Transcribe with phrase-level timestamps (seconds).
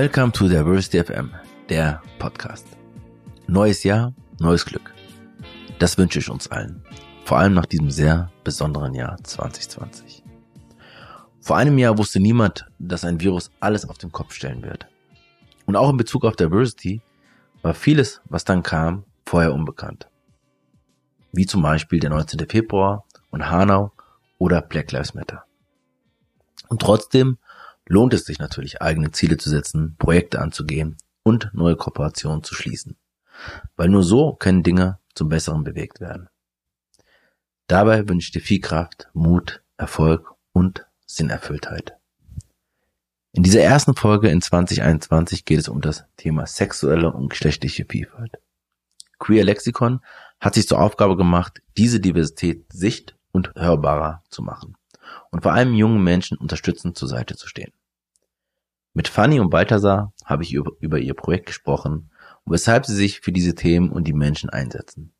[0.00, 1.32] Welcome to Diversity FM,
[1.68, 2.68] der Podcast.
[3.48, 4.94] Neues Jahr, neues Glück.
[5.80, 6.84] Das wünsche ich uns allen.
[7.24, 10.22] Vor allem nach diesem sehr besonderen Jahr 2020.
[11.40, 14.86] Vor einem Jahr wusste niemand, dass ein Virus alles auf den Kopf stellen wird.
[15.66, 17.02] Und auch in Bezug auf Diversity
[17.62, 20.08] war vieles, was dann kam, vorher unbekannt.
[21.32, 22.48] Wie zum Beispiel der 19.
[22.48, 23.90] Februar und Hanau
[24.38, 25.42] oder Black Lives Matter.
[26.68, 27.38] Und trotzdem
[27.88, 32.96] lohnt es sich natürlich, eigene Ziele zu setzen, Projekte anzugehen und neue Kooperationen zu schließen.
[33.76, 36.28] Weil nur so können Dinge zum Besseren bewegt werden.
[37.66, 41.96] Dabei wünsche ich dir viel Kraft, Mut, Erfolg und Sinnerfülltheit.
[43.32, 48.38] In dieser ersten Folge in 2021 geht es um das Thema sexuelle und geschlechtliche Vielfalt.
[49.18, 50.00] Queer Lexikon
[50.40, 54.76] hat sich zur Aufgabe gemacht, diese Diversität sicht- und hörbarer zu machen
[55.30, 57.72] und vor allem jungen Menschen unterstützend zur Seite zu stehen.
[58.98, 62.10] Mit Fanny und Balthasar habe ich über, ihr Projekt gesprochen
[62.44, 65.12] und weshalb sie sich für diese Themen und die Menschen einsetzen.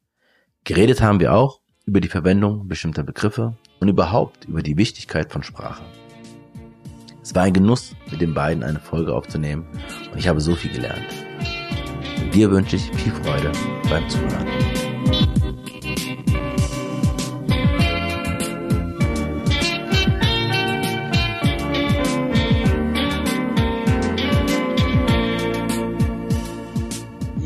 [0.65, 5.45] Geredet haben wir auch über die Verwendung bestimmter Begriffe und überhaupt über die Wichtigkeit von
[5.45, 5.85] Sprache.
[7.23, 9.65] Es war ein Genuss, mit den beiden eine Folge aufzunehmen
[10.11, 11.07] und ich habe so viel gelernt.
[12.21, 13.53] Und dir wünsche ich viel Freude
[13.89, 15.38] beim Zuhören.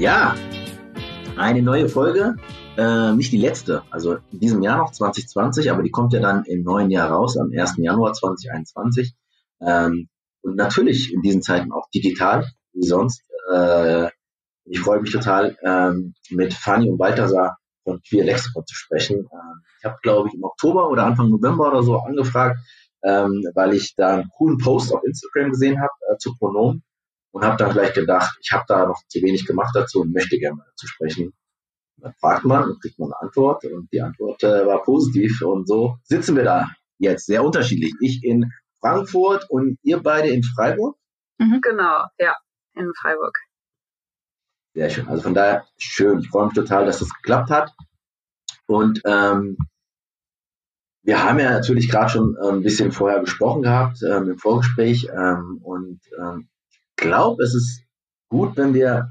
[0.02, 0.34] Ja,
[1.36, 2.34] eine neue Folge,
[2.76, 6.44] äh, nicht die letzte, also in diesem Jahr noch 2020, aber die kommt ja dann
[6.44, 7.74] im neuen Jahr raus, am 1.
[7.76, 9.14] Januar 2021.
[9.60, 10.08] Ähm,
[10.40, 13.22] und natürlich in diesen Zeiten auch digital, wie sonst.
[13.54, 14.08] Äh,
[14.64, 19.18] ich freue mich total, ähm, mit Fanny und Balthasar von Queer Lexicon zu sprechen.
[19.18, 22.58] Ähm, ich habe, glaube ich, im Oktober oder Anfang November oder so angefragt,
[23.04, 26.82] ähm, weil ich da einen coolen Post auf Instagram gesehen habe äh, zu Pronomen
[27.32, 30.38] und habe dann gleich gedacht, ich habe da noch zu wenig gemacht dazu und möchte
[30.38, 31.32] gerne mal dazu sprechen.
[31.96, 35.66] Dann fragt man und kriegt man eine Antwort und die Antwort äh, war positiv und
[35.66, 37.92] so sitzen wir da jetzt sehr unterschiedlich.
[38.00, 38.50] Ich in
[38.80, 40.96] Frankfurt und ihr beide in Freiburg?
[41.38, 41.60] Mhm.
[41.62, 42.36] Genau, ja,
[42.74, 43.38] in Freiburg.
[44.74, 45.08] Sehr schön.
[45.08, 46.20] Also von daher schön.
[46.20, 47.72] Ich freue mich total, dass das geklappt hat.
[48.66, 49.56] Und ähm,
[51.02, 55.08] wir haben ja natürlich gerade schon äh, ein bisschen vorher gesprochen gehabt ähm, im Vorgespräch
[55.12, 56.48] ähm, und ähm,
[57.02, 57.82] glaube, es ist
[58.30, 59.10] gut, wenn wir,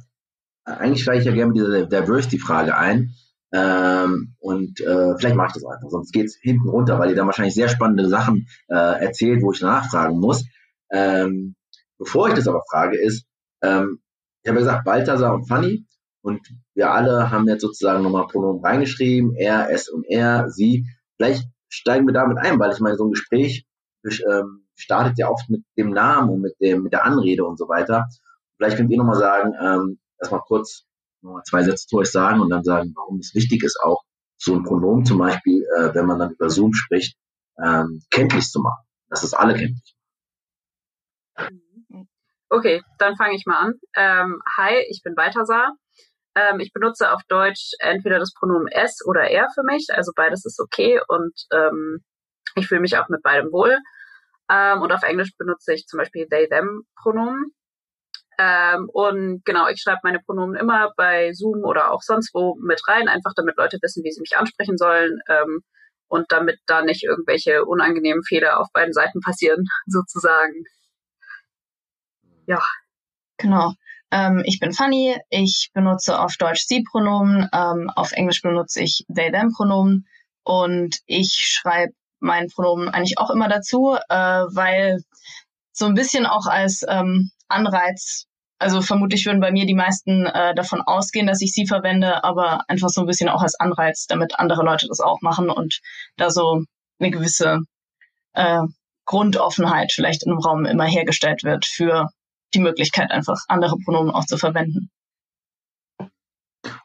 [0.66, 3.14] eigentlich steige ich ja gerne mit dieser Diversity-Frage ein,
[3.54, 7.16] ähm, und äh, vielleicht mache ich das einfach, sonst geht es hinten runter, weil ihr
[7.16, 10.46] dann wahrscheinlich sehr spannende Sachen äh, erzählt, wo ich nachfragen muss.
[10.90, 11.56] Ähm,
[11.98, 13.26] bevor ich das aber frage, ist,
[13.62, 14.00] ähm,
[14.42, 15.86] ich habe ja gesagt, Balthasar und Fanny
[16.22, 16.40] und
[16.76, 20.86] wir alle haben jetzt sozusagen nochmal Pronomen reingeschrieben, er, es und er, sie.
[21.18, 23.66] Vielleicht steigen wir damit ein, weil ich meine, so ein Gespräch
[24.04, 27.68] ähm, startet ja oft mit dem Namen und mit dem mit der Anrede und so
[27.68, 28.08] weiter.
[28.58, 30.86] Vielleicht könnt ihr nochmal sagen, ähm, erstmal kurz
[31.22, 34.04] nochmal zwei Sätze zu euch sagen und dann sagen, warum es wichtig ist, auch
[34.38, 37.16] so ein Pronomen zum Beispiel, äh, wenn man dann über Zoom spricht,
[37.64, 39.96] ähm, kenntlich zu machen, dass es alle kenntlich
[41.38, 42.08] machen.
[42.50, 43.74] Okay, dann fange ich mal an.
[43.96, 45.74] Ähm, hi, ich bin Balthasar.
[46.36, 50.46] Ähm, ich benutze auf Deutsch entweder das Pronomen es oder er für mich, also beides
[50.46, 52.04] ist okay und ähm,
[52.56, 53.78] ich fühle mich auch mit beidem wohl.
[54.52, 57.54] Ähm, und auf Englisch benutze ich zum Beispiel they, them Pronomen.
[58.38, 62.82] Ähm, und genau, ich schreibe meine Pronomen immer bei Zoom oder auch sonst wo mit
[62.88, 65.62] rein, einfach damit Leute wissen, wie sie mich ansprechen sollen ähm,
[66.08, 70.64] und damit da nicht irgendwelche unangenehmen Fehler auf beiden Seiten passieren, sozusagen.
[72.48, 72.62] Ja.
[73.38, 73.74] Genau.
[74.12, 75.18] Ähm, ich bin Fanny.
[75.30, 77.48] Ich benutze auf Deutsch Sie-Pronomen.
[77.54, 80.08] Ähm, auf Englisch benutze ich they-them-Pronomen.
[80.44, 85.02] Und ich schreibe mein Pronomen eigentlich auch immer dazu, äh, weil
[85.74, 88.26] so ein bisschen auch als ähm, Anreiz,
[88.60, 92.64] also vermutlich würden bei mir die meisten äh, davon ausgehen, dass ich sie verwende, aber
[92.68, 95.82] einfach so ein bisschen auch als Anreiz, damit andere Leute das auch machen und
[96.18, 96.64] da so
[97.00, 97.60] eine gewisse
[98.34, 98.62] äh,
[99.06, 102.10] Grundoffenheit vielleicht im Raum immer hergestellt wird für
[102.54, 104.90] die Möglichkeit, einfach andere Pronomen auch zu verwenden.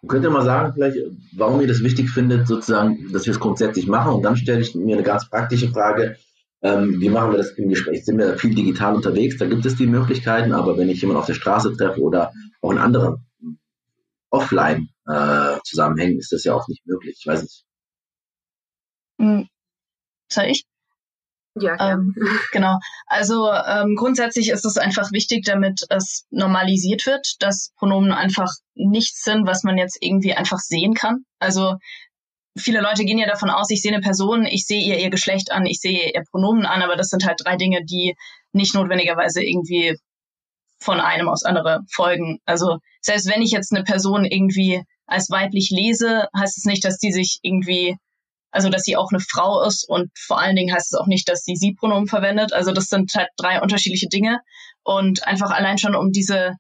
[0.06, 0.98] Könnt ihr mal sagen, vielleicht,
[1.32, 4.14] warum ihr das wichtig findet, sozusagen, dass wir es grundsätzlich machen?
[4.14, 6.16] Und dann stelle ich mir eine ganz praktische Frage.
[6.62, 8.04] Ähm, wie machen wir das im Gespräch?
[8.04, 9.36] Sind wir viel digital unterwegs?
[9.38, 12.72] Da gibt es die Möglichkeiten, aber wenn ich jemanden auf der Straße treffe oder auch
[12.72, 13.26] in anderen
[14.30, 17.16] Offline-Zusammenhängen, äh, ist das ja auch nicht möglich.
[17.20, 17.64] Ich weiß nicht.
[19.20, 19.48] Hm.
[20.30, 20.64] Soll ich?
[21.58, 22.14] Ja, ähm,
[22.52, 22.78] genau.
[23.06, 29.24] Also ähm, grundsätzlich ist es einfach wichtig, damit es normalisiert wird, dass Pronomen einfach nichts
[29.24, 31.24] sind, was man jetzt irgendwie einfach sehen kann.
[31.38, 31.76] Also
[32.58, 35.50] viele Leute gehen ja davon aus, ich sehe eine Person, ich sehe ihr ihr Geschlecht
[35.52, 38.14] an, ich sehe ihr Pronomen an, aber das sind halt drei Dinge, die
[38.52, 39.96] nicht notwendigerweise irgendwie
[40.80, 42.38] von einem aus andere Folgen.
[42.44, 46.98] Also selbst wenn ich jetzt eine Person irgendwie als weiblich lese, heißt es nicht, dass
[46.98, 47.96] die sich irgendwie,
[48.56, 51.28] also dass sie auch eine Frau ist und vor allen Dingen heißt es auch nicht,
[51.28, 52.54] dass sie Sie-Pronomen verwendet.
[52.54, 54.40] Also das sind halt drei unterschiedliche Dinge
[54.82, 56.52] und einfach allein schon um diese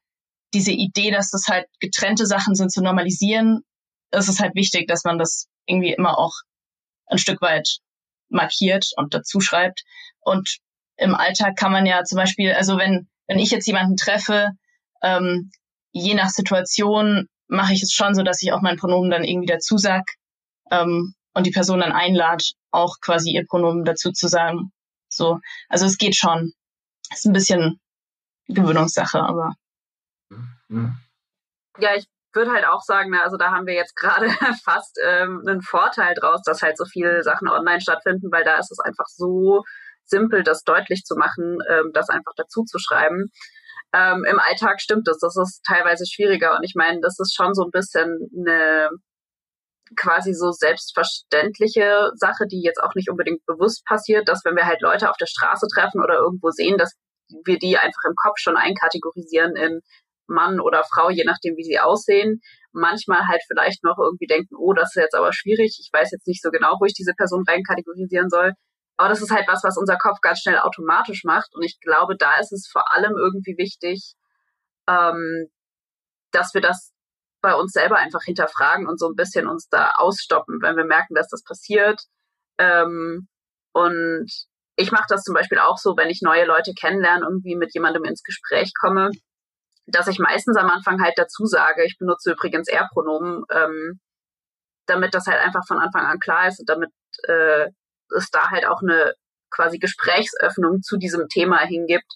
[0.54, 3.62] diese Idee, dass das halt getrennte Sachen sind, zu normalisieren,
[4.12, 6.32] ist es halt wichtig, dass man das irgendwie immer auch
[7.06, 7.78] ein Stück weit
[8.28, 9.82] markiert und dazu schreibt.
[10.20, 10.58] Und
[10.96, 14.50] im Alltag kann man ja zum Beispiel, also wenn wenn ich jetzt jemanden treffe,
[15.02, 15.50] ähm,
[15.92, 19.46] je nach Situation mache ich es schon so, dass ich auch mein Pronomen dann irgendwie
[19.46, 20.04] dazu sag
[20.70, 24.72] ähm, und die Person dann einlad, auch quasi ihr Pronomen dazu zu sagen.
[25.10, 25.38] So,
[25.68, 26.54] also es geht schon.
[27.12, 27.78] Ist ein bisschen
[28.48, 29.52] Gewöhnungssache, aber.
[30.68, 30.96] Mhm.
[31.78, 34.30] Ja, ich würde halt auch sagen, also da haben wir jetzt gerade
[34.64, 38.72] fast ähm, einen Vorteil draus, dass halt so viele Sachen online stattfinden, weil da ist
[38.72, 39.62] es einfach so
[40.06, 43.30] simpel, das deutlich zu machen, ähm, das einfach dazu zu schreiben.
[43.92, 47.52] Ähm, Im Alltag stimmt es, das ist teilweise schwieriger und ich meine, das ist schon
[47.52, 48.88] so ein bisschen eine
[49.94, 54.80] quasi so selbstverständliche Sache, die jetzt auch nicht unbedingt bewusst passiert, dass wenn wir halt
[54.82, 56.94] Leute auf der Straße treffen oder irgendwo sehen, dass
[57.44, 59.80] wir die einfach im Kopf schon einkategorisieren in
[60.28, 62.40] Mann oder Frau, je nachdem, wie sie aussehen.
[62.72, 65.78] Manchmal halt vielleicht noch irgendwie denken, oh, das ist jetzt aber schwierig.
[65.80, 68.52] Ich weiß jetzt nicht so genau, wo ich diese Person reinkategorisieren soll.
[68.96, 71.54] Aber das ist halt was, was unser Kopf ganz schnell automatisch macht.
[71.54, 74.14] Und ich glaube, da ist es vor allem irgendwie wichtig,
[74.88, 75.48] ähm,
[76.32, 76.92] dass wir das
[77.46, 81.14] bei uns selber einfach hinterfragen und so ein bisschen uns da ausstoppen, wenn wir merken,
[81.14, 82.02] dass das passiert.
[82.58, 83.28] Ähm,
[83.72, 84.26] und
[84.74, 88.02] ich mache das zum Beispiel auch so, wenn ich neue Leute kennenlerne, irgendwie mit jemandem
[88.02, 89.12] ins Gespräch komme,
[89.86, 94.00] dass ich meistens am Anfang halt dazu sage, ich benutze übrigens Er-Pronomen, ähm,
[94.86, 96.90] damit das halt einfach von Anfang an klar ist und damit
[97.28, 97.68] äh,
[98.16, 99.14] es da halt auch eine
[99.50, 102.12] quasi Gesprächsöffnung zu diesem Thema hingibt,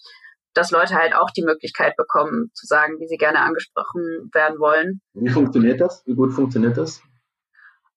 [0.53, 5.01] dass Leute halt auch die Möglichkeit bekommen, zu sagen, wie sie gerne angesprochen werden wollen.
[5.13, 6.03] Wie funktioniert das?
[6.05, 7.01] Wie gut funktioniert das?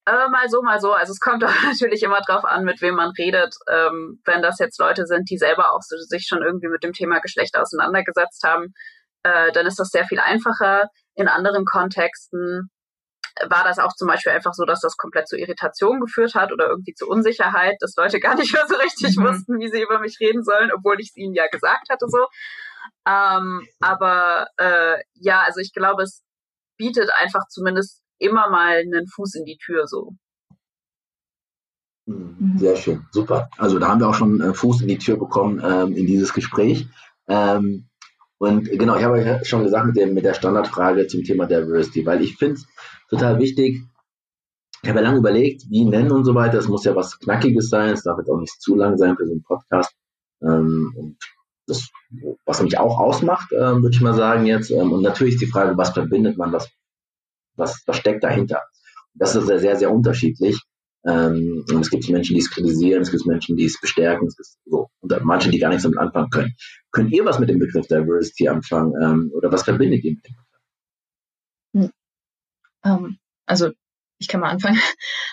[0.07, 0.93] Äh, mal so, mal so.
[0.93, 3.55] Also es kommt auch natürlich immer drauf an, mit wem man redet.
[3.69, 6.93] Ähm, wenn das jetzt Leute sind, die selber auch so, sich schon irgendwie mit dem
[6.93, 8.73] Thema Geschlecht auseinandergesetzt haben,
[9.23, 10.89] äh, dann ist das sehr viel einfacher.
[11.15, 12.69] In anderen Kontexten
[13.49, 16.67] war das auch zum Beispiel einfach so, dass das komplett zu Irritation geführt hat oder
[16.67, 19.23] irgendwie zu Unsicherheit, dass Leute gar nicht mehr so richtig mhm.
[19.23, 22.27] wussten, wie sie über mich reden sollen, obwohl ich es ihnen ja gesagt hatte so.
[23.07, 26.23] Ähm, aber äh, ja, also ich glaube, es
[26.77, 30.13] bietet einfach zumindest immer mal einen Fuß in die Tür so.
[32.05, 32.57] Mhm.
[32.57, 33.49] Sehr schön, super.
[33.57, 36.33] Also da haben wir auch schon äh, Fuß in die Tür bekommen ähm, in dieses
[36.33, 36.87] Gespräch.
[37.27, 37.89] Ähm,
[38.37, 42.05] und genau, ich habe ja schon gesagt mit, dem, mit der Standardfrage zum Thema Diversity,
[42.05, 42.67] weil ich finde es
[43.09, 43.81] total wichtig.
[44.83, 46.57] Ich habe ja lange überlegt, wie nennen und so weiter.
[46.57, 49.25] Es muss ja was Knackiges sein, es darf jetzt auch nicht zu lang sein für
[49.25, 49.95] so einen Podcast.
[50.41, 51.17] Ähm, und
[51.65, 51.89] das,
[52.45, 54.69] was mich auch ausmacht, äh, würde ich mal sagen jetzt.
[54.69, 56.69] Ähm, und natürlich ist die Frage, was verbindet man, was,
[57.55, 58.61] was, was steckt dahinter?
[59.13, 60.61] Das ist ja sehr, sehr unterschiedlich.
[61.07, 64.47] Ähm, es gibt Menschen, die es kritisieren, es gibt Menschen, die es bestärken, es gibt
[64.65, 66.55] so, und manche, die gar nichts damit anfangen können.
[66.91, 70.35] Könnt ihr was mit dem Begriff Diversity anfangen ähm, oder was verbindet ihr mit dem
[71.73, 71.91] Begriff?
[72.83, 72.91] Hm.
[72.91, 73.71] Um, also
[74.19, 74.79] ich kann mal anfangen.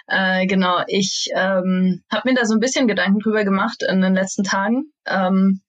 [0.08, 4.14] Äh, genau, ich ähm, habe mir da so ein bisschen Gedanken drüber gemacht in den
[4.14, 4.92] letzten Tagen.
[5.06, 5.62] Ähm,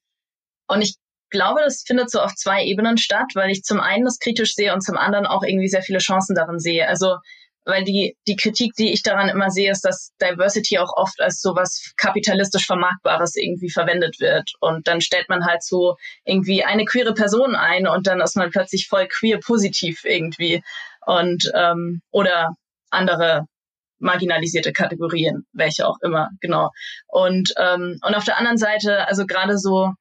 [0.67, 0.95] und ich
[1.29, 4.73] glaube, das findet so auf zwei Ebenen statt, weil ich zum einen das kritisch sehe
[4.73, 6.87] und zum anderen auch irgendwie sehr viele Chancen darin sehe.
[6.87, 7.17] Also
[7.65, 11.41] weil die, die Kritik, die ich daran immer sehe, ist, dass Diversity auch oft als
[11.41, 14.51] so was kapitalistisch Vermarktbares irgendwie verwendet wird.
[14.59, 18.51] Und dann stellt man halt so irgendwie eine queere Person ein und dann ist man
[18.51, 20.61] plötzlich voll queer positiv irgendwie.
[21.05, 22.55] Und ähm, oder
[22.89, 23.45] andere
[23.99, 26.69] marginalisierte Kategorien, welche auch immer, genau.
[27.07, 29.93] Und, ähm, und auf der anderen Seite, also gerade so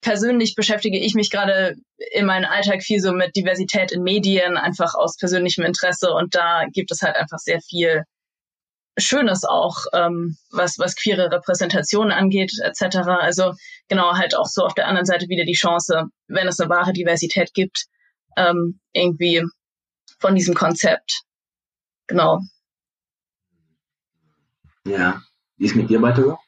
[0.00, 1.76] persönlich beschäftige ich mich gerade
[2.12, 6.12] in meinem Alltag viel so mit Diversität in Medien, einfach aus persönlichem Interesse.
[6.12, 8.04] Und da gibt es halt einfach sehr viel
[8.98, 12.98] Schönes auch, ähm, was, was queere Repräsentation angeht, etc.
[13.20, 13.54] Also
[13.88, 16.92] genau, halt auch so auf der anderen Seite wieder die Chance, wenn es eine wahre
[16.92, 17.86] Diversität gibt,
[18.36, 19.44] ähm, irgendwie
[20.18, 21.22] von diesem Konzept.
[22.06, 22.40] Genau.
[24.86, 25.22] Ja.
[25.56, 26.38] Wie ist mit dir weiter?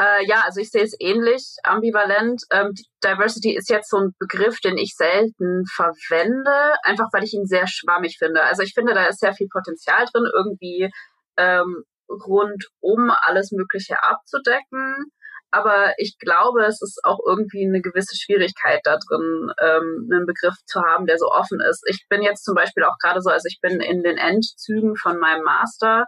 [0.00, 2.42] Äh, ja, also ich sehe es ähnlich, ambivalent.
[2.50, 2.72] Ähm,
[3.04, 7.66] Diversity ist jetzt so ein Begriff, den ich selten verwende, einfach weil ich ihn sehr
[7.68, 8.42] schwammig finde.
[8.42, 10.90] Also ich finde, da ist sehr viel Potenzial drin, irgendwie
[11.36, 15.12] ähm, rundum alles Mögliche abzudecken.
[15.52, 20.56] Aber ich glaube, es ist auch irgendwie eine gewisse Schwierigkeit da drin, ähm, einen Begriff
[20.66, 21.84] zu haben, der so offen ist.
[21.86, 25.16] Ich bin jetzt zum Beispiel auch gerade so, also ich bin in den Endzügen von
[25.20, 26.06] meinem Master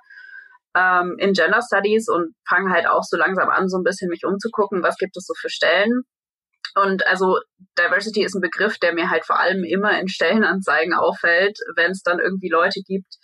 [0.76, 4.24] ähm, in Gender Studies und fange halt auch so langsam an, so ein bisschen mich
[4.24, 6.02] umzugucken, was gibt es so für Stellen.
[6.74, 7.38] Und also
[7.78, 12.02] Diversity ist ein Begriff, der mir halt vor allem immer in Stellenanzeigen auffällt, wenn es
[12.02, 13.16] dann irgendwie Leute gibt,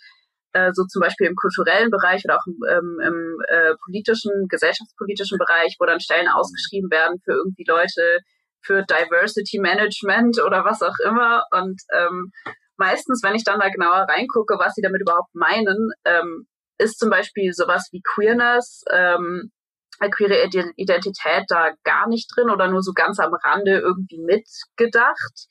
[0.53, 5.37] äh, so zum Beispiel im kulturellen Bereich oder auch im, ähm, im äh, politischen, gesellschaftspolitischen
[5.37, 8.19] Bereich, wo dann Stellen ausgeschrieben werden für irgendwie Leute
[8.65, 11.43] für Diversity Management oder was auch immer.
[11.51, 12.31] Und ähm,
[12.77, 17.09] meistens, wenn ich dann da genauer reingucke, was sie damit überhaupt meinen, ähm, ist zum
[17.09, 19.51] Beispiel sowas wie Queerness, ähm,
[20.11, 20.43] queere
[20.75, 25.47] Identität da gar nicht drin oder nur so ganz am Rande irgendwie mitgedacht.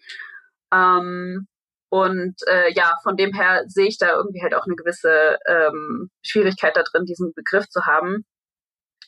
[0.73, 1.47] Ähm,
[1.91, 6.11] und äh, ja, von dem her sehe ich da irgendwie halt auch eine gewisse ähm,
[6.23, 8.25] Schwierigkeit da drin, diesen Begriff zu haben.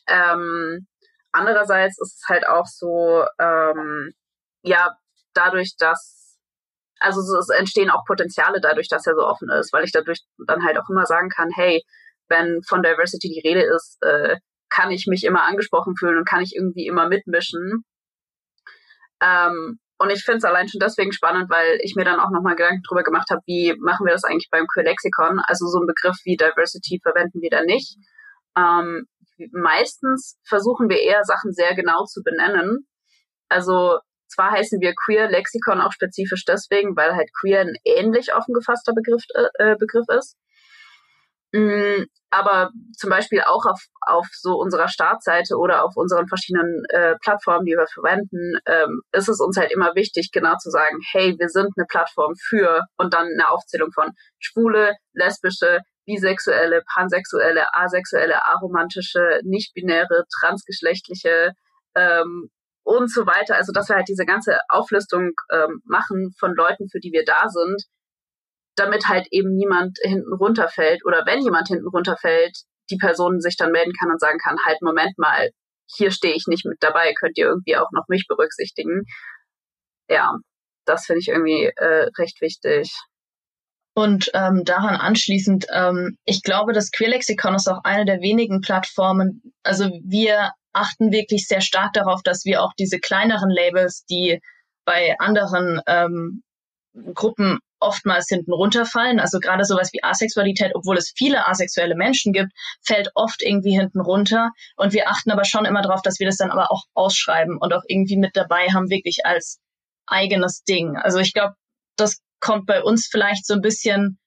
[0.07, 0.87] Ähm,
[1.31, 4.13] andererseits ist es halt auch so, ähm,
[4.61, 4.95] ja,
[5.33, 6.37] dadurch, dass,
[6.99, 10.63] also es entstehen auch Potenziale dadurch, dass er so offen ist, weil ich dadurch dann
[10.63, 11.83] halt auch immer sagen kann, hey,
[12.29, 14.37] wenn von Diversity die Rede ist, äh,
[14.69, 17.83] kann ich mich immer angesprochen fühlen und kann ich irgendwie immer mitmischen.
[19.21, 22.55] Ähm, und ich finde es allein schon deswegen spannend, weil ich mir dann auch nochmal
[22.55, 25.39] Gedanken drüber gemacht habe, wie machen wir das eigentlich beim Queer Lexikon?
[25.39, 27.95] Also so ein Begriff wie Diversity verwenden wir da nicht.
[28.57, 29.07] Ähm,
[29.51, 32.87] meistens versuchen wir eher Sachen sehr genau zu benennen.
[33.47, 38.53] Also zwar heißen wir Queer Lexikon auch spezifisch deswegen, weil halt Queer ein ähnlich offen
[38.53, 40.35] gefasster Begriff, äh, Begriff ist.
[41.55, 47.15] Mm, aber zum Beispiel auch auf, auf so unserer Startseite oder auf unseren verschiedenen äh,
[47.21, 51.33] Plattformen, die wir verwenden, ähm, ist es uns halt immer wichtig, genau zu sagen, hey,
[51.39, 58.43] wir sind eine Plattform für und dann eine Aufzählung von schwule, lesbische, bisexuelle, pansexuelle, asexuelle,
[58.43, 61.53] aromantische, nicht-binäre, transgeschlechtliche
[61.95, 62.49] ähm,
[62.83, 63.55] und so weiter.
[63.55, 67.47] Also dass wir halt diese ganze Auflistung ähm, machen von Leuten, für die wir da
[67.47, 67.81] sind,
[68.75, 72.57] damit halt eben niemand hinten runterfällt oder wenn jemand hinten runterfällt,
[72.89, 75.49] die Person sich dann melden kann und sagen kann, halt, Moment mal,
[75.87, 79.03] hier stehe ich nicht mit dabei, könnt ihr irgendwie auch noch mich berücksichtigen.
[80.09, 80.35] Ja,
[80.85, 82.91] das finde ich irgendwie äh, recht wichtig.
[83.97, 89.41] Und ähm, daran anschließend, ähm, ich glaube, das Queerlexikon ist auch eine der wenigen Plattformen.
[89.63, 94.41] Also wir achten wirklich sehr stark darauf, dass wir auch diese kleineren Labels, die
[94.83, 96.43] bei anderen ähm,
[97.13, 99.19] Gruppen oftmals hinten runterfallen.
[99.19, 102.51] Also gerade sowas wie Asexualität, obwohl es viele asexuelle Menschen gibt,
[102.81, 104.51] fällt oft irgendwie hinten runter.
[104.75, 107.73] Und wir achten aber schon immer darauf, dass wir das dann aber auch ausschreiben und
[107.73, 109.59] auch irgendwie mit dabei haben, wirklich als
[110.07, 110.97] eigenes Ding.
[110.97, 111.53] Also ich glaube,
[111.95, 114.19] das kommt bei uns vielleicht so ein bisschen,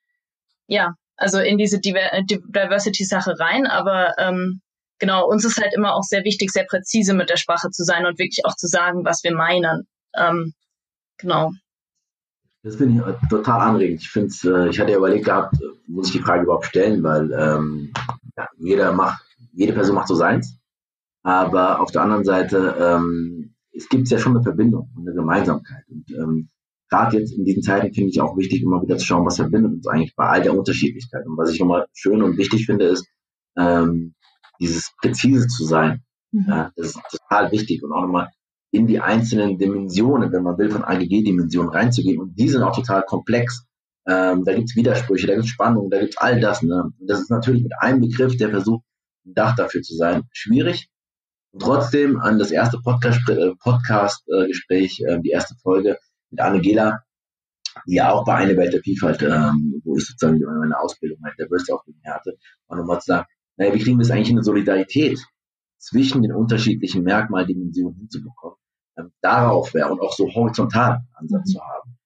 [0.66, 4.60] ja, also in diese Diversity-Sache rein, aber ähm,
[4.98, 8.06] genau, uns ist halt immer auch sehr wichtig, sehr präzise mit der Sprache zu sein
[8.06, 9.88] und wirklich auch zu sagen, was wir meinen.
[10.16, 10.54] Ähm,
[11.18, 11.50] genau.
[12.62, 14.00] Das finde ich äh, total anregend.
[14.00, 17.02] Ich finde äh, ich hatte ja überlegt gehabt, äh, muss ich die Frage überhaupt stellen,
[17.02, 17.92] weil ähm,
[18.36, 20.58] ja, jeder macht, jede Person macht so seins.
[21.22, 25.84] Aber auf der anderen Seite, ähm, es gibt ja schon eine Verbindung und eine Gemeinsamkeit.
[25.88, 26.48] Und ähm,
[26.88, 29.72] gerade jetzt in diesen Zeiten finde ich auch wichtig, immer wieder zu schauen, was verbindet
[29.72, 31.26] uns eigentlich bei all der Unterschiedlichkeit.
[31.26, 33.06] Und was ich nochmal schön und wichtig finde, ist,
[33.56, 34.14] ähm,
[34.60, 36.02] dieses präzise zu sein.
[36.32, 36.44] Mhm.
[36.48, 38.28] Ja, das ist total wichtig und auch nochmal
[38.70, 42.20] in die einzelnen Dimensionen, wenn man will, von AGG-Dimensionen reinzugehen.
[42.20, 43.64] Und die sind auch total komplex.
[44.06, 46.62] Ähm, da gibt's Widersprüche, da gibt's Spannungen, da gibt's all das.
[46.62, 46.92] Ne?
[47.00, 48.84] Das ist natürlich mit einem Begriff, der versucht,
[49.26, 50.88] ein Dach dafür zu sein, schwierig.
[51.50, 55.98] Und trotzdem an das erste Podcast-Gespräch, Podcast, äh, die erste Folge
[56.30, 57.00] mit Angela,
[57.86, 61.34] die ja auch bei einer Welt der Vielfalt, ähm, wo ich sozusagen meine Ausbildung, meine
[61.38, 65.18] Diversity-Ausbildung hatte, war nochmal zu sagen, naja, wie kriegen wir es eigentlich in eine Solidarität
[65.78, 68.58] zwischen den unterschiedlichen Merkmaldimensionen hinzubekommen.
[68.98, 71.52] Ähm, darauf wäre und auch so horizontal Ansatz mhm.
[71.52, 71.98] zu haben.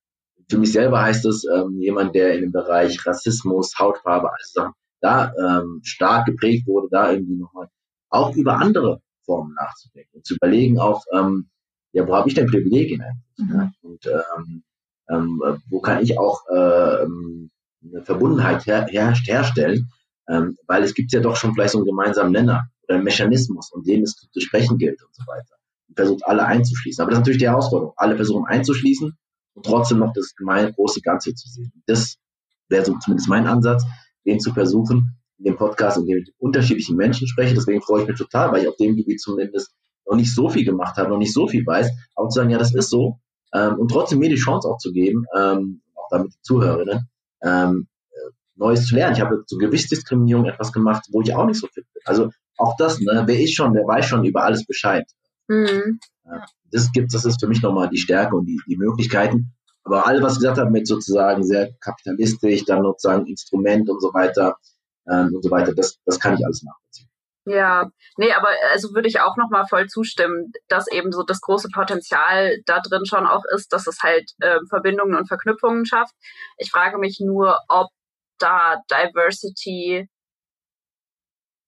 [0.48, 4.74] Für mich selber heißt es, ähm, jemand, der in dem Bereich Rassismus, Hautfarbe, alles Sachen,
[5.00, 7.68] da ähm, stark geprägt wurde, da irgendwie nochmal
[8.10, 11.48] auch über andere Formen nachzudenken und zu überlegen auch, ähm,
[11.92, 13.38] ja, wo habe ich denn Privilegien eigentlich?
[13.38, 13.54] Mhm.
[13.54, 13.72] Ja?
[13.82, 14.62] Und ähm,
[15.08, 19.90] ähm, wo kann ich auch äh, eine Verbundenheit her her herstellen?
[20.28, 22.66] Ähm, weil es gibt ja doch schon vielleicht so einen gemeinsamen Nenner
[22.98, 25.54] Mechanismus, um den es zu sprechen gilt und so weiter.
[25.88, 27.02] Und versucht alle einzuschließen.
[27.02, 29.16] Aber das ist natürlich die Herausforderung, alle Personen einzuschließen
[29.54, 31.72] und trotzdem noch das gemeine große Ganze zu sehen.
[31.86, 32.16] Das
[32.68, 33.84] wäre so zumindest mein Ansatz,
[34.24, 37.54] den zu versuchen, in dem Podcast, in dem ich mit unterschiedlichen Menschen spreche.
[37.54, 39.72] Deswegen freue ich mich total, weil ich auf dem Gebiet zumindest
[40.06, 42.58] noch nicht so viel gemacht habe, noch nicht so viel weiß, aber zu sagen, ja,
[42.58, 43.18] das ist so,
[43.54, 47.08] ähm, und trotzdem mir die Chance auch zu geben, ähm, auch damit die Zuhörerinnen,
[47.42, 47.88] ähm,
[48.54, 49.16] Neues zu lernen.
[49.16, 52.02] Ich habe zur Gewichtsdiskriminierung etwas gemacht, wo ich auch nicht so fit bin.
[52.04, 55.04] Also auch das, ne, wer ist schon, der weiß schon über alles Bescheid.
[55.48, 56.00] Mhm.
[56.70, 59.54] Das gibt, das ist für mich nochmal die Stärke und die, die Möglichkeiten.
[59.84, 64.56] Aber all was gesagt habe mit sozusagen sehr kapitalistisch, dann sozusagen Instrument und so weiter
[65.10, 67.08] ähm, und so weiter, das, das kann ich alles nachvollziehen.
[67.44, 71.70] Ja, nee, aber also würde ich auch nochmal voll zustimmen, dass eben so das große
[71.74, 76.14] Potenzial da drin schon auch ist, dass es halt äh, Verbindungen und Verknüpfungen schafft.
[76.56, 77.88] Ich frage mich nur, ob
[78.38, 80.08] da Diversity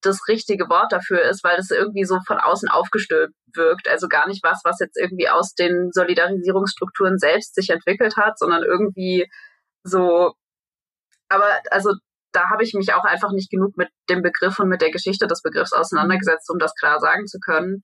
[0.05, 3.87] das richtige Wort dafür ist, weil es irgendwie so von außen aufgestülpt wirkt.
[3.89, 8.63] Also gar nicht was, was jetzt irgendwie aus den Solidarisierungsstrukturen selbst sich entwickelt hat, sondern
[8.63, 9.27] irgendwie
[9.83, 10.33] so,
[11.29, 11.93] aber also
[12.31, 15.27] da habe ich mich auch einfach nicht genug mit dem Begriff und mit der Geschichte
[15.27, 17.83] des Begriffs auseinandergesetzt, um das klar sagen zu können.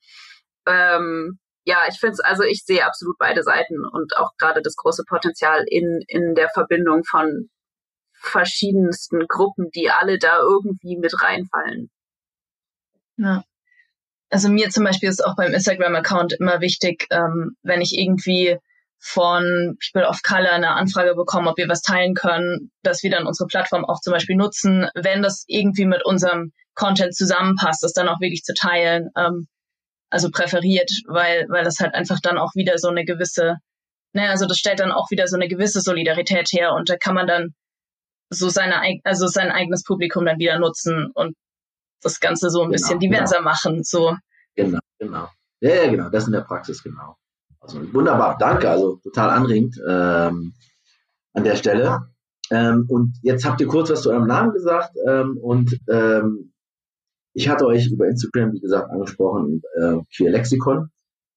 [0.68, 4.76] Ähm, ja, ich finde es, also ich sehe absolut beide Seiten und auch gerade das
[4.76, 7.50] große Potenzial in, in der Verbindung von
[8.14, 11.90] verschiedensten Gruppen, die alle da irgendwie mit reinfallen.
[13.18, 13.44] Ja.
[14.30, 18.58] Also mir zum Beispiel ist auch beim Instagram-Account immer wichtig, ähm, wenn ich irgendwie
[18.98, 23.26] von People of Color eine Anfrage bekommen, ob wir was teilen können, dass wir dann
[23.26, 28.08] unsere Plattform auch zum Beispiel nutzen, wenn das irgendwie mit unserem Content zusammenpasst, das dann
[28.08, 29.48] auch wirklich zu teilen, ähm,
[30.12, 33.56] also präferiert, weil, weil das halt einfach dann auch wieder so eine gewisse,
[34.14, 37.16] ne, also das stellt dann auch wieder so eine gewisse Solidarität her und da kann
[37.16, 37.56] man dann
[38.30, 41.36] so seine, also sein eigenes Publikum dann wieder nutzen und
[42.02, 43.50] das Ganze so ein genau, bisschen diverser genau.
[43.50, 44.16] machen, so.
[44.56, 45.28] Genau, genau.
[45.62, 47.16] Ja, genau, das in der Praxis, genau.
[47.60, 50.54] Also wunderbar, danke, also total anregend ähm,
[51.34, 52.10] an der Stelle.
[52.50, 56.52] Ähm, und jetzt habt ihr kurz was zu eurem Namen gesagt ähm, und ähm,
[57.34, 60.90] ich hatte euch über Instagram, wie gesagt, angesprochen, äh, Queer Lexikon.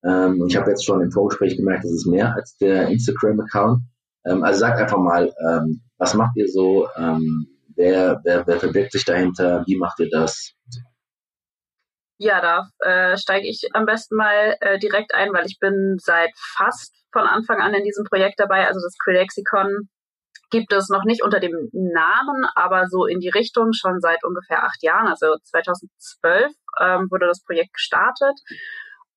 [0.02, 3.83] Ähm, und ich habe jetzt schon im Vorgespräch gemerkt, das ist mehr als der Instagram-Account.
[4.25, 5.33] Ähm, also sagt einfach mal,
[5.99, 6.88] was macht ihr so?
[7.76, 9.64] Wer, wer, wer verbirgt sich dahinter?
[9.66, 10.54] Wie macht ihr das?
[12.19, 16.31] Ja, da äh, steige ich am besten mal äh, direkt ein, weil ich bin seit
[16.57, 18.66] fast von Anfang an in diesem Projekt dabei.
[18.66, 19.88] Also das Quillexikon
[20.50, 24.63] gibt es noch nicht unter dem Namen, aber so in die Richtung schon seit ungefähr
[24.63, 25.08] acht Jahren.
[25.08, 28.39] Also 2012 ähm, wurde das Projekt gestartet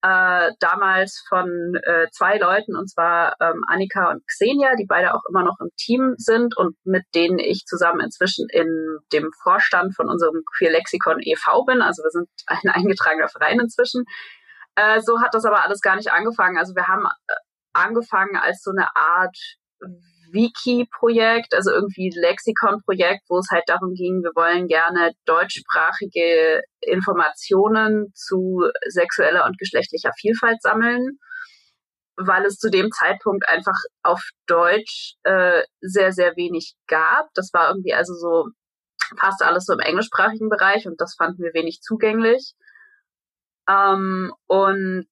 [0.08, 5.24] äh, damals von äh, zwei Leuten, und zwar ähm, Annika und Xenia, die beide auch
[5.30, 10.08] immer noch im Team sind und mit denen ich zusammen inzwischen in dem Vorstand von
[10.10, 11.66] unserem Queer Lexikon e.V.
[11.66, 11.82] bin.
[11.82, 14.06] Also wir sind ein eingetragener Verein inzwischen.
[14.76, 16.58] Äh, so hat das aber alles gar nicht angefangen.
[16.58, 17.34] Also wir haben äh,
[17.74, 19.38] angefangen als so eine Art
[20.32, 28.70] Wiki-Projekt, also irgendwie Lexikon-Projekt, wo es halt darum ging, wir wollen gerne deutschsprachige Informationen zu
[28.88, 31.20] sexueller und geschlechtlicher Vielfalt sammeln,
[32.16, 37.28] weil es zu dem Zeitpunkt einfach auf Deutsch äh, sehr, sehr wenig gab.
[37.34, 38.48] Das war irgendwie also so
[39.20, 42.54] fast alles so im englischsprachigen Bereich und das fanden wir wenig zugänglich.
[43.70, 45.08] Ähm, und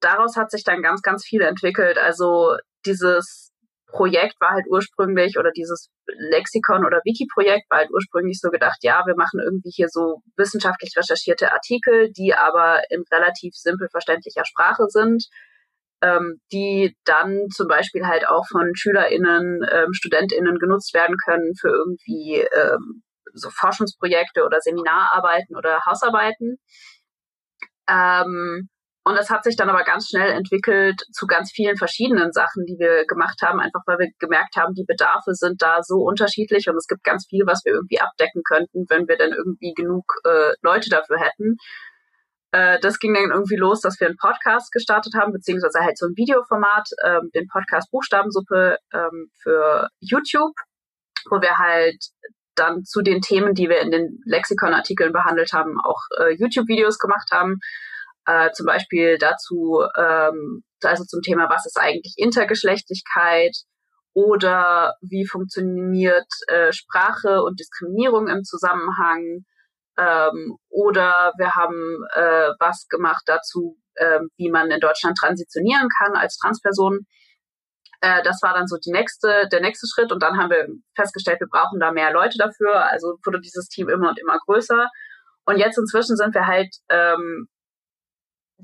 [0.00, 1.98] daraus hat sich dann ganz, ganz viel entwickelt.
[1.98, 3.51] Also dieses
[3.92, 9.02] Projekt war halt ursprünglich oder dieses Lexikon oder Wiki-Projekt war halt ursprünglich so gedacht, ja,
[9.06, 14.86] wir machen irgendwie hier so wissenschaftlich recherchierte Artikel, die aber in relativ simpel verständlicher Sprache
[14.88, 15.24] sind,
[16.02, 21.68] ähm, die dann zum Beispiel halt auch von SchülerInnen, ähm, StudentInnen genutzt werden können für
[21.68, 23.02] irgendwie ähm,
[23.34, 26.56] so Forschungsprojekte oder Seminararbeiten oder Hausarbeiten.
[27.88, 28.68] Ähm,
[29.04, 32.78] und das hat sich dann aber ganz schnell entwickelt zu ganz vielen verschiedenen Sachen, die
[32.78, 36.76] wir gemacht haben, einfach weil wir gemerkt haben, die Bedarfe sind da so unterschiedlich und
[36.76, 40.52] es gibt ganz viel, was wir irgendwie abdecken könnten, wenn wir dann irgendwie genug äh,
[40.62, 41.56] Leute dafür hätten.
[42.52, 46.06] Äh, das ging dann irgendwie los, dass wir einen Podcast gestartet haben, beziehungsweise halt so
[46.06, 50.54] ein Videoformat, ähm, den Podcast Buchstabensuppe ähm, für YouTube,
[51.28, 51.98] wo wir halt
[52.54, 57.30] dann zu den Themen, die wir in den Lexikon-Artikeln behandelt haben, auch äh, YouTube-Videos gemacht
[57.32, 57.58] haben
[58.26, 63.56] äh, zum Beispiel dazu, ähm, also zum Thema, was ist eigentlich Intergeschlechtlichkeit
[64.14, 69.44] oder wie funktioniert äh, Sprache und Diskriminierung im Zusammenhang.
[69.98, 76.14] Ähm, oder wir haben äh, was gemacht dazu, äh, wie man in Deutschland transitionieren kann
[76.14, 77.06] als Transperson.
[78.00, 80.12] Äh, das war dann so die nächste, der nächste Schritt.
[80.12, 82.90] Und dann haben wir festgestellt, wir brauchen da mehr Leute dafür.
[82.90, 84.88] Also wurde dieses Team immer und immer größer.
[85.44, 87.48] Und jetzt inzwischen sind wir halt ähm,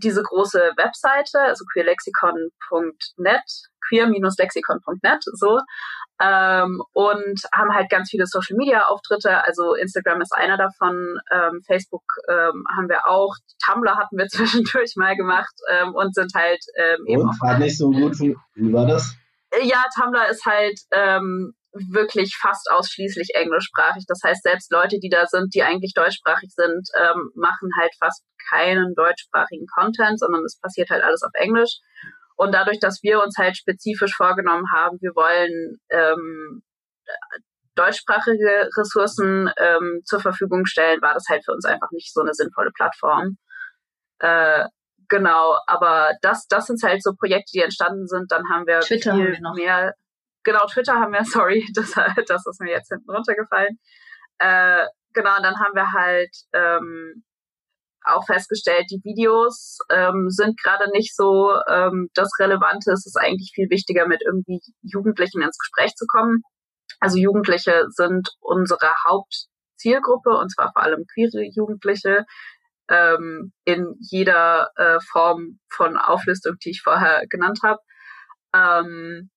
[0.02, 3.42] diese große Webseite, also queerlexikon.net,
[3.88, 5.58] queer-lexikon.net, so,
[6.20, 9.44] ähm, und haben halt ganz viele Social Media Auftritte.
[9.44, 10.96] Also Instagram ist einer davon,
[11.32, 13.34] ähm, Facebook ähm, haben wir auch,
[13.64, 17.22] Tumblr hatten wir zwischendurch mal gemacht ähm, und sind halt ähm, eben.
[17.22, 18.18] Und war nicht so gut.
[18.18, 19.14] Wie war das?
[19.62, 21.54] Ja, Tumblr ist halt ähm,
[21.90, 24.04] wirklich fast ausschließlich englischsprachig.
[24.06, 28.24] Das heißt, selbst Leute, die da sind, die eigentlich deutschsprachig sind, ähm, machen halt fast
[28.50, 31.78] keinen deutschsprachigen Content, sondern es passiert halt alles auf Englisch.
[32.36, 36.62] Und dadurch, dass wir uns halt spezifisch vorgenommen haben, wir wollen ähm,
[37.74, 42.34] deutschsprachige Ressourcen ähm, zur Verfügung stellen, war das halt für uns einfach nicht so eine
[42.34, 43.38] sinnvolle Plattform.
[44.18, 44.66] Äh,
[45.08, 48.30] genau, aber das, das sind halt so Projekte, die entstanden sind.
[48.30, 49.54] Dann haben wir Twitter viel haben wir noch.
[49.54, 49.94] mehr.
[50.48, 51.92] Genau, Twitter haben wir, sorry, das,
[52.26, 53.78] das ist mir jetzt hinten runtergefallen.
[54.38, 57.22] Äh, genau, und dann haben wir halt ähm,
[58.02, 62.92] auch festgestellt, die Videos ähm, sind gerade nicht so ähm, das Relevante.
[62.92, 66.40] Es ist eigentlich viel wichtiger, mit irgendwie Jugendlichen ins Gespräch zu kommen.
[66.98, 72.24] Also Jugendliche sind unsere Hauptzielgruppe und zwar vor allem queere Jugendliche
[72.88, 77.80] ähm, in jeder äh, Form von Auflistung, die ich vorher genannt habe.
[78.54, 79.28] Ähm,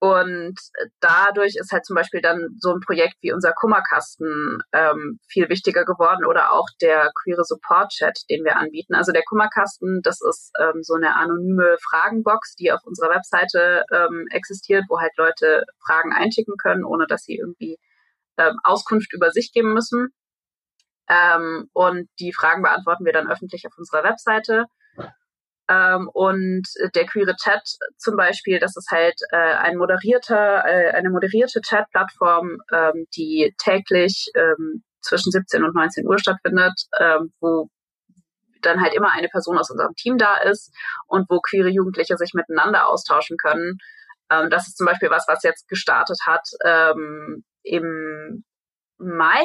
[0.00, 0.54] und
[1.00, 5.84] dadurch ist halt zum Beispiel dann so ein Projekt wie unser Kummerkasten ähm, viel wichtiger
[5.84, 8.94] geworden oder auch der queere Support Chat, den wir anbieten.
[8.94, 14.26] Also der Kummerkasten, das ist ähm, so eine anonyme Fragenbox, die auf unserer Webseite ähm,
[14.30, 17.76] existiert, wo halt Leute Fragen einschicken können, ohne dass sie irgendwie
[18.36, 20.10] ähm, Auskunft über sich geben müssen.
[21.08, 24.66] Ähm, und die Fragen beantworten wir dann öffentlich auf unserer Webseite.
[25.68, 27.62] Ähm, und der queere Chat
[27.98, 34.30] zum Beispiel, das ist halt äh, ein moderierter, äh, eine moderierte Chat-Plattform, ähm, die täglich
[34.34, 37.68] ähm, zwischen 17 und 19 Uhr stattfindet, ähm, wo
[38.62, 40.74] dann halt immer eine Person aus unserem Team da ist
[41.06, 43.78] und wo queere Jugendliche sich miteinander austauschen können.
[44.30, 48.44] Ähm, das ist zum Beispiel was, was jetzt gestartet hat ähm, im
[48.98, 49.42] Mai,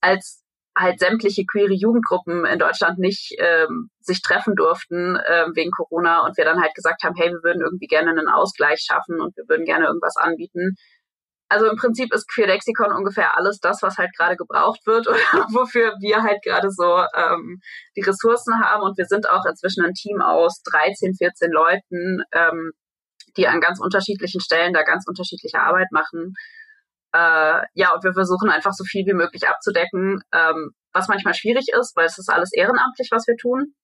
[0.00, 0.42] als
[0.76, 6.36] halt sämtliche queere Jugendgruppen in Deutschland nicht ähm, sich treffen durften ähm, wegen Corona und
[6.36, 9.44] wir dann halt gesagt haben, hey, wir würden irgendwie gerne einen Ausgleich schaffen und wir
[9.48, 10.76] würden gerne irgendwas anbieten.
[11.48, 15.94] Also im Prinzip ist Queerlexikon ungefähr alles das, was halt gerade gebraucht wird oder wofür
[16.00, 17.60] wir halt gerade so ähm,
[17.96, 18.82] die Ressourcen haben.
[18.82, 22.72] Und wir sind auch inzwischen ein Team aus 13, 14 Leuten, ähm,
[23.36, 26.34] die an ganz unterschiedlichen Stellen da ganz unterschiedliche Arbeit machen.
[27.16, 31.68] Äh, ja, und wir versuchen einfach so viel wie möglich abzudecken, ähm, was manchmal schwierig
[31.72, 33.74] ist, weil es ist alles ehrenamtlich, was wir tun.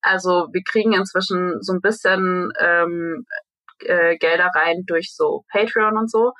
[0.00, 3.26] Also wir kriegen inzwischen so ein bisschen ähm,
[3.80, 6.32] äh, Gelder rein durch so Patreon und so.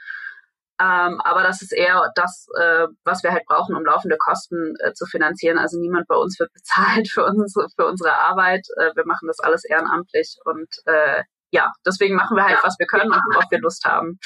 [0.81, 4.93] Ähm, aber das ist eher das, äh, was wir halt brauchen, um laufende Kosten äh,
[4.93, 5.59] zu finanzieren.
[5.59, 8.67] Also niemand bei uns wird bezahlt für, uns, für unsere Arbeit.
[8.77, 12.87] Äh, wir machen das alles ehrenamtlich und äh, ja, deswegen machen wir halt, was wir
[12.87, 14.19] können und worauf wir Lust haben,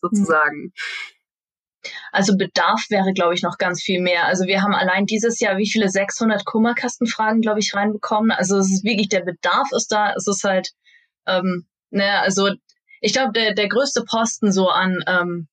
[0.00, 0.62] sozusagen.
[0.62, 0.72] Mhm.
[2.12, 4.26] Also Bedarf wäre, glaube ich, noch ganz viel mehr.
[4.26, 8.30] Also wir haben allein dieses Jahr wie viele 600 Kummerkastenfragen, glaube ich, reinbekommen.
[8.30, 10.12] Also es ist wirklich, der Bedarf ist da.
[10.14, 10.70] Es ist halt,
[11.26, 12.50] ähm, ne, also
[13.00, 15.48] ich glaube, der, der größte Posten so an, ähm,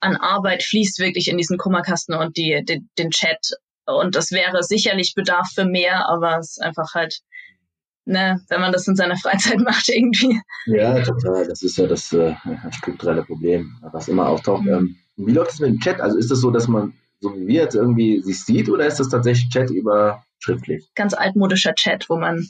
[0.00, 3.38] an Arbeit fließt wirklich in diesen Kummerkasten und die, die, den Chat.
[3.86, 7.20] Und das wäre sicherlich Bedarf für mehr, aber es ist einfach halt,
[8.04, 10.40] ne, wenn man das in seiner Freizeit macht irgendwie.
[10.66, 11.46] Ja, total.
[11.48, 12.34] Das ist ja das äh,
[12.70, 14.64] strukturelle Problem, was immer auftaucht.
[14.64, 14.72] Mhm.
[14.72, 16.00] Ähm, wie läuft es mit dem Chat?
[16.00, 18.86] Also ist es das so, dass man so wie wir jetzt irgendwie sich sieht oder
[18.86, 20.90] ist das tatsächlich Chat über schriftlich?
[20.96, 22.48] Ganz altmodischer Chat, wo man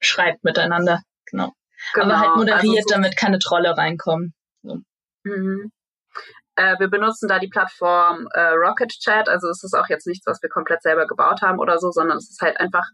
[0.00, 1.02] schreibt miteinander.
[1.30, 1.52] Genau.
[1.94, 2.06] genau.
[2.06, 4.34] Aber halt moderiert, also so damit keine Trolle reinkommen.
[4.62, 4.78] So.
[5.22, 5.70] Mhm.
[6.56, 9.28] Äh, wir benutzen da die Plattform äh, Rocket Chat.
[9.28, 12.18] Also es ist auch jetzt nichts, was wir komplett selber gebaut haben oder so, sondern
[12.18, 12.84] es ist halt einfach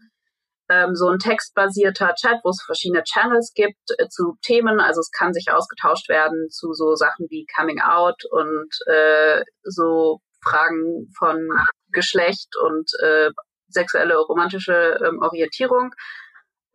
[0.69, 4.79] ähm, so ein textbasierter Chat, wo es verschiedene Channels gibt äh, zu Themen.
[4.79, 10.19] Also es kann sich ausgetauscht werden zu so Sachen wie Coming Out und äh, so
[10.43, 11.49] Fragen von
[11.91, 13.29] Geschlecht und äh,
[13.67, 15.91] sexuelle romantische ähm, Orientierung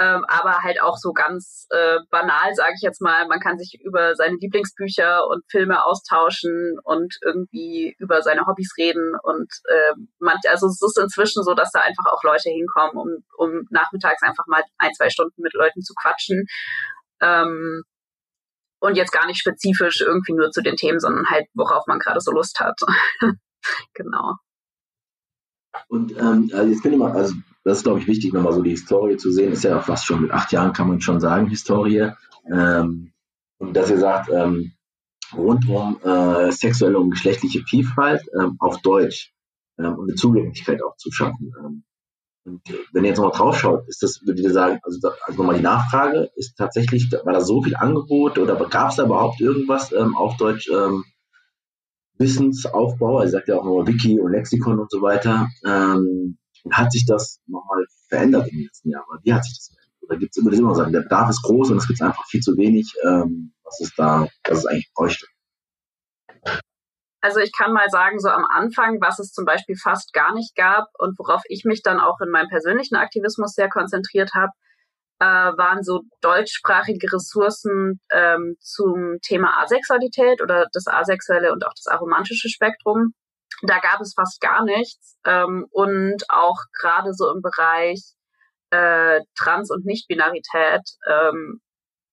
[0.00, 3.28] ähm, aber halt auch so ganz äh, banal, sage ich jetzt mal.
[3.28, 9.12] Man kann sich über seine Lieblingsbücher und Filme austauschen und irgendwie über seine Hobbys reden
[9.22, 13.24] und äh, man, also es ist inzwischen so, dass da einfach auch Leute hinkommen, um,
[13.36, 16.46] um nachmittags einfach mal ein, zwei Stunden mit Leuten zu quatschen.
[17.20, 17.82] Ähm,
[18.80, 22.20] und jetzt gar nicht spezifisch irgendwie nur zu den Themen, sondern halt, worauf man gerade
[22.20, 22.80] so Lust hat.
[23.94, 24.36] genau.
[25.88, 28.70] Und ähm, also jetzt ich mal, also das ist, glaube ich, wichtig, nochmal so die
[28.70, 29.52] Historie zu sehen.
[29.52, 32.10] Ist ja auch fast schon mit acht Jahren, kann man schon sagen, Historie.
[32.50, 33.12] Ähm,
[33.58, 34.72] und dass ihr sagt, ähm,
[35.36, 39.32] rund um äh, sexuelle und geschlechtliche Vielfalt ähm, auf Deutsch
[39.78, 41.52] ähm, und eine Zugänglichkeit auch zu schaffen.
[41.58, 41.84] Ähm,
[42.46, 45.56] und wenn ihr jetzt nochmal drauf schaut, ist das, würde ich sagen, also, also nochmal
[45.56, 49.92] die Nachfrage, ist tatsächlich, war da so viel Angebot oder gab es da überhaupt irgendwas
[49.92, 51.04] ähm, auf Deutsch, ähm,
[52.20, 56.38] Wissensaufbau, also sagt ja auch nochmal Wiki und Lexikon und so weiter, ähm,
[56.70, 59.18] hat sich das nochmal verändert in den letzten Jahren?
[59.22, 60.02] Wie hat sich das verändert?
[60.02, 62.40] Oder gibt es immer, immer sagen, der Bedarf ist groß und es gibt einfach viel
[62.40, 65.26] zu wenig, ähm, was es da, was es eigentlich bräuchte?
[67.22, 70.54] Also ich kann mal sagen, so am Anfang, was es zum Beispiel fast gar nicht
[70.56, 74.52] gab und worauf ich mich dann auch in meinem persönlichen Aktivismus sehr konzentriert habe,
[75.20, 81.86] äh, waren so deutschsprachige Ressourcen ähm, zum Thema Asexualität oder das asexuelle und auch das
[81.86, 83.12] aromantische Spektrum.
[83.62, 88.14] Da gab es fast gar nichts ähm, und auch gerade so im Bereich
[88.70, 91.60] äh, Trans- und Nichtbinarität ähm,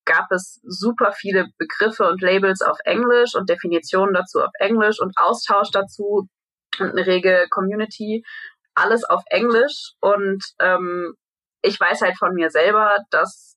[0.04, 5.16] gab es super viele Begriffe und Labels auf Englisch und Definitionen dazu auf Englisch und
[5.16, 6.28] Austausch dazu
[6.78, 8.22] und eine rege Community,
[8.74, 11.14] alles auf Englisch und ähm,
[11.68, 13.56] ich weiß halt von mir selber, dass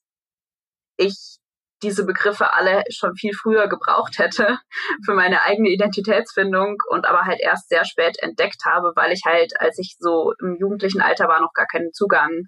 [0.98, 1.38] ich
[1.82, 4.60] diese Begriffe alle schon viel früher gebraucht hätte
[5.06, 9.54] für meine eigene Identitätsfindung und aber halt erst sehr spät entdeckt habe, weil ich halt,
[9.60, 12.44] als ich so im jugendlichen Alter war, noch gar keinen Zugang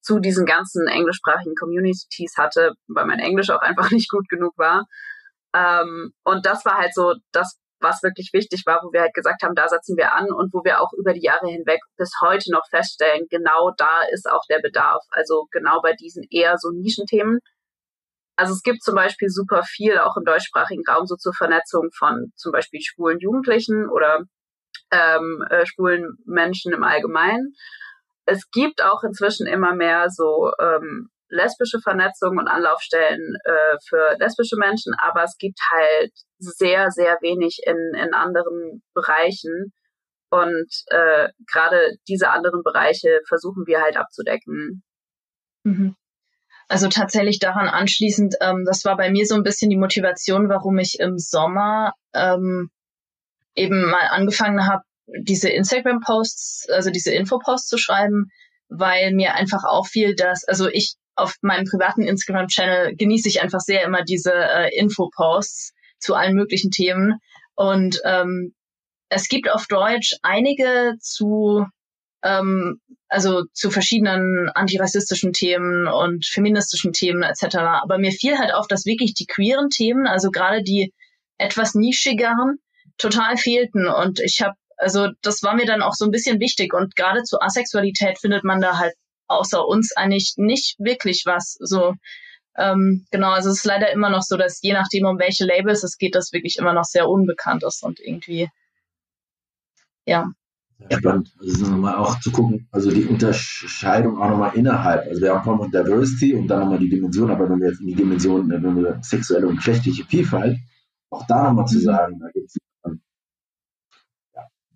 [0.00, 4.86] zu diesen ganzen englischsprachigen Communities hatte, weil mein Englisch auch einfach nicht gut genug war.
[5.54, 9.42] Ähm, und das war halt so das was wirklich wichtig war, wo wir halt gesagt
[9.42, 12.50] haben, da setzen wir an und wo wir auch über die Jahre hinweg bis heute
[12.50, 15.02] noch feststellen, genau da ist auch der Bedarf.
[15.10, 17.40] Also genau bei diesen eher so Nischenthemen.
[18.36, 22.32] Also es gibt zum Beispiel super viel auch im deutschsprachigen Raum so zur Vernetzung von
[22.36, 24.24] zum Beispiel schwulen Jugendlichen oder
[24.90, 27.54] ähm, äh, schwulen Menschen im Allgemeinen.
[28.26, 34.56] Es gibt auch inzwischen immer mehr so ähm, lesbische Vernetzung und Anlaufstellen äh, für lesbische
[34.56, 39.72] Menschen, aber es gibt halt sehr, sehr wenig in, in anderen Bereichen.
[40.30, 44.82] Und äh, gerade diese anderen Bereiche versuchen wir halt abzudecken.
[45.64, 45.96] Mhm.
[46.68, 50.78] Also tatsächlich daran anschließend, ähm, das war bei mir so ein bisschen die Motivation, warum
[50.78, 52.70] ich im Sommer ähm,
[53.54, 54.82] eben mal angefangen habe,
[55.20, 58.26] diese Instagram-Posts, also diese Info-Posts zu schreiben,
[58.68, 63.84] weil mir einfach auffiel, dass, also ich auf meinem privaten Instagram-Channel genieße ich einfach sehr
[63.84, 67.20] immer diese äh, Info-Posts zu allen möglichen Themen.
[67.54, 68.54] Und ähm,
[69.08, 71.64] es gibt auf Deutsch einige zu
[72.22, 77.56] ähm, also zu verschiedenen antirassistischen Themen und feministischen Themen etc.
[77.82, 80.92] Aber mir fiel halt auf, dass wirklich die queeren Themen, also gerade die
[81.38, 82.58] etwas nischigeren,
[82.98, 83.86] total fehlten.
[83.86, 86.74] Und ich habe, also das war mir dann auch so ein bisschen wichtig.
[86.74, 88.94] Und gerade zu Asexualität findet man da halt
[89.28, 91.56] außer uns eigentlich nicht wirklich was.
[91.60, 91.94] So
[92.58, 95.82] ähm, genau, also es ist leider immer noch so, dass je nachdem, um welche Labels
[95.82, 98.48] es geht, das wirklich immer noch sehr unbekannt ist und irgendwie,
[100.06, 100.30] ja.
[100.78, 101.32] Sehr spannend.
[101.40, 105.06] Also nochmal auch zu gucken, also die Unterscheidung auch nochmal innerhalb.
[105.06, 107.86] Also wir haben von Diversity und dann nochmal die Dimension, aber wenn wir jetzt in
[107.86, 110.58] die Dimension, wenn wir sexuelle und geschlechtliche Vielfalt,
[111.10, 111.82] auch da nochmal zu mhm.
[111.82, 112.56] sagen, da gibt es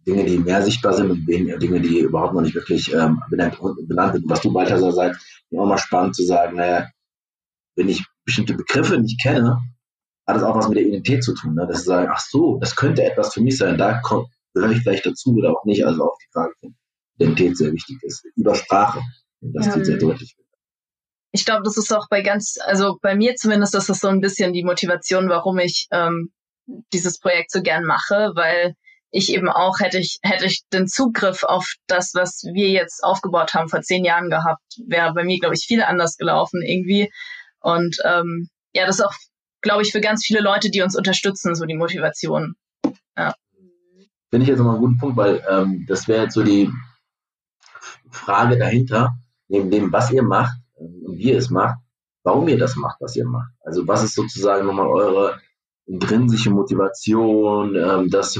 [0.07, 4.15] Dinge, die mehr sichtbar sind und Dinge, die überhaupt noch nicht wirklich ähm, benannt, benannt
[4.15, 4.29] sind.
[4.29, 6.89] Was du, Balthasar, sagst, ist auch mal spannend zu sagen, naja,
[7.81, 9.59] wenn ich bestimmte Begriffe nicht kenne,
[10.27, 11.55] hat das auch was mit der Identität zu tun.
[11.55, 11.67] Ne?
[11.67, 14.01] Dass sie sagen, ach so, das könnte etwas für mich sein, da
[14.53, 15.85] gehöre ich vielleicht dazu oder auch nicht.
[15.87, 16.77] Also auch die Frage von
[17.17, 18.23] Identität sehr wichtig ist.
[18.37, 19.01] Über Sprache.
[19.41, 19.77] Und das ja.
[19.77, 20.37] wird sehr deutlich.
[21.33, 24.21] Ich glaube, das ist auch bei ganz, also bei mir zumindest ist das so ein
[24.21, 26.33] bisschen die Motivation, warum ich ähm,
[26.93, 28.75] dieses Projekt so gern mache, weil
[29.13, 33.55] ich eben auch hätte ich, hätte ich den Zugriff auf das, was wir jetzt aufgebaut
[33.55, 37.11] haben vor zehn Jahren gehabt, wäre bei mir, glaube ich, viel anders gelaufen irgendwie.
[37.61, 39.15] Und ähm, ja, das ist auch,
[39.61, 42.55] glaube ich, für ganz viele Leute, die uns unterstützen, so die Motivation.
[43.17, 43.35] Ja.
[44.31, 46.71] Finde ich jetzt nochmal einen guten Punkt, weil ähm, das wäre jetzt so die
[48.11, 49.11] Frage dahinter,
[49.49, 51.79] neben dem, was ihr macht ähm, und wie ihr es macht,
[52.23, 53.51] warum ihr das macht, was ihr macht.
[53.61, 55.41] Also was ist sozusagen nochmal eure
[55.87, 58.39] intrinsische Motivation, ähm, das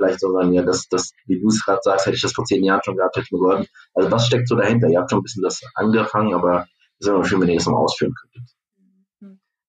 [0.00, 2.44] vielleicht so sagen, ja, das, das, wie du es gerade sagst, hätte ich das vor
[2.44, 3.66] zehn Jahren schon gehabt, hätte ich mir geholfen.
[3.94, 4.88] Also was steckt so dahinter?
[4.88, 6.66] Ihr habt schon ein bisschen das angefangen, aber
[7.00, 8.54] es wäre schön, wenn ihr das noch ausführen könntet.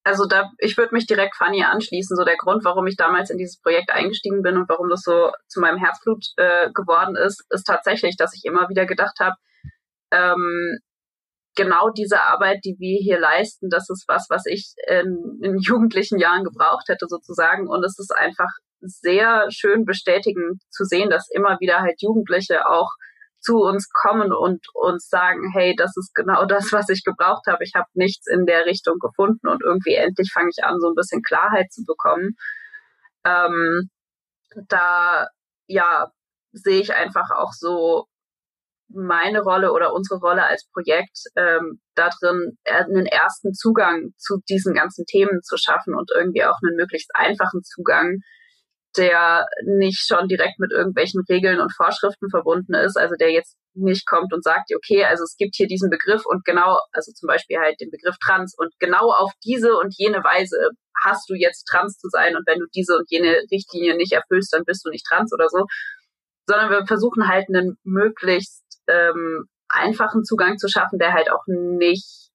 [0.03, 2.17] Also da, ich würde mich direkt Fanny anschließen.
[2.17, 5.31] So der Grund, warum ich damals in dieses Projekt eingestiegen bin und warum das so
[5.47, 9.35] zu meinem Herzblut äh, geworden ist, ist tatsächlich, dass ich immer wieder gedacht habe,
[10.11, 10.79] ähm,
[11.55, 16.17] genau diese Arbeit, die wir hier leisten, das ist was, was ich in, in jugendlichen
[16.17, 17.67] Jahren gebraucht hätte sozusagen.
[17.67, 22.89] Und es ist einfach sehr schön bestätigend zu sehen, dass immer wieder halt Jugendliche auch
[23.41, 27.63] zu uns kommen und uns sagen, hey, das ist genau das, was ich gebraucht habe.
[27.63, 30.95] Ich habe nichts in der Richtung gefunden und irgendwie endlich fange ich an, so ein
[30.95, 32.35] bisschen Klarheit zu bekommen.
[33.25, 33.89] Ähm,
[34.67, 35.27] da
[35.67, 36.11] ja
[36.53, 38.05] sehe ich einfach auch so
[38.93, 45.05] meine Rolle oder unsere Rolle als Projekt ähm, darin, einen ersten Zugang zu diesen ganzen
[45.05, 48.17] Themen zu schaffen und irgendwie auch einen möglichst einfachen Zugang,
[48.97, 54.05] der nicht schon direkt mit irgendwelchen Regeln und Vorschriften verbunden ist, also der jetzt nicht
[54.05, 57.57] kommt und sagt, okay, also es gibt hier diesen Begriff und genau, also zum Beispiel
[57.57, 60.57] halt den Begriff trans und genau auf diese und jene Weise
[61.03, 64.53] hast du jetzt trans zu sein und wenn du diese und jene Richtlinie nicht erfüllst,
[64.53, 65.65] dann bist du nicht trans oder so,
[66.47, 72.29] sondern wir versuchen halt einen möglichst ähm, einfachen Zugang zu schaffen, der halt auch nicht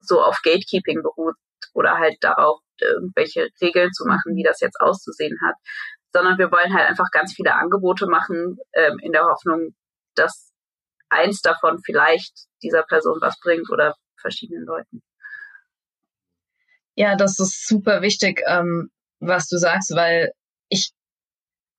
[0.00, 1.34] so auf Gatekeeping beruht
[1.74, 5.56] oder halt darauf, irgendwelche Regeln zu machen, wie das jetzt auszusehen hat,
[6.16, 9.74] sondern wir wollen halt einfach ganz viele Angebote machen, ähm, in der Hoffnung,
[10.14, 10.50] dass
[11.10, 15.02] eins davon vielleicht dieser Person was bringt oder verschiedenen Leuten.
[16.94, 18.88] Ja, das ist super wichtig, ähm,
[19.20, 20.32] was du sagst, weil
[20.70, 20.92] ich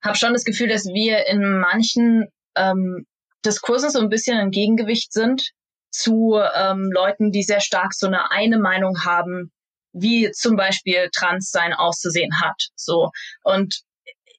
[0.03, 3.07] habe schon das Gefühl, dass wir in manchen ähm,
[3.43, 5.49] Diskursen so ein bisschen ein Gegengewicht sind
[5.89, 9.51] zu ähm, Leuten, die sehr stark so eine eine Meinung haben,
[9.93, 12.67] wie zum Beispiel Transsein auszusehen hat.
[12.75, 13.09] So
[13.41, 13.86] und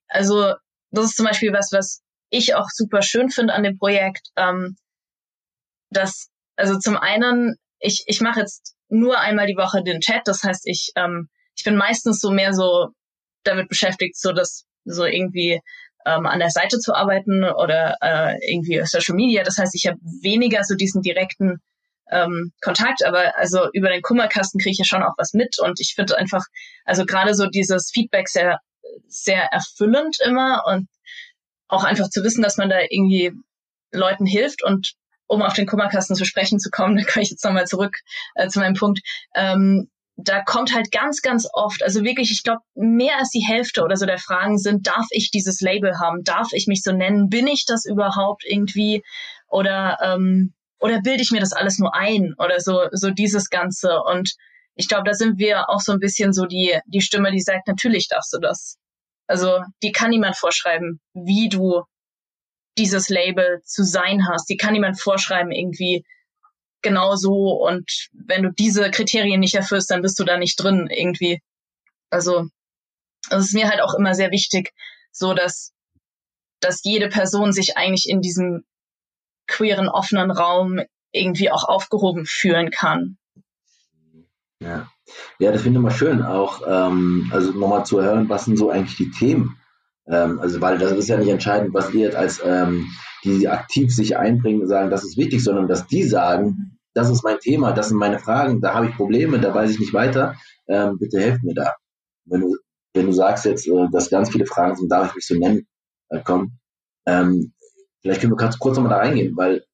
[0.08, 0.54] also
[0.90, 4.76] das ist zum Beispiel was, was ich auch super schön finde an dem Projekt, ähm,
[5.90, 10.42] dass also zum einen ich ich mache jetzt nur einmal die Woche den Chat, das
[10.42, 12.88] heißt ich ähm, ich bin meistens so mehr so
[13.44, 15.60] damit beschäftigt, so dass so irgendwie
[16.06, 19.42] ähm, an der Seite zu arbeiten oder äh, irgendwie Social Media.
[19.42, 21.58] Das heißt, ich habe weniger so diesen direkten
[22.10, 25.56] ähm, Kontakt, aber also über den Kummerkasten kriege ich ja schon auch was mit.
[25.60, 26.44] Und ich finde einfach,
[26.84, 28.58] also gerade so dieses Feedback sehr,
[29.06, 30.88] sehr erfüllend immer und
[31.68, 33.32] auch einfach zu wissen, dass man da irgendwie
[33.92, 34.94] Leuten hilft und
[35.26, 37.96] um auf den Kummerkasten zu sprechen zu kommen, da kann ich jetzt nochmal zurück
[38.34, 39.00] äh, zu meinem Punkt.
[39.34, 39.88] Ähm,
[40.20, 43.96] da kommt halt ganz, ganz oft, also wirklich, ich glaube, mehr als die Hälfte oder
[43.96, 46.24] so der Fragen sind, darf ich dieses Label haben?
[46.24, 47.28] Darf ich mich so nennen?
[47.28, 49.04] Bin ich das überhaupt irgendwie?
[49.46, 52.34] Oder, ähm, oder bilde ich mir das alles nur ein?
[52.36, 54.00] Oder so, so dieses Ganze.
[54.02, 54.34] Und
[54.78, 57.66] ich glaube, da sind wir auch so ein bisschen so die, die Stimme, die sagt,
[57.66, 58.78] natürlich darfst du das.
[59.26, 61.82] Also, die kann niemand vorschreiben, wie du
[62.78, 64.48] dieses Label zu sein hast.
[64.48, 66.04] Die kann niemand vorschreiben, irgendwie,
[66.82, 70.88] genau so und wenn du diese Kriterien nicht erfüllst, dann bist du da nicht drin
[70.90, 71.40] irgendwie.
[72.10, 72.46] Also
[73.30, 74.72] es ist mir halt auch immer sehr wichtig,
[75.12, 75.72] so dass
[76.60, 78.64] dass jede Person sich eigentlich in diesem
[79.46, 80.80] queeren offenen Raum
[81.12, 83.16] irgendwie auch aufgehoben fühlen kann.
[84.60, 84.88] Ja,
[85.38, 88.70] ja, das finde ich immer schön, auch ähm, also nochmal zu hören, was sind so
[88.70, 89.56] eigentlich die Themen.
[90.08, 92.88] Ähm, also weil das ist ja nicht entscheidend, was ihr jetzt als ähm,
[93.24, 97.38] die aktiv sich einbringen sagen, das ist wichtig, sondern dass die sagen, das ist mein
[97.38, 100.34] Thema, das sind meine Fragen, da habe ich Probleme, da weiß ich nicht weiter,
[100.66, 101.74] ähm, bitte helft mir da.
[102.24, 102.56] Wenn du,
[102.94, 105.66] wenn du sagst jetzt, äh, dass ganz viele Fragen sind, darf ich mich so nennen,
[106.08, 106.58] äh, kommen,
[107.06, 107.52] ähm,
[108.02, 109.64] vielleicht können wir kurz, kurz nochmal da reingehen, weil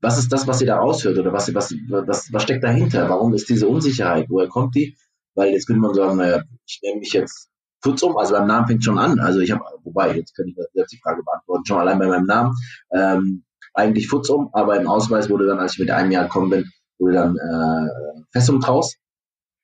[0.00, 3.08] was ist das, was ihr da raushört oder was, was, was, was steckt dahinter?
[3.08, 4.26] Warum ist diese Unsicherheit?
[4.28, 4.96] Woher kommt die?
[5.34, 7.48] Weil jetzt könnte man sagen, naja, ich nehme mich jetzt
[7.82, 9.18] Kurzum, also beim Namen fängt schon an.
[9.20, 12.26] Also ich habe, wobei, jetzt kann ich selbst die Frage beantworten, schon allein bei meinem
[12.26, 12.56] Namen.
[12.92, 16.70] Ähm, eigentlich Futzum, aber im Ausweis wurde dann, als ich mit einem Jahr gekommen bin,
[16.98, 18.96] wurde dann äh, Fessum draus.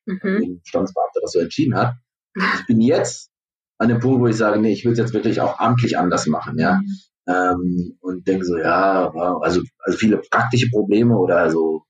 [0.05, 0.61] Mhm.
[0.63, 1.95] Standesbeamter das so entschieden hat.
[2.35, 3.29] Ich bin jetzt
[3.77, 6.27] an dem Punkt, wo ich sage, nee, ich will es jetzt wirklich auch amtlich anders
[6.27, 6.75] machen, ja.
[6.75, 6.87] Mhm.
[7.27, 9.11] Ähm, und denke so, ja,
[9.41, 11.83] also, also viele praktische Probleme oder also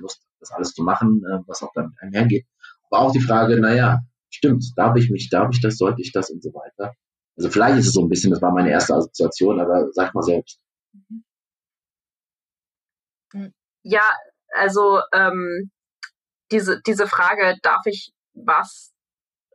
[0.00, 2.46] Lust, das alles zu machen, äh, was auch damit einhergeht.
[2.90, 6.30] Aber auch die Frage, naja, stimmt, darf ich mich, darf ich das, sollte ich das
[6.30, 6.94] und so weiter.
[7.36, 10.22] Also vielleicht ist es so ein bisschen, das war meine erste Assoziation, aber sag mal
[10.22, 10.60] selbst.
[13.82, 14.04] Ja,
[14.54, 15.70] also ähm,
[16.50, 18.92] diese, diese Frage, darf ich was,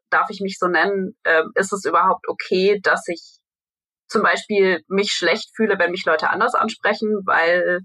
[0.10, 3.37] darf ich mich so nennen, ähm, ist es überhaupt okay, dass ich
[4.08, 7.82] zum Beispiel mich schlecht fühle, wenn mich Leute anders ansprechen, weil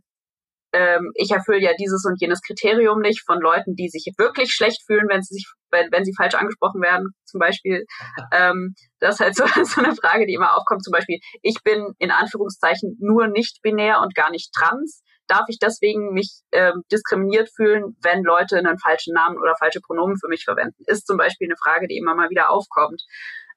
[0.73, 4.83] ähm, ich erfülle ja dieses und jenes Kriterium nicht von Leuten, die sich wirklich schlecht
[4.87, 7.85] fühlen, wenn sie sich, wenn, wenn sie falsch angesprochen werden, zum Beispiel.
[8.35, 10.83] Ähm, das ist halt so, so eine Frage, die immer aufkommt.
[10.83, 15.03] Zum Beispiel, ich bin in Anführungszeichen nur nicht binär und gar nicht trans.
[15.27, 20.17] Darf ich deswegen mich ähm, diskriminiert fühlen, wenn Leute einen falschen Namen oder falsche Pronomen
[20.19, 20.83] für mich verwenden?
[20.87, 23.03] Ist zum Beispiel eine Frage, die immer mal wieder aufkommt.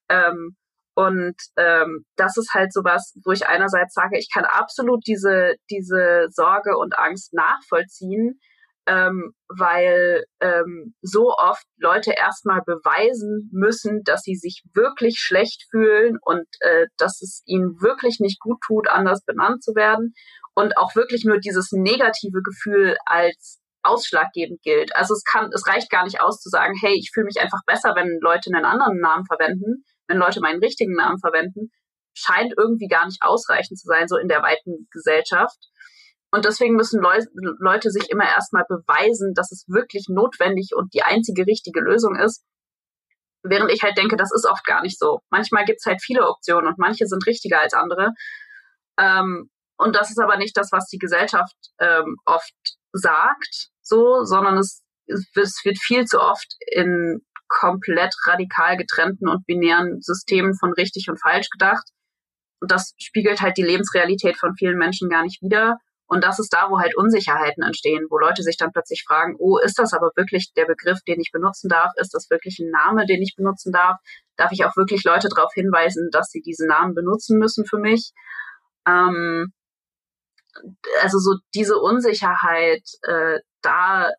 [0.10, 0.58] Ähm,
[0.95, 6.27] und ähm, das ist halt sowas, wo ich einerseits sage, ich kann absolut diese, diese
[6.29, 8.39] Sorge und Angst nachvollziehen,
[8.88, 16.17] ähm, weil ähm, so oft Leute erstmal beweisen müssen, dass sie sich wirklich schlecht fühlen
[16.21, 20.13] und äh, dass es ihnen wirklich nicht gut tut, anders benannt zu werden
[20.53, 24.95] und auch wirklich nur dieses negative Gefühl als ausschlaggebend gilt.
[24.95, 27.59] Also es kann, es reicht gar nicht aus zu sagen, hey, ich fühle mich einfach
[27.65, 31.72] besser, wenn Leute einen anderen Namen verwenden, wenn Leute meinen richtigen Namen verwenden,
[32.14, 35.58] scheint irgendwie gar nicht ausreichend zu sein, so in der weiten Gesellschaft.
[36.32, 37.20] Und deswegen müssen Leu
[37.60, 42.43] Leute sich immer erstmal beweisen, dass es wirklich notwendig und die einzige richtige Lösung ist.
[43.43, 45.20] Während ich halt denke, das ist oft gar nicht so.
[45.30, 48.12] Manchmal gibt es halt viele Optionen und manche sind richtiger als andere.
[48.97, 52.53] Ähm, und das ist aber nicht das, was die Gesellschaft ähm, oft
[52.91, 60.01] sagt, so, sondern es, es wird viel zu oft in komplett radikal getrennten und binären
[60.01, 61.87] Systemen von richtig und falsch gedacht.
[62.59, 65.77] Und das spiegelt halt die Lebensrealität von vielen Menschen gar nicht wider.
[66.07, 69.57] Und das ist da, wo halt Unsicherheiten entstehen, wo Leute sich dann plötzlich fragen, oh,
[69.57, 71.91] ist das aber wirklich der Begriff, den ich benutzen darf?
[71.95, 73.97] Ist das wirklich ein Name, den ich benutzen darf?
[74.37, 78.11] Darf ich auch wirklich Leute darauf hinweisen, dass sie diesen Namen benutzen müssen für mich?
[78.87, 79.51] Ähm,
[81.01, 84.11] also so diese Unsicherheit, äh, da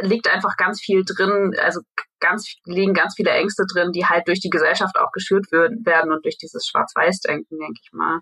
[0.00, 1.80] liegt einfach ganz viel drin, also
[2.20, 6.24] ganz liegen ganz viele Ängste drin, die halt durch die Gesellschaft auch geschürt werden und
[6.24, 8.20] durch dieses Schwarz-Weiß-Denken, denke ich mal.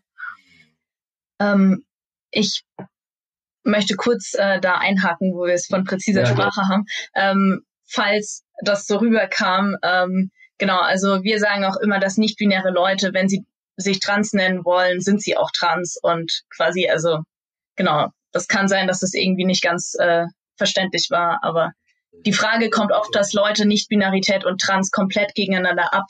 [1.40, 1.84] Ähm,
[2.30, 2.64] ich
[3.64, 6.68] möchte kurz äh, da einhaken, wo wir es von präziser ja, Sprache ja.
[6.68, 6.84] haben.
[7.14, 13.12] Ähm, falls das so rüberkam, ähm, genau, also wir sagen auch immer, dass nicht-binäre Leute,
[13.12, 13.44] wenn sie
[13.76, 17.20] sich trans nennen wollen, sind sie auch trans und quasi, also
[17.76, 20.26] genau, das kann sein, dass das irgendwie nicht ganz äh,
[20.56, 21.72] verständlich war, aber
[22.26, 26.06] die Frage kommt oft, dass Leute Nicht-Binarität und Trans komplett gegeneinander ab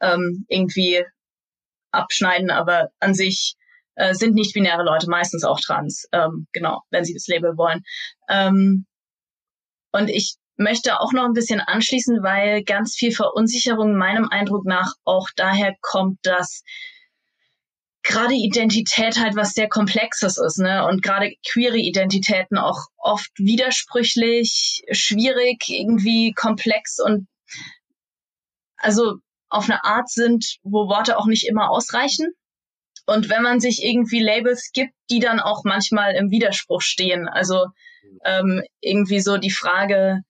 [0.00, 1.04] ähm, irgendwie
[1.92, 3.56] abschneiden, aber an sich
[3.96, 7.82] äh, sind nicht-binäre Leute meistens auch trans, ähm, genau, wenn sie das Label wollen.
[8.28, 8.86] Ähm,
[9.92, 14.92] und ich möchte auch noch ein bisschen anschließen, weil ganz viel Verunsicherung meinem Eindruck nach
[15.04, 16.62] auch daher kommt, dass
[18.10, 20.84] gerade Identität halt was sehr Komplexes ist, ne?
[20.86, 27.28] Und gerade queere Identitäten auch oft widersprüchlich, schwierig, irgendwie komplex und
[28.76, 29.16] also
[29.48, 32.28] auf eine Art sind, wo Worte auch nicht immer ausreichen.
[33.06, 37.66] Und wenn man sich irgendwie Labels gibt, die dann auch manchmal im Widerspruch stehen, also
[38.24, 40.20] ähm, irgendwie so die Frage,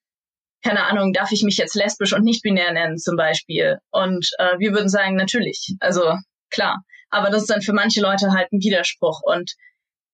[0.63, 3.79] keine Ahnung, darf ich mich jetzt lesbisch und nicht binär nennen zum Beispiel?
[3.91, 6.15] Und äh, wir würden sagen, natürlich, also
[6.51, 6.83] klar.
[7.11, 9.21] Aber das ist dann für manche Leute halt ein Widerspruch.
[9.23, 9.55] Und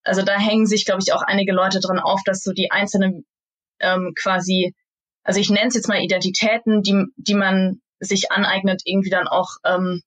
[0.03, 3.25] also da hängen sich, glaube ich, auch einige Leute dran auf, dass so die einzelnen
[3.79, 4.73] ähm, quasi,
[5.23, 9.57] also ich nenne es jetzt mal Identitäten, die, die man sich aneignet, irgendwie dann auch
[9.63, 10.01] ähm,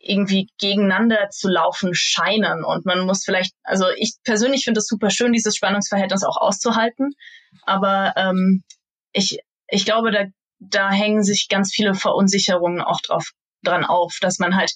[0.00, 2.64] irgendwie gegeneinander zu laufen scheinen.
[2.64, 7.10] Und man muss vielleicht, also ich persönlich finde es super schön, dieses Spannungsverhältnis auch auszuhalten.
[7.62, 8.62] Aber ähm,
[9.12, 10.24] ich, ich glaube, da,
[10.60, 13.32] da hängen sich ganz viele Verunsicherungen auch drauf
[13.62, 14.72] dran auf, dass man halt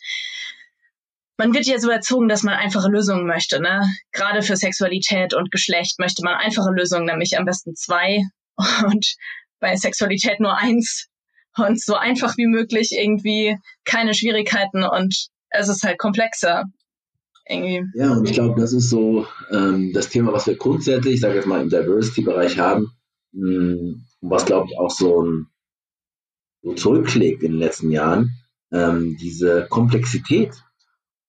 [1.39, 3.61] man wird ja so erzogen, dass man einfache Lösungen möchte.
[3.61, 3.83] Ne?
[4.13, 8.23] Gerade für Sexualität und Geschlecht möchte man einfache Lösungen, nämlich am besten zwei
[8.87, 9.15] und
[9.61, 11.09] bei Sexualität nur eins
[11.57, 16.65] und so einfach wie möglich irgendwie keine Schwierigkeiten und es ist halt komplexer.
[17.49, 17.83] Irgendwie.
[17.95, 21.35] Ja, und ich glaube, das ist so ähm, das Thema, was wir grundsätzlich, ich sage
[21.35, 22.93] jetzt mal, im Diversity-Bereich haben,
[23.33, 25.47] mh, hm, was glaube ich auch so, ein,
[26.63, 28.31] so zurückschlägt in den letzten Jahren,
[28.71, 30.53] ähm, diese Komplexität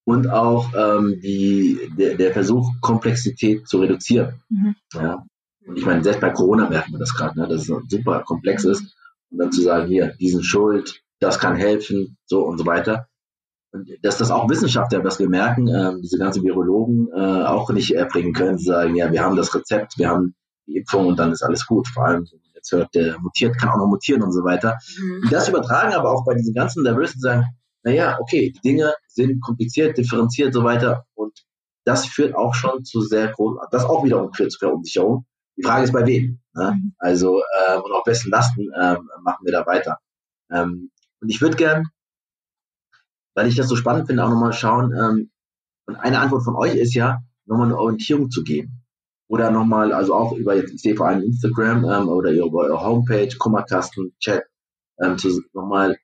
[0.05, 4.41] und auch ähm, die, der, der Versuch, Komplexität zu reduzieren.
[4.49, 4.75] Mhm.
[4.93, 5.25] Ja.
[5.65, 8.65] Und ich meine, selbst bei Corona merkt man das gerade, ne, dass es super komplex
[8.65, 8.95] ist.
[9.31, 13.07] Und dann zu sagen, hier, diesen Schuld, das kann helfen, so und so weiter.
[13.71, 17.95] Und dass das auch Wissenschaftler, was wir merken, äh, diese ganzen Virologen äh, auch nicht
[17.95, 20.35] erbringen können, zu sagen, ja, wir haben das Rezept, wir haben
[20.67, 21.87] die Impfung und dann ist alles gut.
[21.87, 24.77] Vor allem, jetzt hört der mutiert, kann auch noch mutieren und so weiter.
[24.99, 25.29] Mhm.
[25.31, 27.45] Das übertragen aber auch bei diesen ganzen Diversity sagen,
[27.83, 31.33] naja, okay, die Dinge sind kompliziert, differenziert so weiter und
[31.85, 35.25] das führt auch schon zu sehr großen, das auch wiederum führt zu Verunsicherung.
[35.57, 36.39] Die Frage ist bei wem.
[36.53, 36.71] Ne?
[36.75, 36.95] Mhm.
[36.97, 39.99] Also äh, und auf besten Lasten äh, machen wir da weiter.
[40.51, 41.87] Ähm, und ich würde gern,
[43.35, 45.29] weil ich das so spannend finde, auch nochmal schauen, ähm,
[45.85, 48.83] und eine Antwort von euch ist ja, nochmal eine Orientierung zu geben.
[49.27, 52.81] Oder nochmal, also auch über, jetzt, ich sehe vor allem Instagram ähm, oder über eure
[52.81, 54.43] Homepage, Kummerkasten, Chat,
[55.01, 55.97] ähm, zu, nochmal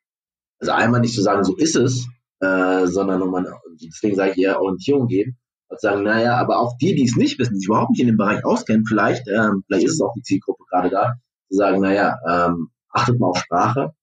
[0.60, 2.08] also einmal nicht zu sagen, so ist es,
[2.40, 3.52] äh, sondern nochmal,
[3.82, 5.38] deswegen sage ich eher Orientierung geben
[5.70, 8.08] und sagen, naja, aber auch die, die es nicht wissen, die sich überhaupt nicht in
[8.08, 11.14] dem Bereich auskennen, vielleicht, ähm, vielleicht ist es auch die Zielgruppe gerade da,
[11.50, 13.94] zu sagen, naja, ähm, achtet mal auf Sprache.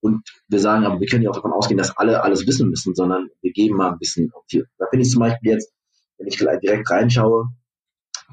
[0.00, 2.94] Und wir sagen, aber wir können ja auch davon ausgehen, dass alle alles wissen müssen,
[2.94, 4.66] sondern wir geben mal ein bisschen Option.
[4.76, 5.72] Da finde ich zum Beispiel jetzt,
[6.18, 7.48] wenn ich direkt reinschaue,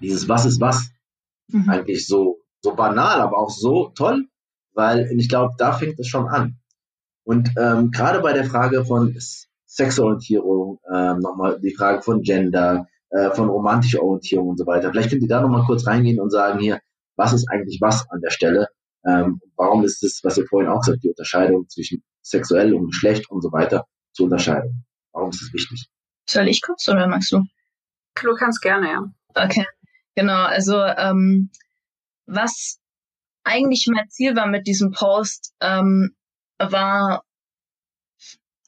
[0.02, 0.90] dieses Was ist was,
[1.48, 1.70] mhm.
[1.70, 4.28] eigentlich so, so banal, aber auch so toll,
[4.74, 6.58] weil ich glaube, da fängt es schon an.
[7.24, 9.16] Und ähm, gerade bei der Frage von
[9.68, 14.90] Sexorientierung, ähm, nochmal die Frage von Gender, äh, von romantischer Orientierung und so weiter.
[14.92, 16.80] Vielleicht könnt ihr da nochmal kurz reingehen und sagen hier,
[17.16, 18.68] was ist eigentlich was an der Stelle?
[19.06, 23.30] Ähm, warum ist es, was ihr vorhin auch gesagt, die Unterscheidung zwischen sexuell und Geschlecht
[23.30, 24.86] und so weiter zu unterscheiden?
[25.12, 25.88] Warum ist das wichtig?
[26.30, 27.44] Soll ich kurz oder magst du?
[28.22, 29.04] Du kannst gerne, ja.
[29.34, 29.66] Okay,
[30.16, 30.44] genau.
[30.46, 31.50] Also ähm,
[32.26, 32.80] was
[33.44, 36.16] eigentlich mein Ziel war mit diesem Post, ähm,
[36.70, 37.24] war,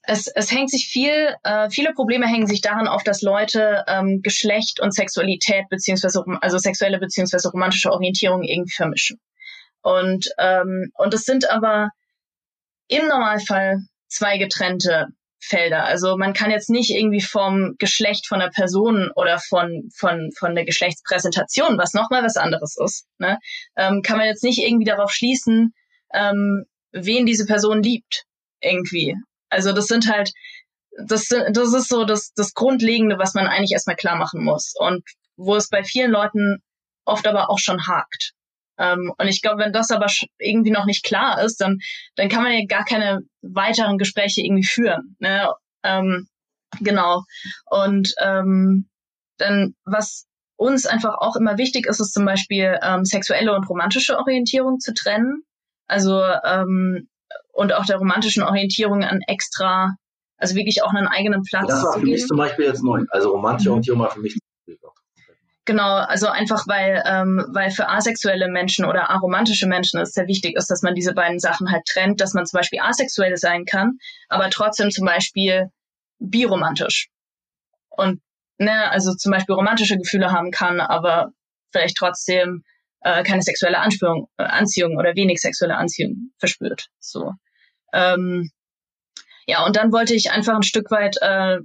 [0.04, 4.22] es, es hängt sich viel, äh, viele Probleme hängen sich daran auf, dass Leute ähm,
[4.22, 9.20] Geschlecht und Sexualität beziehungsweise also sexuelle beziehungsweise romantische Orientierung irgendwie vermischen.
[9.82, 11.90] Und und es sind aber
[12.88, 15.08] im Normalfall zwei getrennte
[15.40, 15.84] Felder.
[15.84, 20.56] Also man kann jetzt nicht irgendwie vom Geschlecht von der Person oder von, von, von
[20.56, 23.40] der Geschlechtspräsentation, was nochmal was anderes ist, ne,
[23.76, 25.74] ähm, kann man jetzt nicht irgendwie darauf schließen,
[26.14, 28.24] ähm, wen diese Person liebt.
[28.62, 29.16] Irgendwie.
[29.50, 30.32] Also das sind halt,
[31.06, 34.74] das, das ist so das, das Grundlegende, was man eigentlich erstmal klar machen muss.
[34.78, 35.04] Und
[35.36, 36.60] wo es bei vielen Leuten
[37.06, 38.34] oft aber auch schon hakt.
[38.78, 40.08] Ähm, und ich glaube, wenn das aber
[40.40, 41.80] irgendwie noch nicht klar ist, dann,
[42.16, 45.16] dann kann man ja gar keine weiteren Gespräche irgendwie führen.
[45.20, 45.50] Ne?
[45.84, 46.28] Ähm,
[46.80, 47.24] genau.
[47.70, 48.90] Und ähm,
[49.38, 50.26] dann, was
[50.56, 54.94] uns einfach auch immer wichtig ist, ist zum Beispiel ähm, sexuelle und romantische Orientierung zu
[54.94, 55.44] trennen.
[55.88, 57.08] Also ähm,
[57.52, 59.96] und auch der romantischen Orientierung an extra,
[60.38, 61.68] also wirklich auch einen eigenen Platz.
[61.68, 63.04] Das war für mich zum Beispiel jetzt neu.
[63.10, 63.74] Also romantische mhm.
[63.74, 64.38] Orientierung war für mich
[65.66, 70.58] Genau, also einfach weil, ähm, weil für asexuelle Menschen oder aromantische Menschen es sehr wichtig
[70.58, 73.98] ist, dass man diese beiden Sachen halt trennt, dass man zum Beispiel asexuell sein kann,
[74.28, 75.70] aber trotzdem zum Beispiel
[76.20, 77.08] biromantisch.
[77.90, 78.22] Und
[78.58, 81.30] ne, also zum Beispiel romantische Gefühle haben kann, aber
[81.72, 82.64] vielleicht trotzdem
[83.04, 86.88] äh, keine sexuelle Anspürung, äh, Anziehung oder wenig sexuelle Anziehung verspürt.
[87.00, 87.32] So.
[87.94, 88.50] Ähm,
[89.46, 91.58] ja, und dann wollte ich einfach ein Stück weit, äh,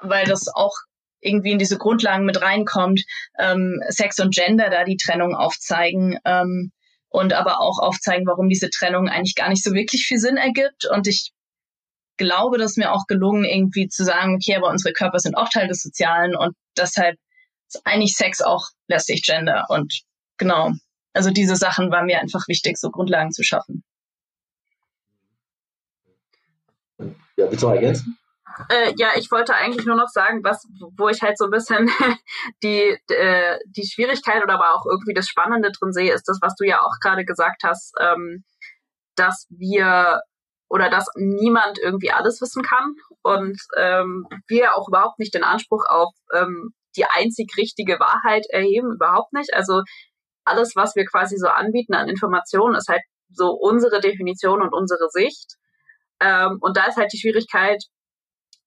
[0.00, 0.74] weil das auch
[1.20, 3.02] irgendwie in diese Grundlagen mit reinkommt,
[3.38, 6.72] ähm, Sex und Gender da die Trennung aufzeigen ähm,
[7.08, 10.86] und aber auch aufzeigen, warum diese Trennung eigentlich gar nicht so wirklich viel Sinn ergibt.
[10.90, 11.32] Und ich
[12.16, 15.68] glaube, dass mir auch gelungen, irgendwie zu sagen, okay, aber unsere Körper sind auch Teil
[15.68, 17.16] des Sozialen und deshalb
[17.68, 19.64] ist eigentlich Sex auch lästig Gender.
[19.68, 20.02] Und
[20.40, 20.72] genau,
[21.12, 23.84] also diese Sachen waren mir einfach wichtig, so Grundlagen zu schaffen.
[27.36, 28.18] Ja, willst du ergänzen?
[28.68, 30.66] Äh, ja, ich wollte eigentlich nur noch sagen, was,
[30.98, 31.88] wo ich halt so ein bisschen
[32.62, 36.54] die, äh, die Schwierigkeit oder aber auch irgendwie das Spannende drin sehe, ist das, was
[36.56, 38.44] du ja auch gerade gesagt hast, ähm,
[39.14, 40.20] dass wir
[40.68, 45.84] oder dass niemand irgendwie alles wissen kann und ähm, wir auch überhaupt nicht den Anspruch
[45.88, 49.54] auf ähm, die einzig richtige Wahrheit erheben, überhaupt nicht.
[49.54, 49.82] Also
[50.44, 55.08] alles, was wir quasi so anbieten an Informationen, ist halt so unsere Definition und unsere
[55.10, 55.56] Sicht.
[56.20, 57.82] Ähm, und da ist halt die Schwierigkeit,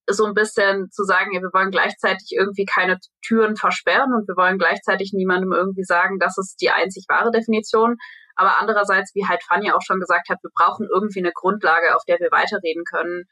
[0.10, 4.36] so ein bisschen zu sagen, ja, wir wollen gleichzeitig irgendwie keine Türen versperren und wir
[4.36, 7.96] wollen gleichzeitig niemandem irgendwie sagen, das ist die einzig wahre Definition.
[8.36, 12.04] Aber andererseits, wie halt Fanny auch schon gesagt hat, wir brauchen irgendwie eine Grundlage, auf
[12.06, 13.26] der wir weiterreden können.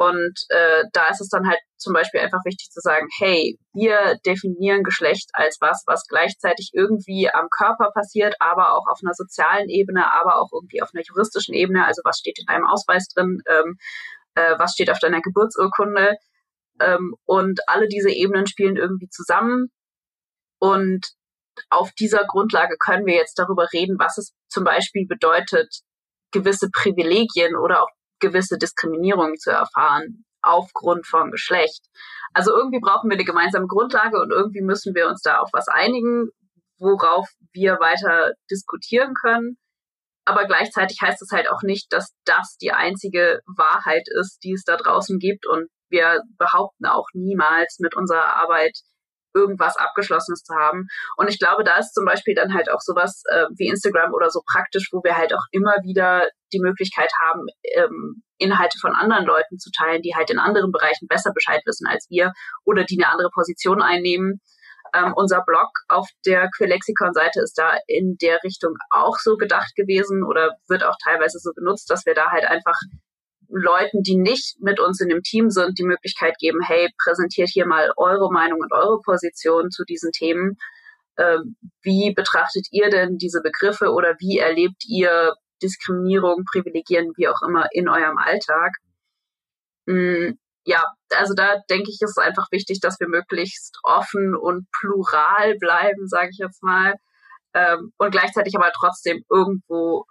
[0.00, 4.16] Und äh, da ist es dann halt zum Beispiel einfach wichtig zu sagen, hey, wir
[4.24, 9.68] definieren Geschlecht als was, was gleichzeitig irgendwie am Körper passiert, aber auch auf einer sozialen
[9.68, 11.84] Ebene, aber auch irgendwie auf einer juristischen Ebene.
[11.84, 13.42] Also was steht in deinem Ausweis drin?
[13.46, 13.76] Ähm,
[14.36, 16.16] äh, was steht auf deiner Geburtsurkunde.
[16.80, 19.70] Ähm, und alle diese Ebenen spielen irgendwie zusammen.
[20.60, 21.08] Und
[21.68, 25.82] auf dieser Grundlage können wir jetzt darüber reden, was es zum Beispiel bedeutet,
[26.32, 27.90] gewisse Privilegien oder auch
[28.20, 31.84] gewisse Diskriminierungen zu erfahren aufgrund von Geschlecht.
[32.32, 35.68] Also irgendwie brauchen wir eine gemeinsame Grundlage und irgendwie müssen wir uns da auf was
[35.68, 36.30] einigen,
[36.78, 39.58] worauf wir weiter diskutieren können.
[40.24, 44.64] Aber gleichzeitig heißt es halt auch nicht, dass das die einzige Wahrheit ist, die es
[44.64, 45.46] da draußen gibt.
[45.46, 48.78] Und wir behaupten auch niemals mit unserer Arbeit
[49.34, 50.86] irgendwas Abgeschlossenes zu haben.
[51.16, 54.30] Und ich glaube, da ist zum Beispiel dann halt auch sowas äh, wie Instagram oder
[54.30, 59.24] so praktisch, wo wir halt auch immer wieder die Möglichkeit haben, ähm, Inhalte von anderen
[59.24, 62.32] Leuten zu teilen, die halt in anderen Bereichen besser Bescheid wissen als wir
[62.64, 64.40] oder die eine andere Position einnehmen.
[64.94, 70.24] Ähm, unser Blog auf der Quellexikon-Seite ist da in der Richtung auch so gedacht gewesen
[70.24, 72.74] oder wird auch teilweise so genutzt, dass wir da halt einfach
[73.50, 77.66] Leuten, die nicht mit uns in dem Team sind, die Möglichkeit geben, hey, präsentiert hier
[77.66, 80.56] mal eure Meinung und eure Position zu diesen Themen.
[81.18, 87.42] Ähm, wie betrachtet ihr denn diese Begriffe oder wie erlebt ihr Diskriminierung, Privilegieren, wie auch
[87.46, 88.72] immer in eurem Alltag?
[89.86, 90.32] Mm,
[90.64, 95.56] ja, also da denke ich, ist es einfach wichtig, dass wir möglichst offen und plural
[95.58, 96.94] bleiben, sage ich jetzt mal,
[97.54, 100.04] ähm, und gleichzeitig aber trotzdem irgendwo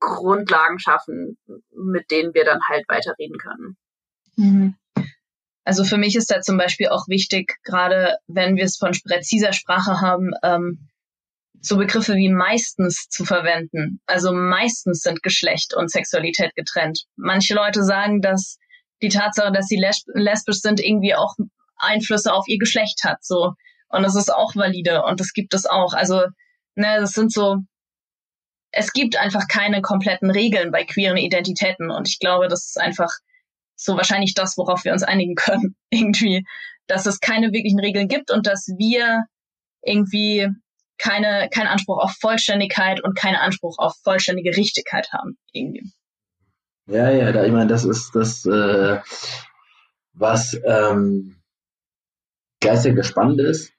[0.00, 1.38] Grundlagen schaffen,
[1.70, 3.76] mit denen wir dann halt weiterreden können.
[4.36, 4.74] Mhm.
[5.64, 9.52] Also für mich ist da zum Beispiel auch wichtig, gerade wenn wir es von präziser
[9.52, 10.88] Sprache haben, ähm,
[11.60, 14.00] so Begriffe wie meistens zu verwenden.
[14.06, 17.04] Also meistens sind Geschlecht und Sexualität getrennt.
[17.16, 18.58] Manche Leute sagen, dass
[19.02, 21.34] die Tatsache, dass sie lesbisch sind, irgendwie auch
[21.76, 23.22] Einflüsse auf ihr Geschlecht hat.
[23.22, 23.52] So.
[23.88, 25.92] Und das ist auch valide und das gibt es auch.
[25.92, 26.24] Also,
[26.74, 27.58] ne, das sind so,
[28.72, 31.90] es gibt einfach keine kompletten Regeln bei queeren Identitäten.
[31.90, 33.10] Und ich glaube, das ist einfach
[33.76, 36.44] so wahrscheinlich das, worauf wir uns einigen können, irgendwie,
[36.86, 39.24] dass es keine wirklichen Regeln gibt und dass wir
[39.82, 40.48] irgendwie
[40.98, 45.90] keine, keinen Anspruch auf Vollständigkeit und keinen Anspruch auf vollständige Richtigkeit haben, irgendwie.
[46.86, 49.00] Ja, ja, da, ich meine, das ist das, äh,
[50.12, 51.40] was ähm,
[52.60, 53.72] das Spannende ist,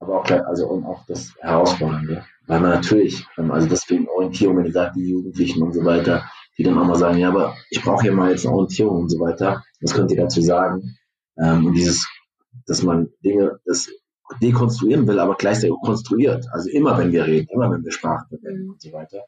[0.00, 2.24] aber auch also und auch das Herausfordernde.
[2.46, 6.30] Weil man natürlich, ähm, also deswegen Orientierung, wenn ihr sagt, die Jugendlichen und so weiter,
[6.56, 9.08] die dann auch mal sagen, ja, aber ich brauche hier mal jetzt eine Orientierung und
[9.08, 9.62] so weiter.
[9.80, 10.96] Was könnt ihr dazu sagen?
[11.36, 12.08] Ähm, und dieses,
[12.66, 13.88] dass man Dinge, das
[14.42, 16.46] dekonstruieren will, aber gleichzeitig auch konstruiert.
[16.52, 18.70] Also immer, wenn wir reden, immer, wenn wir Sprache verwenden mhm.
[18.70, 19.24] und so weiter.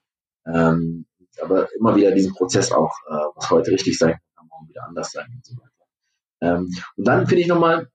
[0.46, 1.06] Ähm,
[1.42, 5.12] aber immer wieder diesen Prozess auch, äh, was heute richtig sein kann, morgen wieder anders
[5.12, 5.70] sein und so weiter.
[6.42, 7.90] Und dann finde ich nochmal,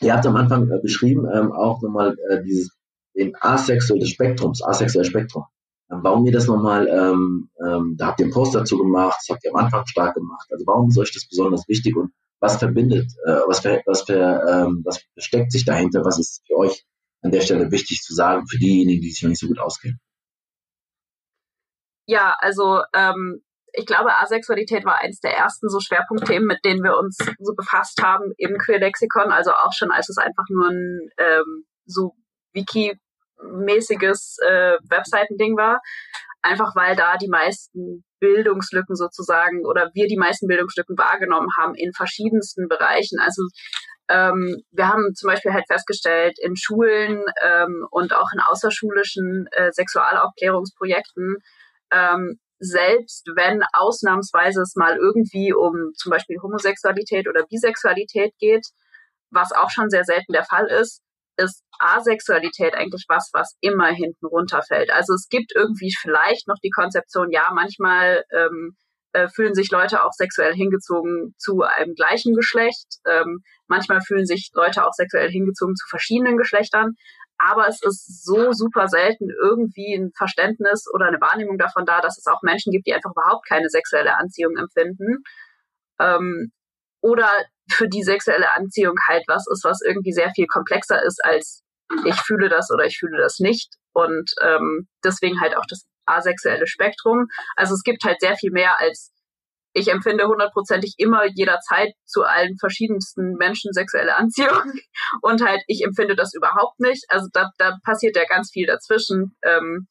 [0.00, 2.76] ihr habt am Anfang äh, beschrieben, ähm, auch nochmal äh, dieses
[3.14, 5.44] den asexuelle Spektrums, asexuelle Spektrum.
[5.90, 9.34] Ähm, warum ihr das nochmal, ähm, ähm, da habt ihr einen Post dazu gemacht, das
[9.34, 10.48] habt ihr am Anfang stark gemacht.
[10.50, 14.42] Also warum ist euch das besonders wichtig und was verbindet, äh, was, für, was, für,
[14.48, 16.84] ähm, was versteckt sich dahinter, was ist für euch
[17.22, 20.00] an der Stelle wichtig zu sagen, für diejenigen, die sich noch nicht so gut auskennen?
[22.06, 23.42] Ja, also ähm,
[23.72, 28.02] ich glaube, Asexualität war eines der ersten so Schwerpunktthemen, mit denen wir uns so befasst
[28.02, 32.14] haben im Queer-Lexikon, also auch schon als es einfach nur ein ähm, so
[32.52, 35.80] Wiki-mäßiges äh, Webseitending war.
[36.42, 41.92] Einfach weil da die meisten Bildungslücken sozusagen oder wir die meisten Bildungslücken wahrgenommen haben in
[41.92, 43.18] verschiedensten Bereichen.
[43.20, 43.42] Also
[44.08, 49.70] ähm, wir haben zum Beispiel halt festgestellt, in Schulen ähm, und auch in außerschulischen äh,
[49.72, 51.36] Sexualaufklärungsprojekten,
[51.92, 58.66] ähm, selbst wenn ausnahmsweise es mal irgendwie um zum Beispiel Homosexualität oder Bisexualität geht,
[59.30, 61.00] was auch schon sehr selten der Fall ist,
[61.36, 64.90] ist Asexualität eigentlich was, was immer hinten runterfällt.
[64.90, 68.76] Also es gibt irgendwie vielleicht noch die Konzeption, ja, manchmal ähm,
[69.12, 72.98] äh, fühlen sich Leute auch sexuell hingezogen zu einem gleichen Geschlecht.
[73.06, 76.94] Ähm, manchmal fühlen sich Leute auch sexuell hingezogen zu verschiedenen Geschlechtern.
[77.42, 82.18] Aber es ist so super selten irgendwie ein Verständnis oder eine Wahrnehmung davon da, dass
[82.18, 85.22] es auch Menschen gibt, die einfach überhaupt keine sexuelle Anziehung empfinden.
[85.98, 86.52] Ähm,
[87.00, 87.30] oder
[87.70, 91.62] für die sexuelle Anziehung halt was ist, was irgendwie sehr viel komplexer ist als
[92.04, 93.74] ich fühle das oder ich fühle das nicht.
[93.92, 97.26] Und ähm, deswegen halt auch das asexuelle Spektrum.
[97.56, 99.12] Also es gibt halt sehr viel mehr als
[99.72, 104.72] ich empfinde hundertprozentig immer jederzeit zu allen verschiedensten Menschen sexuelle Anziehung
[105.22, 107.04] und halt ich empfinde das überhaupt nicht.
[107.08, 109.36] Also da, da passiert ja ganz viel dazwischen.
[109.44, 109.86] Ähm,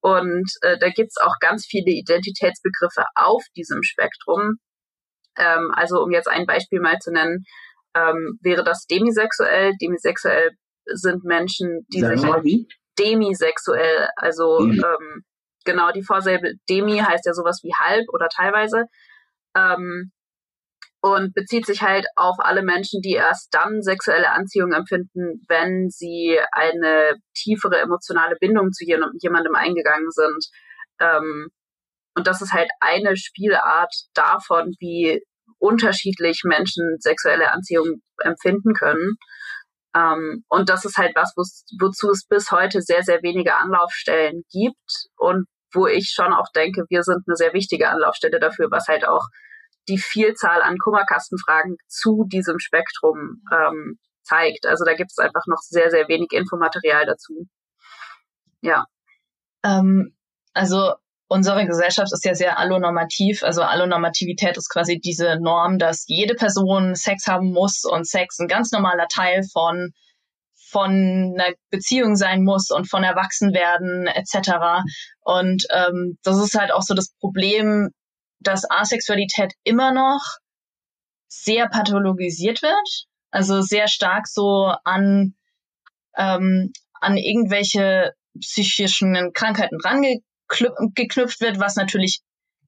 [0.00, 4.58] und äh, da gibt's auch ganz viele Identitätsbegriffe auf diesem Spektrum.
[5.36, 7.44] Ähm, also um jetzt ein Beispiel mal zu nennen,
[7.94, 9.72] ähm, wäre das demisexuell.
[9.82, 10.52] Demisexuell
[10.86, 12.44] sind Menschen, die Sagen sich halt
[12.98, 14.78] demisexuell, also Demi.
[14.78, 15.24] ähm,
[15.64, 18.84] genau die Vorsilbe demi heißt ja sowas wie halb oder teilweise.
[19.58, 20.12] Ähm,
[21.00, 26.38] und bezieht sich halt auf alle Menschen, die erst dann sexuelle Anziehung empfinden, wenn sie
[26.50, 30.46] eine tiefere emotionale Bindung zu jemandem eingegangen sind.
[31.00, 31.48] Ähm,
[32.16, 35.22] und das ist halt eine Spielart davon, wie
[35.58, 39.16] unterschiedlich Menschen sexuelle Anziehung empfinden können.
[39.94, 45.06] Ähm, und das ist halt was, wozu es bis heute sehr, sehr wenige Anlaufstellen gibt
[45.16, 49.06] und wo ich schon auch denke, wir sind eine sehr wichtige Anlaufstelle dafür, was halt
[49.06, 49.26] auch
[49.88, 54.66] die Vielzahl an Kummerkastenfragen zu diesem Spektrum ähm, zeigt.
[54.66, 57.46] Also da gibt es einfach noch sehr, sehr wenig Infomaterial dazu.
[58.60, 58.86] Ja.
[59.64, 60.14] Ähm,
[60.52, 60.94] also
[61.28, 63.42] unsere Gesellschaft ist ja sehr allonormativ.
[63.42, 68.48] Also Allonormativität ist quasi diese Norm, dass jede Person Sex haben muss und Sex ein
[68.48, 69.92] ganz normaler Teil von
[70.70, 70.90] von
[71.34, 74.82] einer Beziehung sein muss und von Erwachsenwerden etc.
[75.22, 77.88] Und ähm, das ist halt auch so das Problem,
[78.40, 80.20] dass Asexualität immer noch
[81.28, 85.34] sehr pathologisiert wird, also sehr stark so an
[86.16, 92.20] ähm, an irgendwelche psychischen Krankheiten rangeknüpft wird, was natürlich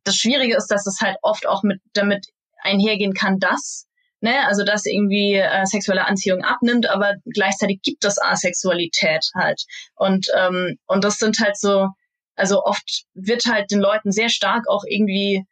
[0.05, 2.27] das Schwierige ist, dass es halt oft auch mit damit
[2.63, 3.87] einhergehen kann, dass
[4.21, 9.63] ne, also dass irgendwie äh, sexuelle Anziehung abnimmt, aber gleichzeitig gibt es Asexualität halt.
[9.97, 11.89] Und, ähm, und das sind halt so,
[12.37, 15.45] also oft wird halt den Leuten sehr stark auch irgendwie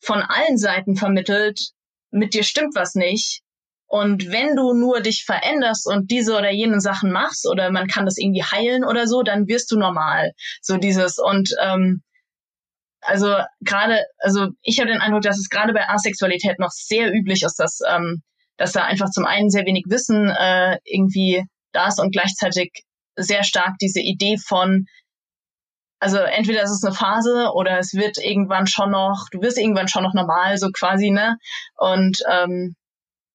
[0.00, 1.70] von allen Seiten vermittelt,
[2.10, 3.42] mit dir stimmt was nicht.
[3.88, 8.04] Und wenn du nur dich veränderst und diese oder jene Sachen machst oder man kann
[8.04, 10.32] das irgendwie heilen oder so, dann wirst du normal.
[10.60, 12.02] So dieses und ähm,
[13.00, 17.42] also gerade, also ich habe den Eindruck, dass es gerade bei Asexualität noch sehr üblich
[17.44, 18.22] ist, dass, ähm,
[18.56, 22.72] dass da einfach zum einen sehr wenig Wissen äh, irgendwie da ist und gleichzeitig
[23.16, 24.86] sehr stark diese Idee von,
[25.98, 29.88] also entweder ist es eine Phase oder es wird irgendwann schon noch, du wirst irgendwann
[29.88, 31.38] schon noch normal, so quasi, ne?
[31.76, 32.76] Und ähm,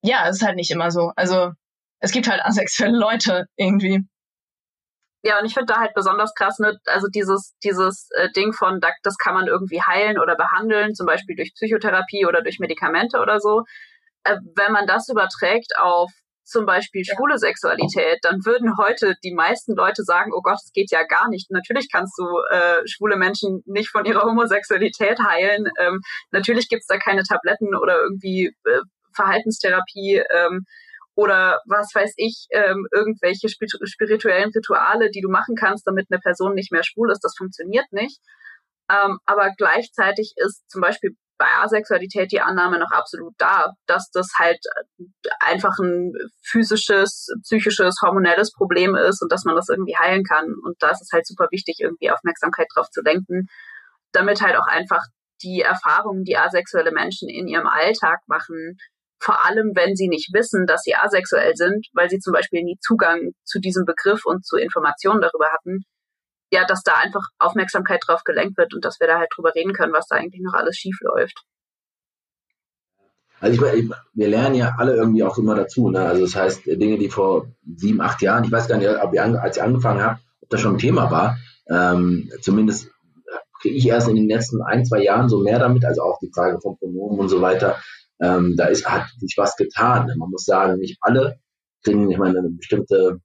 [0.04, 1.12] ja, es ist halt nicht immer so.
[1.16, 1.52] Also
[2.00, 4.06] es gibt halt asexuelle Leute irgendwie.
[5.24, 8.80] Ja, und ich finde da halt besonders krass, ne, also dieses, dieses äh, Ding von,
[9.04, 13.40] das kann man irgendwie heilen oder behandeln, zum Beispiel durch Psychotherapie oder durch Medikamente oder
[13.40, 13.64] so.
[14.24, 16.12] äh, wenn man das überträgt auf
[16.52, 20.92] zum Beispiel schwule Sexualität, dann würden heute die meisten Leute sagen, oh Gott, es geht
[20.92, 21.50] ja gar nicht.
[21.50, 25.66] Natürlich kannst du äh, schwule Menschen nicht von ihrer Homosexualität heilen.
[25.80, 28.80] Ähm, natürlich gibt's da keine Tabletten oder irgendwie äh,
[29.16, 30.66] Verhaltenstherapie ähm,
[31.16, 36.54] oder was weiß ich, ähm, irgendwelche spirituellen Rituale, die du machen kannst, damit eine Person
[36.54, 37.24] nicht mehr schwul ist.
[37.24, 38.20] Das funktioniert nicht.
[38.90, 44.28] Ähm, aber gleichzeitig ist zum Beispiel bei Asexualität die Annahme noch absolut da, dass das
[44.38, 44.60] halt
[45.40, 46.14] einfach ein
[46.44, 50.54] physisches, psychisches, hormonelles Problem ist und dass man das irgendwie heilen kann.
[50.64, 53.48] Und da ist es halt super wichtig, irgendwie Aufmerksamkeit drauf zu lenken,
[54.12, 55.02] damit halt auch einfach
[55.42, 58.78] die Erfahrungen, die asexuelle Menschen in ihrem Alltag machen,
[59.20, 62.78] vor allem wenn sie nicht wissen, dass sie asexuell sind, weil sie zum Beispiel nie
[62.82, 65.86] Zugang zu diesem Begriff und zu Informationen darüber hatten,
[66.52, 69.74] ja, dass da einfach Aufmerksamkeit drauf gelenkt wird und dass wir da halt drüber reden
[69.74, 71.44] können, was da eigentlich noch alles schief läuft.
[73.40, 75.90] Also ich meine, wir lernen ja alle irgendwie auch immer dazu.
[75.90, 76.06] Ne?
[76.06, 79.22] Also das heißt, Dinge, die vor sieben, acht Jahren, ich weiß gar nicht, ob ich,
[79.22, 81.38] als ich angefangen habe, ob das schon ein Thema war.
[81.68, 82.92] Ähm, zumindest
[83.62, 86.32] kriege ich erst in den letzten ein, zwei Jahren so mehr damit, also auch die
[86.34, 87.78] Frage von Pronomen und so weiter.
[88.20, 90.12] Ähm, da ist, hat sich was getan.
[90.18, 91.40] Man muss sagen, nicht alle
[91.84, 93.20] kriegen, ich meine, eine bestimmte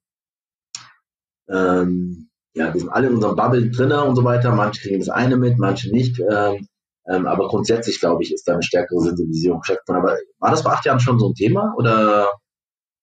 [1.49, 2.26] ähm,
[2.57, 4.51] ja, wir sind alle in unserem Bubble drinne und so weiter.
[4.51, 6.19] Manche kriegen das eine mit, manche nicht.
[6.19, 6.67] Ähm,
[7.09, 10.03] ähm, aber grundsätzlich, glaube ich, ist da eine stärkere Sensibilisierung stattgefunden.
[10.03, 12.31] Aber war das vor acht Jahren schon so ein Thema oder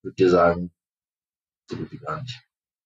[0.03, 0.73] würdet ihr sagen,
[1.71, 2.41] so gut wie gar nicht?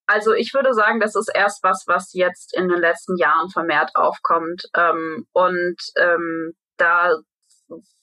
[0.07, 3.91] Also ich würde sagen, das ist erst was, was jetzt in den letzten Jahren vermehrt
[3.95, 4.63] aufkommt.
[4.75, 7.15] Ähm, und ähm, da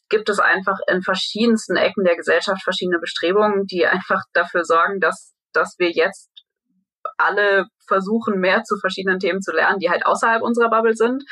[0.09, 5.35] gibt es einfach in verschiedensten Ecken der Gesellschaft verschiedene Bestrebungen, die einfach dafür sorgen, dass,
[5.53, 6.31] dass wir jetzt
[7.17, 11.23] alle versuchen, mehr zu verschiedenen Themen zu lernen, die halt außerhalb unserer Bubble sind.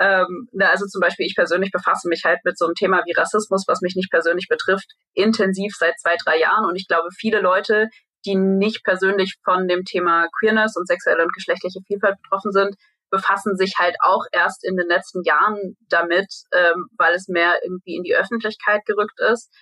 [0.00, 3.64] Ähm, also zum Beispiel, ich persönlich befasse mich halt mit so einem Thema wie Rassismus,
[3.66, 6.66] was mich nicht persönlich betrifft, intensiv seit zwei, drei Jahren.
[6.66, 7.88] Und ich glaube, viele Leute,
[8.26, 12.74] die nicht persönlich von dem Thema Queerness und sexuelle und geschlechtliche Vielfalt betroffen sind,
[13.10, 17.94] befassen sich halt auch erst in den letzten Jahren damit, ähm, weil es mehr irgendwie
[17.94, 19.52] in die Öffentlichkeit gerückt ist.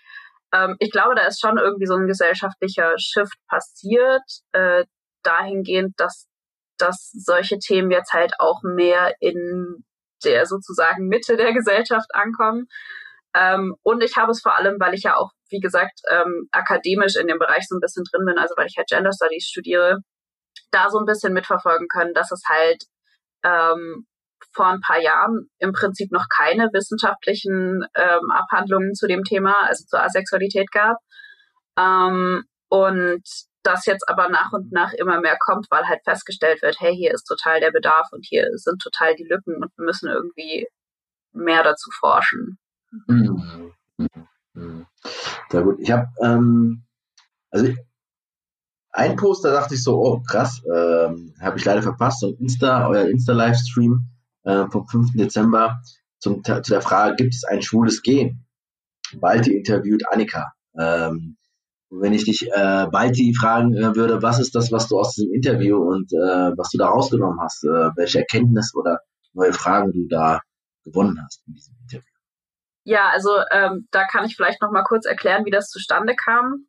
[0.54, 4.84] Ähm, ich glaube, da ist schon irgendwie so ein gesellschaftlicher Shift passiert, äh,
[5.22, 6.26] dahingehend, dass,
[6.78, 9.84] dass solche Themen jetzt halt auch mehr in
[10.24, 12.66] der sozusagen Mitte der Gesellschaft ankommen.
[13.34, 17.16] Ähm, und ich habe es vor allem, weil ich ja auch, wie gesagt, ähm, akademisch
[17.16, 19.98] in dem Bereich so ein bisschen drin bin, also weil ich halt Gender Studies studiere,
[20.70, 22.84] da so ein bisschen mitverfolgen können, dass es halt
[23.44, 24.06] ähm,
[24.54, 29.84] vor ein paar Jahren im Prinzip noch keine wissenschaftlichen ähm, Abhandlungen zu dem Thema, also
[29.86, 30.98] zur Asexualität gab.
[31.78, 33.22] Ähm, und
[33.62, 37.12] das jetzt aber nach und nach immer mehr kommt, weil halt festgestellt wird, hey, hier
[37.12, 40.66] ist total der Bedarf und hier sind total die Lücken und wir müssen irgendwie
[41.32, 42.58] mehr dazu forschen.
[43.06, 43.72] Mhm.
[44.54, 44.86] Mhm.
[45.50, 45.78] Sehr gut.
[45.80, 46.84] Ich habe ähm,
[47.50, 47.72] also
[48.92, 52.36] ein Post, da dachte ich so, oh krass, ähm, habe ich leider verpasst, so ein
[52.38, 54.06] Insta, euer Insta-Livestream
[54.44, 55.12] äh, vom 5.
[55.14, 55.80] Dezember
[56.18, 58.44] zum, zu der Frage, gibt es ein schwules Gen?
[59.14, 60.52] Balti interviewt Annika.
[60.78, 61.36] Ähm,
[62.00, 65.14] wenn ich dich äh, bald die fragen äh, würde, was ist das, was du aus
[65.14, 69.00] diesem Interview und äh, was du da rausgenommen hast, äh, welche Erkenntnis oder
[69.34, 70.40] neue Fragen du da
[70.84, 72.12] gewonnen hast in diesem Interview?
[72.84, 76.66] Ja, also ähm, da kann ich vielleicht noch mal kurz erklären, wie das zustande kam.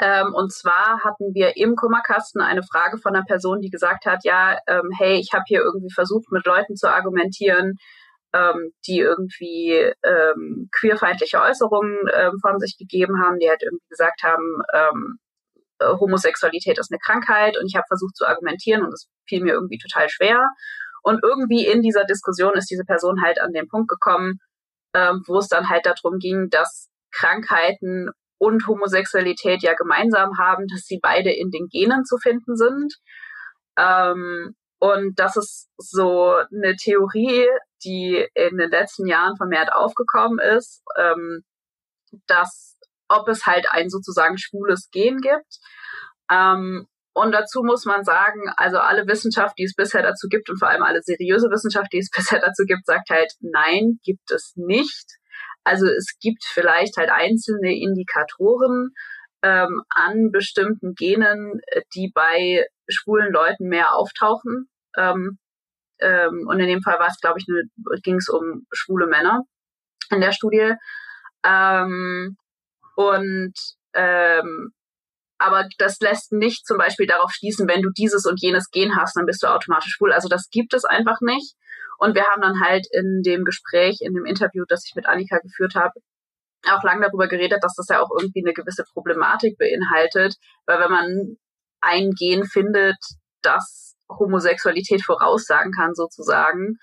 [0.00, 4.24] Ähm, und zwar hatten wir im Kummerkasten eine Frage von einer Person, die gesagt hat,
[4.24, 7.76] ja, ähm, hey, ich habe hier irgendwie versucht, mit Leuten zu argumentieren,
[8.36, 14.22] ähm, die irgendwie ähm, queerfeindliche Äußerungen ähm, von sich gegeben haben, die halt irgendwie gesagt
[14.22, 15.18] haben, ähm,
[15.78, 19.54] äh, Homosexualität ist eine Krankheit und ich habe versucht zu argumentieren und es fiel mir
[19.54, 20.48] irgendwie total schwer.
[21.02, 24.40] Und irgendwie in dieser Diskussion ist diese Person halt an den Punkt gekommen,
[24.94, 30.82] ähm, wo es dann halt darum ging, dass Krankheiten und Homosexualität ja gemeinsam haben, dass
[30.82, 32.94] sie beide in den Genen zu finden sind.
[33.78, 37.48] Ähm, und das ist so eine Theorie,
[37.84, 41.42] die in den letzten Jahren vermehrt aufgekommen ist, ähm,
[42.26, 42.76] dass
[43.08, 45.58] ob es halt ein sozusagen schwules Gen gibt.
[46.30, 50.58] Ähm, und dazu muss man sagen, also alle Wissenschaft, die es bisher dazu gibt und
[50.58, 54.52] vor allem alle seriöse Wissenschaft, die es bisher dazu gibt, sagt halt, nein, gibt es
[54.56, 55.16] nicht.
[55.64, 58.90] Also es gibt vielleicht halt einzelne Indikatoren
[59.42, 61.60] ähm, an bestimmten Genen,
[61.94, 64.68] die bei schwulen Leuten mehr auftauchen.
[64.96, 65.38] Ähm,
[65.98, 67.46] ähm, und in dem Fall war es, glaube ich,
[68.02, 69.42] ging es um schwule Männer
[70.10, 70.74] in der Studie.
[71.44, 72.36] Ähm,
[72.96, 73.54] und
[73.94, 74.72] ähm,
[75.38, 79.16] aber das lässt nicht zum Beispiel darauf schließen, wenn du dieses und jenes Gen hast,
[79.16, 80.12] dann bist du automatisch schwul.
[80.12, 81.54] Also das gibt es einfach nicht.
[81.98, 85.38] Und wir haben dann halt in dem Gespräch, in dem Interview, das ich mit Annika
[85.38, 85.92] geführt habe,
[86.68, 90.90] auch lange darüber geredet, dass das ja auch irgendwie eine gewisse Problematik beinhaltet, weil wenn
[90.90, 91.36] man
[91.80, 92.96] ein Gen findet,
[93.42, 96.78] das Homosexualität voraussagen kann, sozusagen,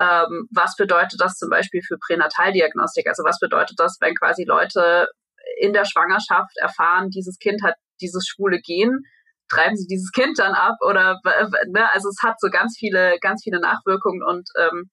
[0.00, 3.06] ähm, was bedeutet das zum Beispiel für Pränataldiagnostik?
[3.06, 5.06] Also was bedeutet das, wenn quasi Leute
[5.58, 9.00] in der Schwangerschaft erfahren, dieses Kind hat dieses schwule Gen,
[9.48, 11.20] treiben sie dieses Kind dann ab oder
[11.68, 11.90] ne?
[11.92, 14.90] also es hat so ganz viele ganz viele Nachwirkungen und ähm,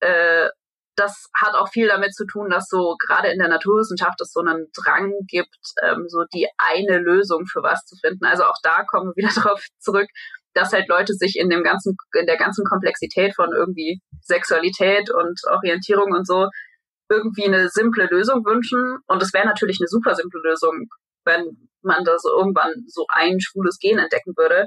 [0.00, 0.48] äh,
[0.96, 4.40] das hat auch viel damit zu tun, dass so gerade in der Naturwissenschaft es so
[4.40, 8.24] einen Drang gibt, ähm, so die eine Lösung für was zu finden.
[8.24, 10.08] Also auch da kommen wir wieder darauf zurück,
[10.54, 15.40] dass halt Leute sich in dem ganzen, in der ganzen Komplexität von irgendwie Sexualität und
[15.50, 16.48] Orientierung und so
[17.10, 18.98] irgendwie eine simple Lösung wünschen.
[19.06, 20.88] Und es wäre natürlich eine super simple Lösung,
[21.24, 24.66] wenn man da so irgendwann so ein schwules Gen entdecken würde.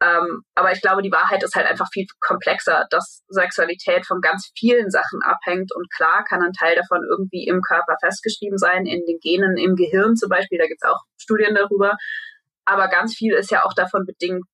[0.00, 4.50] Ähm, aber ich glaube, die Wahrheit ist halt einfach viel komplexer, dass Sexualität von ganz
[4.56, 5.74] vielen Sachen abhängt.
[5.74, 9.74] Und klar kann ein Teil davon irgendwie im Körper festgeschrieben sein, in den Genen, im
[9.74, 10.58] Gehirn zum Beispiel.
[10.58, 11.96] Da gibt es auch Studien darüber.
[12.64, 14.44] Aber ganz viel ist ja auch davon bedingt,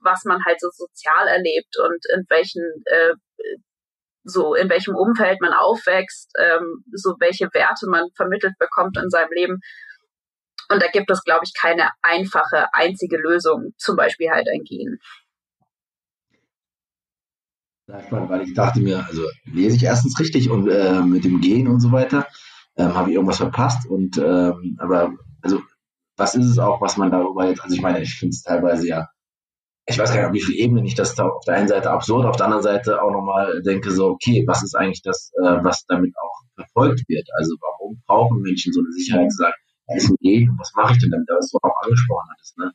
[0.00, 3.14] was man halt so sozial erlebt und in welchen äh,
[4.24, 9.30] so in welchem Umfeld man aufwächst, ähm, so welche Werte man vermittelt bekommt in seinem
[9.32, 9.60] Leben.
[10.70, 14.98] Und da gibt es, glaube ich, keine einfache, einzige Lösung, zum Beispiel halt ein Gen.
[17.86, 21.80] weil ich dachte mir, also lese ich erstens richtig und äh, mit dem Gen und
[21.80, 22.26] so weiter,
[22.76, 25.62] ähm, habe ich irgendwas verpasst und ähm, aber also
[26.16, 28.86] was ist es auch, was man darüber jetzt, also ich meine, ich finde es teilweise
[28.86, 29.08] ja,
[29.86, 31.90] ich weiß gar nicht, auf wie viele Ebenen ich das da auf der einen Seite
[31.90, 35.64] absurd, auf der anderen Seite auch nochmal denke so, okay, was ist eigentlich das, äh,
[35.64, 37.26] was damit auch verfolgt wird?
[37.38, 39.54] Also warum brauchen Menschen so eine Sicherheit zu sagen,
[39.88, 42.58] essen gehen und was mache ich denn damit, was du auch angesprochen hattest.
[42.58, 42.72] Ne?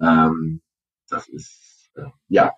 [0.00, 0.60] Ähm,
[1.08, 2.52] das ist, äh, ja.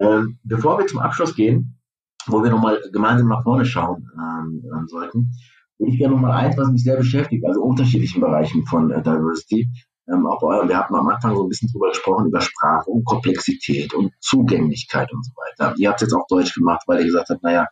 [0.00, 1.80] Ähm, bevor wir zum Abschluss gehen,
[2.26, 5.30] wo wir nochmal gemeinsam nach vorne schauen ähm, sollten,
[5.78, 9.68] würde ich gerne nochmal eins, was mich sehr beschäftigt, also unterschiedlichen Bereichen von äh, Diversity,
[10.08, 12.90] ähm, auch bei eurem, wir hatten am Anfang so ein bisschen drüber gesprochen, über Sprache
[12.90, 15.74] und Komplexität und Zugänglichkeit und so weiter.
[15.78, 17.66] Ihr habt es jetzt auch Deutsch gemacht, weil ihr gesagt habt, naja,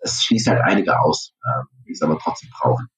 [0.00, 2.88] es schließt halt einige aus, äh, die es aber trotzdem brauchen.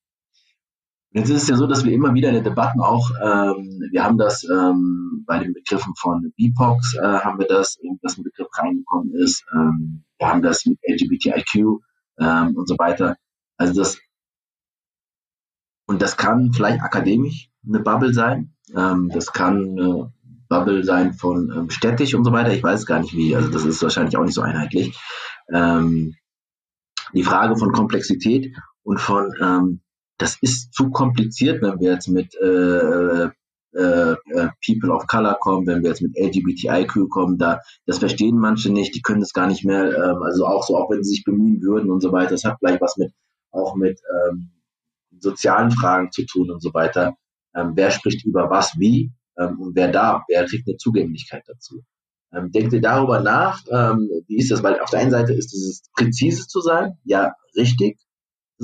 [1.13, 4.05] Jetzt ist es ja so, dass wir immer wieder in den Debatten auch, ähm, wir
[4.05, 8.49] haben das ähm, bei den Begriffen von BIPOX, äh, haben wir das, dass ein Begriff
[8.59, 11.81] reingekommen ist, ähm, wir haben das mit LGBTIQ
[12.19, 13.17] ähm, und so weiter.
[13.57, 13.99] Also das,
[15.87, 20.13] und das kann vielleicht akademisch eine Bubble sein, ähm, das kann eine
[20.51, 23.65] Bubble sein von ähm, städtisch und so weiter, ich weiß gar nicht wie, also das
[23.65, 24.99] ist wahrscheinlich auch nicht so einheitlich.
[25.51, 26.15] Ähm,
[27.15, 29.81] die Frage von Komplexität und von ähm,
[30.19, 33.29] das ist zu kompliziert, wenn wir jetzt mit äh,
[33.75, 38.39] äh, äh People of Color kommen, wenn wir jetzt mit LGBTIQ kommen, da das verstehen
[38.39, 41.11] manche nicht, die können das gar nicht mehr, ähm, also auch so, auch wenn sie
[41.11, 42.31] sich bemühen würden und so weiter.
[42.31, 43.13] Das hat vielleicht was mit
[43.51, 44.51] auch mit ähm,
[45.19, 47.17] sozialen Fragen zu tun und so weiter.
[47.55, 51.83] Ähm, wer spricht über was wie ähm, und wer da, wer kriegt eine Zugänglichkeit dazu.
[52.33, 54.63] Ähm, denkt ihr darüber nach, ähm, wie ist das?
[54.63, 57.99] Weil auf der einen Seite ist dieses präzise zu sein, ja, richtig,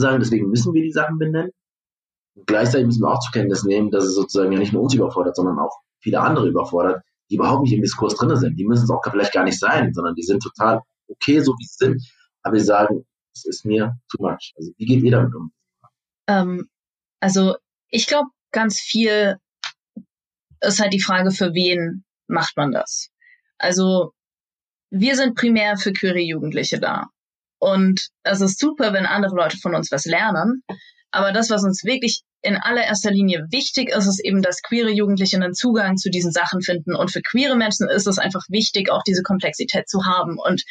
[0.01, 1.51] sagen, deswegen müssen wir die Sachen benennen.
[2.37, 4.95] Und gleichzeitig müssen wir auch zur Kenntnis nehmen, dass es sozusagen ja nicht nur uns
[4.95, 8.57] überfordert, sondern auch viele andere überfordert, die überhaupt nicht im Diskurs drin sind.
[8.57, 11.65] Die müssen es auch vielleicht gar nicht sein, sondern die sind total okay, so wie
[11.65, 12.03] sie sind.
[12.43, 14.53] Aber sie sagen, es ist mir too much.
[14.57, 15.53] Also wie geht ihr damit um?
[16.29, 16.69] Ähm,
[17.21, 17.57] also
[17.89, 19.39] ich glaube, ganz viel
[20.61, 23.11] ist halt die Frage, für wen macht man das?
[23.59, 24.13] Also
[24.91, 27.09] wir sind primär für queere Jugendliche da.
[27.65, 30.63] Und es ist super, wenn andere Leute von uns was lernen.
[31.11, 35.37] Aber das, was uns wirklich in allererster Linie wichtig ist, ist eben, dass queere Jugendliche
[35.37, 36.95] einen Zugang zu diesen Sachen finden.
[36.95, 40.37] Und für queere Menschen ist es einfach wichtig, auch diese Komplexität zu haben.
[40.39, 40.63] Und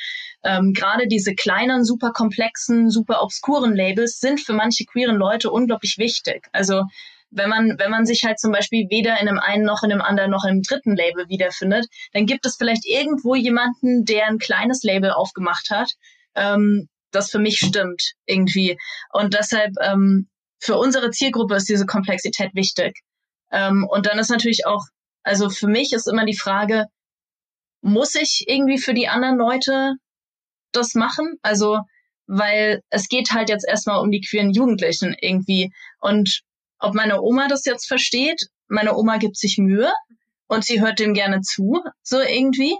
[0.44, 5.96] ähm, gerade diese kleinen, super komplexen, super obskuren Labels sind für manche queeren Leute unglaublich
[5.98, 6.48] wichtig.
[6.52, 6.84] Also
[7.32, 10.02] wenn man, wenn man sich halt zum Beispiel weder in einem einen noch in einem
[10.04, 14.84] anderen noch einem dritten Label wiederfindet, dann gibt es vielleicht irgendwo jemanden, der ein kleines
[14.84, 15.90] Label aufgemacht hat
[16.36, 18.78] ähm, das für mich stimmt irgendwie.
[19.12, 20.30] Und deshalb ähm,
[20.60, 23.00] für unsere Zielgruppe ist diese Komplexität wichtig.
[23.52, 24.84] Ähm, und dann ist natürlich auch,
[25.24, 26.86] also für mich ist immer die Frage,
[27.82, 29.94] muss ich irgendwie für die anderen Leute
[30.72, 31.36] das machen?
[31.42, 31.80] Also,
[32.28, 35.72] weil es geht halt jetzt erstmal um die queeren Jugendlichen irgendwie.
[36.00, 36.42] Und
[36.80, 39.92] ob meine Oma das jetzt versteht, meine Oma gibt sich Mühe
[40.48, 42.76] und sie hört dem gerne zu, so irgendwie.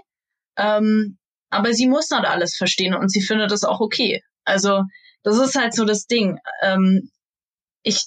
[0.56, 1.18] Ähm,
[1.54, 4.22] aber sie muss nicht alles verstehen und sie findet das auch okay.
[4.44, 4.82] Also
[5.22, 6.38] das ist halt so das Ding.
[6.62, 7.10] Ähm,
[7.82, 8.02] ich,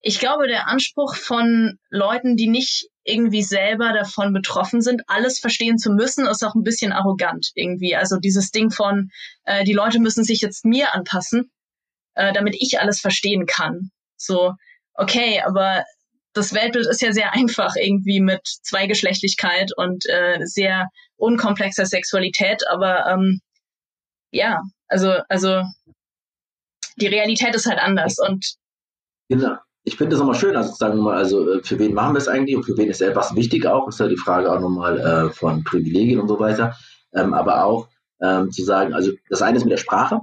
[0.00, 5.78] ich glaube, der Anspruch von Leuten, die nicht irgendwie selber davon betroffen sind, alles verstehen
[5.78, 7.96] zu müssen, ist auch ein bisschen arrogant irgendwie.
[7.96, 9.10] Also dieses Ding von,
[9.44, 11.50] äh, die Leute müssen sich jetzt mir anpassen.
[12.14, 13.90] äh, damit ich alles verstehen kann.
[14.16, 14.52] So,
[14.94, 15.84] okay, aber
[16.32, 23.06] das Weltbild ist ja sehr einfach irgendwie mit Zweigeschlechtlichkeit und äh, sehr unkomplexer Sexualität, aber
[23.06, 23.40] ähm,
[24.30, 25.62] ja, also, also
[26.96, 28.54] die Realität ist halt anders und
[29.28, 29.56] genau.
[29.86, 32.18] Ich finde das nochmal schön, also sagen wir mal, also äh, für wen machen wir
[32.18, 34.98] es eigentlich und für wen ist etwas wichtig auch, ist ja die Frage auch nochmal
[34.98, 36.74] äh, von Privilegien und so weiter,
[37.12, 37.88] ähm, aber auch
[38.22, 40.20] ähm, zu sagen, also das eine ist mit der Sprache,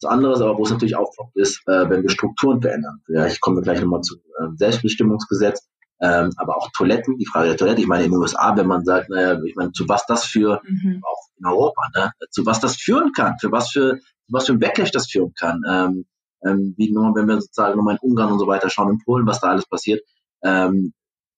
[0.00, 3.00] das andere ist aber, wo es natürlich auch ist, äh, wenn wir Strukturen verändern.
[3.06, 5.68] Vielleicht kommen wir gleich nochmal zu äh, Selbstbestimmungsgesetz,
[6.04, 7.80] ähm, aber auch Toiletten, die Frage der Toilette.
[7.80, 10.60] Ich meine, in den USA, wenn man sagt, naja, ich meine, zu was das für,
[10.62, 11.02] mhm.
[11.02, 13.98] auch in Europa, ne, zu was das führen kann, für was für,
[14.28, 15.62] was für ein Backlash das führen kann.
[15.66, 16.04] Ähm,
[16.44, 19.26] ähm, wie nur, wenn wir sozusagen nochmal in Ungarn und so weiter schauen, in Polen,
[19.26, 20.02] was da alles passiert.
[20.42, 20.92] Ähm,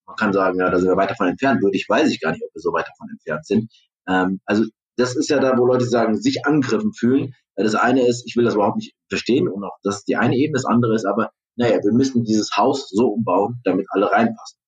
[0.05, 1.63] man kann sagen, ja, da sind wir weit davon entfernt.
[1.63, 3.73] Würde ich, weiß ich gar nicht, ob wir so weit davon entfernt sind.
[4.09, 4.65] Ähm, also
[4.97, 7.35] das ist ja da, wo Leute sagen, sich angegriffen fühlen.
[7.55, 10.35] Das eine ist, ich will das überhaupt nicht verstehen und auch das ist die eine
[10.35, 10.55] Ebene.
[10.55, 14.59] Das andere ist aber, naja, wir müssen dieses Haus so umbauen, damit alle reinpassen.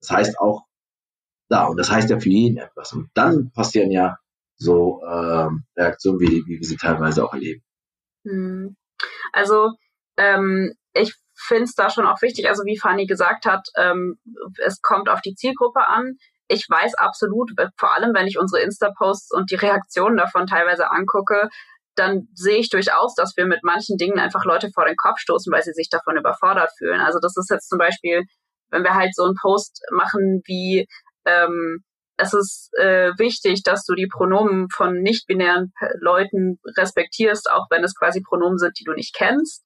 [0.00, 0.64] Das heißt auch
[1.48, 2.92] da und das heißt ja für jeden etwas.
[2.92, 4.16] Und dann passieren ja
[4.56, 7.62] so ähm, Reaktionen, wie, wie wir sie teilweise auch erleben.
[8.26, 8.76] Hm.
[9.32, 9.72] Also
[10.16, 14.18] ähm, ich finde es da schon auch wichtig, also wie Fanny gesagt hat, ähm,
[14.64, 16.16] es kommt auf die Zielgruppe an
[16.52, 21.48] ich weiß absolut, vor allem wenn ich unsere Insta-Posts und die Reaktionen davon teilweise angucke,
[21.94, 25.52] dann sehe ich durchaus, dass wir mit manchen Dingen einfach Leute vor den Kopf stoßen,
[25.52, 27.00] weil sie sich davon überfordert fühlen.
[27.00, 28.22] Also das ist jetzt zum Beispiel,
[28.70, 30.86] wenn wir halt so einen Post machen wie
[31.26, 31.84] ähm,
[32.16, 37.94] es ist äh, wichtig, dass du die Pronomen von nicht-binären Leuten respektierst, auch wenn es
[37.94, 39.64] quasi Pronomen sind, die du nicht kennst.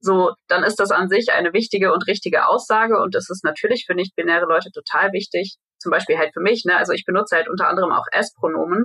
[0.00, 3.84] So, dann ist das an sich eine wichtige und richtige Aussage und es ist natürlich
[3.86, 7.48] für nicht-binäre Leute total wichtig, zum Beispiel halt für mich, ne, also ich benutze halt
[7.48, 8.84] unter anderem auch S-Pronomen.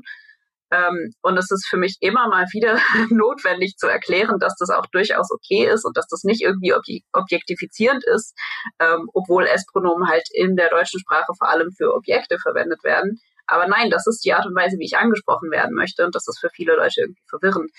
[0.74, 2.80] Ähm, und es ist für mich immer mal wieder
[3.12, 7.02] notwendig zu erklären, dass das auch durchaus okay ist und dass das nicht irgendwie obje
[7.12, 8.34] objektifizierend ist,
[8.80, 13.20] ähm, obwohl S-Pronomen halt in der deutschen Sprache vor allem für Objekte verwendet werden.
[13.46, 16.28] Aber nein, das ist die Art und Weise, wie ich angesprochen werden möchte und das
[16.28, 17.70] ist für viele Leute irgendwie verwirrend.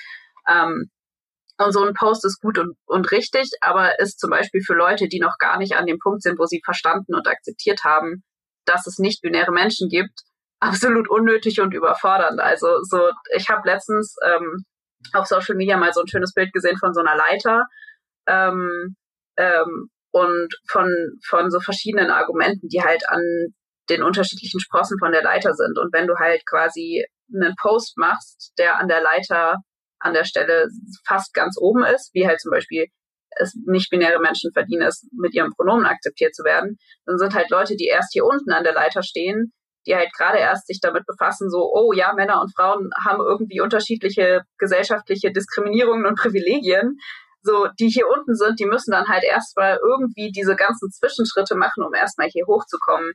[0.49, 0.91] Ähm,
[1.59, 5.09] und so ein Post ist gut und, und richtig, aber ist zum Beispiel für Leute,
[5.09, 8.23] die noch gar nicht an dem Punkt sind, wo sie verstanden und akzeptiert haben,
[8.67, 10.23] dass es nicht binäre Menschen gibt,
[10.65, 12.41] absolut unnötig und überfordernd.
[12.41, 14.65] Also so, ich habe letztens ähm,
[15.13, 17.65] auf Social Media mal so ein schönes Bild gesehen von so einer Leiter
[18.27, 18.97] ähm,
[19.37, 20.91] ähm, und von
[21.29, 23.23] von so verschiedenen Argumenten, die halt an
[23.91, 25.79] den unterschiedlichen Sprossen von der Leiter sind.
[25.79, 27.05] Und wenn du halt quasi
[27.35, 29.59] einen Post machst, der an der Leiter
[29.99, 30.69] an der Stelle
[31.07, 32.87] fast ganz oben ist, wie halt zum Beispiel
[33.37, 37.75] es nicht-binäre Menschen verdienen es, mit ihrem Pronomen akzeptiert zu werden, dann sind halt Leute,
[37.77, 39.53] die erst hier unten an der Leiter stehen,
[39.87, 43.61] die halt gerade erst sich damit befassen, so, oh ja, Männer und Frauen haben irgendwie
[43.61, 46.99] unterschiedliche gesellschaftliche Diskriminierungen und Privilegien.
[47.43, 51.85] So, die hier unten sind, die müssen dann halt erstmal irgendwie diese ganzen Zwischenschritte machen,
[51.85, 53.13] um erstmal hier hochzukommen.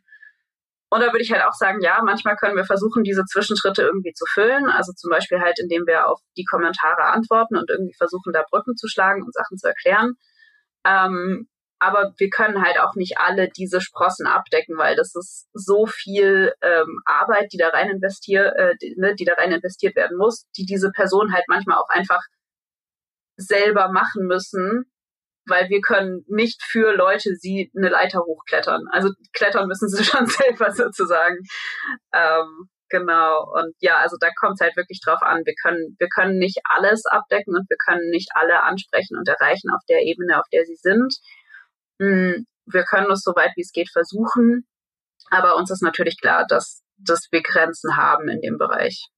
[0.92, 4.14] Und da würde ich halt auch sagen, ja, manchmal können wir versuchen, diese Zwischenschritte irgendwie
[4.14, 4.70] zu füllen.
[4.70, 8.76] Also zum Beispiel halt, indem wir auf die Kommentare antworten und irgendwie versuchen, da Brücken
[8.76, 10.14] zu schlagen und Sachen zu erklären.
[10.86, 11.48] Ähm,
[11.80, 16.54] aber wir können halt auch nicht alle diese Sprossen abdecken, weil das ist so viel
[16.62, 20.46] ähm, Arbeit, die da rein investiert, äh, die, ne, die da rein investiert werden muss,
[20.58, 22.22] die diese Person halt manchmal auch einfach
[23.38, 24.92] selber machen müssen,
[25.48, 28.86] weil wir können nicht für Leute sie eine Leiter hochklettern.
[28.92, 31.38] Also klettern müssen sie schon selber sozusagen.
[32.14, 33.50] Ähm, genau.
[33.54, 35.44] Und ja, also da kommt es halt wirklich drauf an.
[35.46, 39.70] Wir können, wir können nicht alles abdecken und wir können nicht alle ansprechen und erreichen
[39.72, 41.16] auf der Ebene, auf der sie sind.
[42.00, 44.66] Hm, wir können es so weit wie es geht versuchen.
[45.32, 49.10] Aber uns ist natürlich klar, dass, dass wir Grenzen haben in dem Bereich.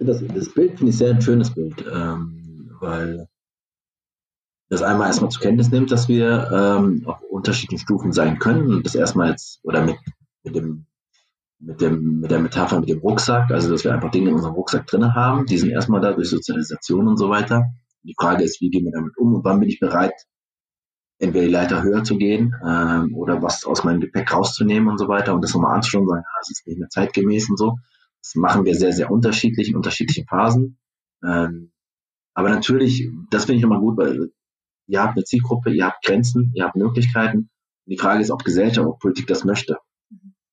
[0.00, 3.28] das, das Bild finde ich sehr ein schönes Bild, ähm, weil
[4.68, 8.86] das einmal erstmal zur Kenntnis nimmt, dass wir ähm, auf unterschiedlichen Stufen sein können und
[8.86, 9.96] das erstmal jetzt oder mit,
[10.42, 10.86] mit dem
[11.58, 14.54] mit dem mit der Metapher mit dem Rucksack, also dass wir einfach Dinge in unserem
[14.54, 17.66] Rucksack drin haben, die sind erstmal da durch Sozialisation und so weiter.
[18.02, 20.14] Die Frage ist, wie gehen wir damit um und wann bin ich bereit,
[21.18, 25.06] entweder die Leiter höher zu gehen ähm, oder was aus meinem Gepäck rauszunehmen und so
[25.08, 27.76] weiter und das nochmal anzuschauen und sagen, ja, das ist nicht mehr zeitgemäß und so.
[28.22, 30.78] Das machen wir sehr, sehr unterschiedlich in unterschiedlichen Phasen.
[31.22, 31.72] Ähm,
[32.34, 34.30] aber natürlich, das finde ich nochmal gut, weil
[34.86, 37.50] ihr habt eine Zielgruppe, ihr habt Grenzen, ihr habt Möglichkeiten.
[37.86, 39.78] Die Frage ist, ob Gesellschaft, ob Politik das möchte.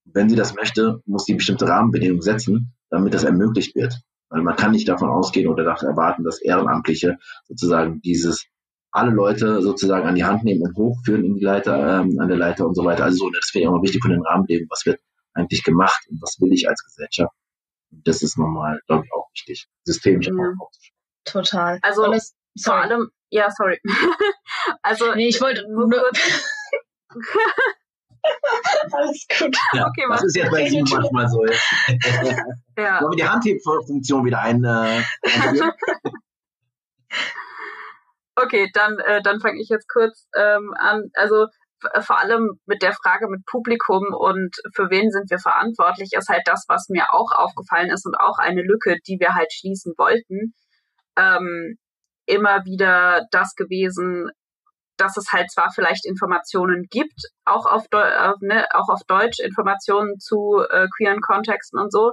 [0.06, 4.02] Wenn sie das möchte, muss sie bestimmte Rahmenbedingungen setzen, damit das ermöglicht wird.
[4.30, 7.18] Weil man kann nicht davon ausgehen oder davon erwarten, dass Ehrenamtliche
[7.48, 8.48] sozusagen dieses
[8.92, 12.38] alle Leute sozusagen an die Hand nehmen und hochführen in die Leiter, ähm, an der
[12.38, 13.04] Leiter und so weiter.
[13.04, 14.70] Also so, das wäre auch mal wichtig von den Rahmenbedingungen.
[14.70, 15.00] Was wird
[15.34, 17.34] eigentlich gemacht und was will ich als Gesellschaft?
[17.92, 20.34] Das ist nochmal, glaube ich, auch wichtig, systemisch ja.
[20.34, 20.98] aufzuschauen.
[21.26, 21.80] Total.
[21.82, 23.80] Also das, vor allem, ja, sorry.
[24.82, 25.90] also nee, ich wollte nur.
[28.92, 29.56] Alles gut.
[29.74, 31.46] Ja, okay, das ist jetzt bei Zoom manchmal so.
[32.78, 33.02] ja.
[33.02, 34.64] Wollen wir die Handhebfunktion wieder ein?
[34.64, 35.04] Äh,
[38.36, 41.10] okay, dann, äh, dann fange ich jetzt kurz ähm, an.
[41.14, 41.48] Also
[42.02, 46.42] vor allem mit der Frage mit Publikum und für wen sind wir verantwortlich, ist halt
[46.46, 50.56] das, was mir auch aufgefallen ist und auch eine Lücke, die wir halt schließen wollten.
[51.16, 51.78] Ähm,
[52.26, 54.30] immer wieder das gewesen,
[54.98, 59.40] dass es halt zwar vielleicht Informationen gibt, auch auf, Deu äh, ne, auch auf Deutsch
[59.40, 62.12] Informationen zu äh, queeren Kontexten und so,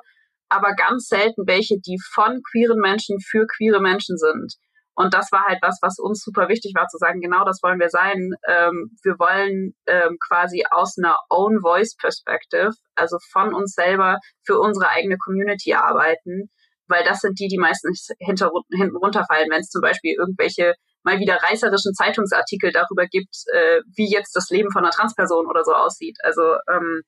[0.49, 4.55] aber ganz selten welche, die von queeren Menschen für queere Menschen sind.
[4.97, 7.80] Und das war halt was, was uns super wichtig war, zu sagen, genau das wollen
[7.80, 8.30] wir sein.
[8.49, 14.61] Ähm, wir wollen ähm, quasi aus einer Own Voice Perspective, also von uns selber für
[14.61, 16.49] unsere eigene Community arbeiten,
[16.87, 20.74] weil das sind die, die meistens hinter, hinten runterfallen, wenn es zum Beispiel irgendwelche
[21.05, 25.65] mal wieder reißerischen Zeitungsartikel darüber gibt, äh, wie jetzt das Leben von einer Transperson oder
[25.65, 26.19] so aussieht.
[26.23, 27.03] Also ähm,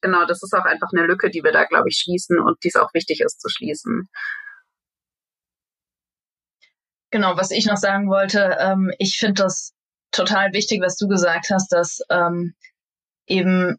[0.00, 2.68] genau, das ist auch einfach eine Lücke, die wir da, glaube ich, schließen und die
[2.68, 4.08] es auch wichtig ist zu schließen.
[7.10, 9.74] Genau, was ich noch sagen wollte, ähm, ich finde das
[10.12, 12.54] total wichtig, was du gesagt hast, dass ähm,
[13.26, 13.78] eben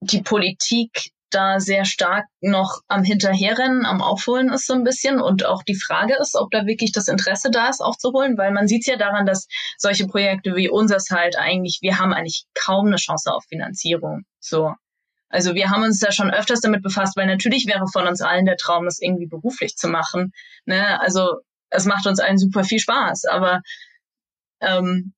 [0.00, 5.44] die Politik da sehr stark noch am Hinterherrennen, am Aufholen ist so ein bisschen und
[5.44, 8.86] auch die Frage ist, ob da wirklich das Interesse da ist, aufzuholen, weil man sieht
[8.86, 9.46] ja daran, dass
[9.78, 14.24] solche Projekte wie unseres halt eigentlich, wir haben eigentlich kaum eine Chance auf Finanzierung.
[14.38, 14.74] So.
[15.28, 18.46] Also wir haben uns da schon öfters damit befasst, weil natürlich wäre von uns allen
[18.46, 20.32] der Traum, das irgendwie beruflich zu machen.
[20.64, 21.00] Ne?
[21.00, 21.38] Also
[21.70, 23.60] es macht uns allen super viel Spaß, aber
[24.60, 25.14] ähm,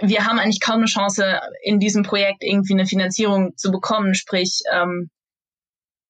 [0.00, 4.14] wir haben eigentlich kaum eine Chance, in diesem Projekt irgendwie eine Finanzierung zu bekommen.
[4.14, 5.10] Sprich, ähm,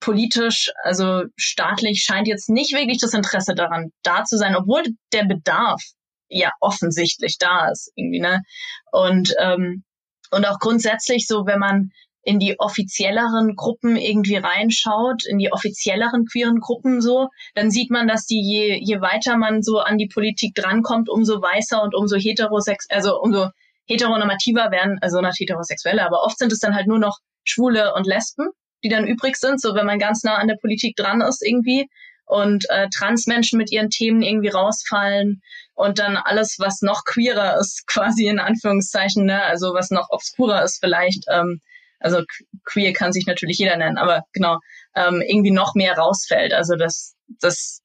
[0.03, 4.83] politisch, also staatlich scheint jetzt nicht wirklich das Interesse daran da zu sein, obwohl
[5.13, 5.81] der Bedarf
[6.29, 8.43] ja offensichtlich da ist irgendwie, ne?
[8.91, 9.85] Und ähm,
[10.31, 11.91] und auch grundsätzlich so, wenn man
[12.25, 18.07] in die offizielleren Gruppen irgendwie reinschaut, in die offizielleren queeren Gruppen so, dann sieht man,
[18.07, 22.17] dass die je, je weiter man so an die Politik drankommt, umso weißer und umso
[22.17, 23.49] heterosex, also umso
[23.89, 28.07] heteronormativer werden, also nicht heterosexuelle, aber oft sind es dann halt nur noch Schwule und
[28.07, 28.49] Lesben,
[28.83, 31.89] die dann übrig sind, so wenn man ganz nah an der Politik dran ist irgendwie
[32.25, 35.43] und äh, Transmenschen mit ihren Themen irgendwie rausfallen
[35.75, 40.63] und dann alles, was noch queerer ist, quasi in Anführungszeichen, ne, also was noch obskurer
[40.63, 41.61] ist vielleicht, ähm,
[41.99, 42.23] also
[42.65, 44.59] queer kann sich natürlich jeder nennen, aber genau,
[44.95, 46.53] ähm, irgendwie noch mehr rausfällt.
[46.53, 47.81] Also das, das,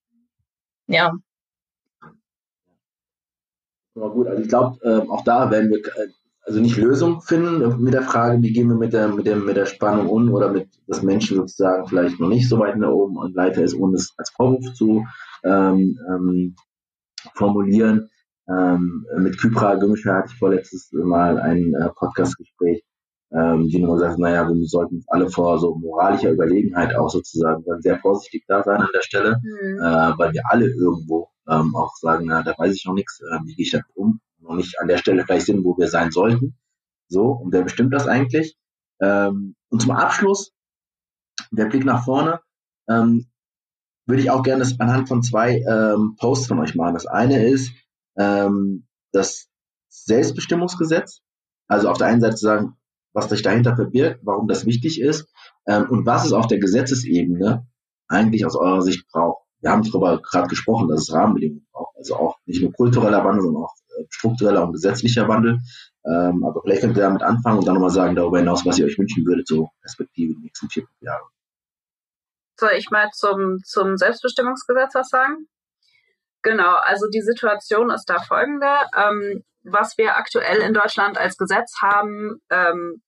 [0.87, 1.11] ja.
[3.95, 6.07] Ja, gut, also ich glaube, äh, auch da werden wir äh,
[6.47, 9.57] also nicht Lösung finden mit der Frage, wie gehen wir mit der, mit der, mit
[9.57, 13.17] der Spannung um oder mit, dass Menschen sozusagen vielleicht noch nicht so weit nach oben
[13.17, 15.05] und weiter ist, ohne es als Vorwurf zu
[15.43, 16.55] ähm, ähm,
[17.35, 18.09] formulieren.
[18.49, 22.81] Ähm, mit Kypra Gümscher hatte ich vorletztes Mal ein äh, Podcastgespräch,
[23.33, 27.99] ähm, die nur sagt, naja, wir sollten alle vor so moralischer Überlegenheit auch sozusagen sehr
[27.99, 29.79] vorsichtig da sein an der Stelle, mhm.
[29.79, 33.39] äh, weil wir alle irgendwo ähm, auch sagen, na, da weiß ich noch nichts, äh,
[33.43, 36.11] wie gehe ich damit um, noch nicht an der Stelle vielleicht sind, wo wir sein
[36.11, 36.57] sollten.
[37.09, 38.57] So, und wer bestimmt das eigentlich?
[39.01, 40.53] Ähm, und zum Abschluss,
[41.51, 42.39] der Blick nach vorne,
[42.89, 43.27] ähm,
[44.05, 46.93] würde ich auch gerne das anhand von zwei ähm, Posts von euch machen.
[46.93, 47.71] Das eine ist
[48.17, 49.47] ähm, das
[49.89, 51.21] Selbstbestimmungsgesetz.
[51.67, 52.77] Also auf der einen Seite zu sagen,
[53.13, 55.27] was sich dahinter verbirgt, warum das wichtig ist
[55.67, 57.67] ähm, und was es auf der Gesetzesebene
[58.07, 59.43] eigentlich aus eurer Sicht braucht.
[59.59, 61.97] Wir haben darüber gerade gesprochen, dass es Rahmenbedingungen braucht.
[61.97, 63.75] Also auch nicht nur kultureller Wandel, sondern auch
[64.09, 65.59] struktureller und gesetzlicher Wandel.
[66.05, 68.85] Ähm, aber vielleicht könnt ihr damit anfangen und dann nochmal sagen darüber hinaus, was ihr
[68.85, 71.25] euch wünschen würdet, so Perspektive die nächsten vier Jahre.
[72.59, 75.47] Soll ich mal zum, zum Selbstbestimmungsgesetz was sagen?
[76.41, 78.67] Genau, also die Situation ist da folgende.
[78.95, 83.01] Ähm, was wir aktuell in Deutschland als Gesetz haben, ähm,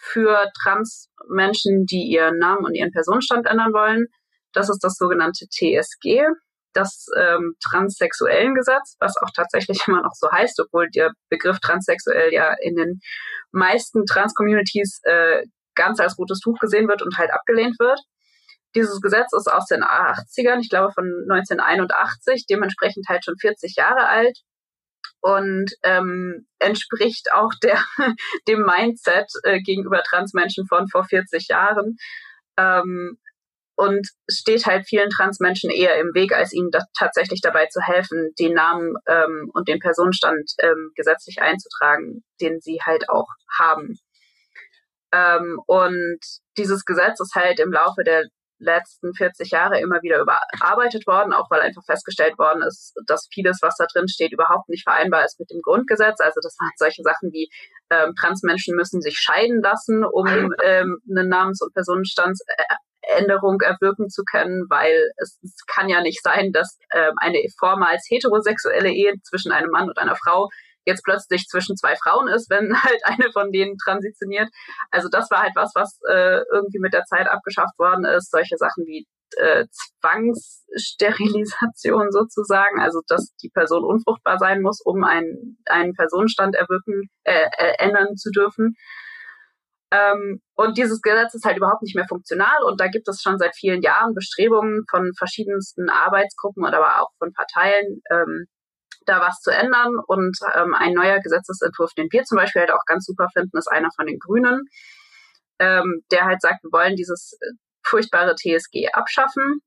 [0.00, 4.06] für Transmenschen, die ihren Namen und ihren Personenstand ändern wollen.
[4.52, 6.24] Das ist das sogenannte TSG,
[6.78, 12.32] das ähm, transsexuellen Gesetz, was auch tatsächlich immer noch so heißt, obwohl der Begriff transsexuell
[12.32, 13.00] ja in den
[13.50, 15.42] meisten Trans-Communities äh,
[15.74, 18.00] ganz als rotes Tuch gesehen wird und halt abgelehnt wird.
[18.74, 24.06] Dieses Gesetz ist aus den 80ern, ich glaube von 1981, dementsprechend halt schon 40 Jahre
[24.08, 24.38] alt
[25.20, 27.82] und ähm, entspricht auch der,
[28.48, 31.96] dem Mindset äh, gegenüber Transmenschen von vor 40 Jahren.
[32.56, 33.18] Ähm,
[33.78, 38.32] und steht halt vielen Transmenschen eher im Weg, als ihnen da tatsächlich dabei zu helfen,
[38.36, 43.96] den Namen ähm, und den Personenstand ähm, gesetzlich einzutragen, den sie halt auch haben.
[45.12, 46.18] Ähm, und
[46.56, 48.24] dieses Gesetz ist halt im Laufe der
[48.58, 53.58] letzten 40 Jahre immer wieder überarbeitet worden, auch weil einfach festgestellt worden ist, dass vieles,
[53.62, 56.18] was da drin steht, überhaupt nicht vereinbar ist mit dem Grundgesetz.
[56.18, 57.48] Also das waren solche Sachen wie
[57.90, 60.26] ähm, Transmenschen müssen sich scheiden lassen, um
[60.64, 61.72] ähm, eine Namens- und
[63.02, 68.06] Personenstandsänderung erwirken zu können, weil es, es kann ja nicht sein, dass ähm, eine vormals
[68.08, 70.48] heterosexuelle Ehe zwischen einem Mann und einer Frau
[70.84, 74.48] jetzt plötzlich zwischen zwei Frauen ist, wenn halt eine von denen transitioniert.
[74.90, 78.30] Also das war halt was, was äh, irgendwie mit der Zeit abgeschafft worden ist.
[78.30, 79.06] Solche Sachen wie
[79.36, 79.66] äh,
[80.00, 87.48] Zwangssterilisation sozusagen, also dass die Person unfruchtbar sein muss, um einen, einen Personenstand erwirken, äh,
[87.58, 88.74] äh, ändern zu dürfen.
[89.90, 93.38] Ähm, und dieses Gesetz ist halt überhaupt nicht mehr funktional und da gibt es schon
[93.38, 98.46] seit vielen Jahren Bestrebungen von verschiedensten Arbeitsgruppen oder aber auch von Parteien, ähm,
[99.06, 99.94] da was zu ändern.
[100.06, 103.70] Und ähm, ein neuer Gesetzesentwurf, den wir zum Beispiel halt auch ganz super finden, ist
[103.70, 104.64] einer von den Grünen,
[105.58, 109.60] ähm, der halt sagt, wir wollen dieses äh, furchtbare TSG abschaffen.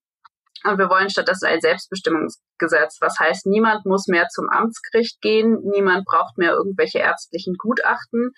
[0.64, 2.98] Und wir wollen stattdessen ein Selbstbestimmungsgesetz.
[3.02, 8.32] Was heißt, niemand muss mehr zum Amtsgericht gehen, niemand braucht mehr irgendwelche ärztlichen Gutachten.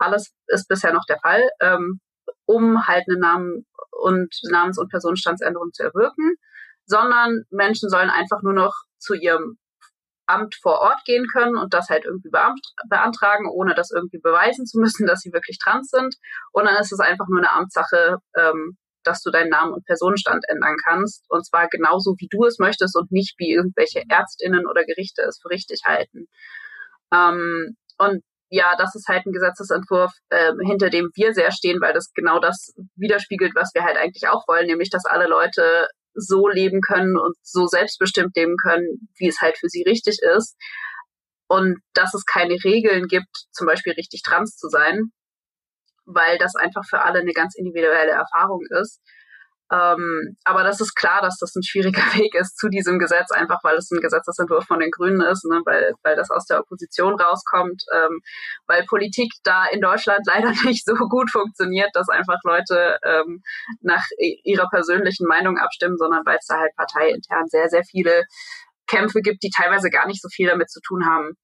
[0.00, 2.00] Alles ist bisher noch der Fall, ähm,
[2.46, 6.36] um halt eine Namen- und Namens- und Personenstandsänderung zu erwirken,
[6.86, 9.58] sondern Menschen sollen einfach nur noch zu ihrem
[10.26, 14.78] Amt vor Ort gehen können und das halt irgendwie beantragen, ohne das irgendwie beweisen zu
[14.78, 16.14] müssen, dass sie wirklich trans sind.
[16.52, 20.44] Und dann ist es einfach nur eine Amtssache, ähm, dass du deinen Namen und Personenstand
[20.48, 21.24] ändern kannst.
[21.28, 25.40] Und zwar genauso, wie du es möchtest und nicht wie irgendwelche Ärztinnen oder Gerichte es
[25.42, 26.26] für richtig halten.
[27.12, 31.92] Ähm, und ja, das ist halt ein Gesetzesentwurf, äh, hinter dem wir sehr stehen, weil
[31.92, 36.48] das genau das widerspiegelt, was wir halt eigentlich auch wollen, nämlich dass alle Leute so
[36.48, 40.56] leben können und so selbstbestimmt leben können, wie es halt für sie richtig ist.
[41.48, 45.12] Und dass es keine Regeln gibt, zum Beispiel richtig trans zu sein,
[46.04, 49.00] weil das einfach für alle eine ganz individuelle Erfahrung ist.
[49.72, 53.58] Ähm, aber das ist klar, dass das ein schwieriger Weg ist zu diesem Gesetz, einfach
[53.62, 57.14] weil es ein Gesetzesentwurf von den Grünen ist, ne, weil, weil das aus der Opposition
[57.14, 58.20] rauskommt, ähm,
[58.66, 63.42] weil Politik da in Deutschland leider nicht so gut funktioniert, dass einfach Leute ähm,
[63.80, 68.24] nach ihrer persönlichen Meinung abstimmen, sondern weil es da halt parteiintern sehr, sehr viele
[68.88, 71.34] Kämpfe gibt, die teilweise gar nicht so viel damit zu tun haben,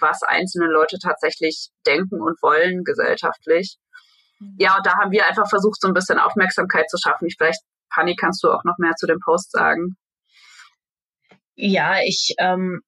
[0.00, 3.76] was einzelne Leute tatsächlich denken und wollen gesellschaftlich.
[4.40, 4.56] Mhm.
[4.58, 7.26] Ja, und da haben wir einfach versucht, so ein bisschen Aufmerksamkeit zu schaffen.
[7.26, 7.60] Ich, vielleicht,
[7.92, 9.96] Fanny, kannst du auch noch mehr zu dem Post sagen?
[11.54, 12.80] Ja, ich, ähm,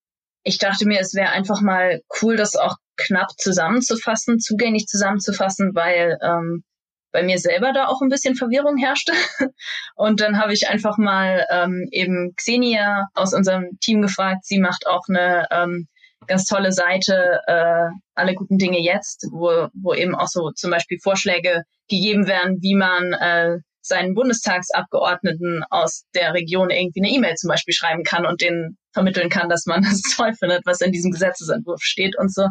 [0.42, 6.18] ich dachte mir, es wäre einfach mal cool, das auch knapp zusammenzufassen, zugänglich zusammenzufassen, weil
[6.22, 6.64] ähm,
[7.12, 9.12] bei mir selber da auch ein bisschen Verwirrung herrschte.
[9.96, 14.44] Und dann habe ich einfach mal ähm, eben Xenia aus unserem Team gefragt.
[14.44, 15.88] Sie macht auch eine ähm,
[16.26, 20.98] ganz tolle Seite, äh, alle guten Dinge jetzt, wo, wo eben auch so zum Beispiel
[21.02, 27.48] Vorschläge gegeben werden, wie man äh, seinen Bundestagsabgeordneten aus der Region irgendwie eine E-Mail zum
[27.48, 31.10] Beispiel schreiben kann und denen vermitteln kann, dass man es toll findet, was in diesem
[31.10, 32.46] Gesetzesentwurf steht und so.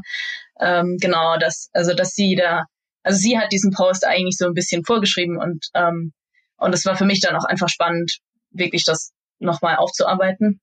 [0.60, 2.66] Ähm, genau, das, also dass sie da,
[3.04, 6.14] also sie hat diesen Post eigentlich so ein bisschen vorgeschrieben und ähm,
[6.60, 8.20] und es war für mich dann auch einfach spannend,
[8.52, 10.60] wirklich das nochmal aufzuarbeiten.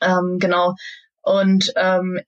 [0.00, 0.74] Ähm, genau.
[1.22, 2.20] Und ähm,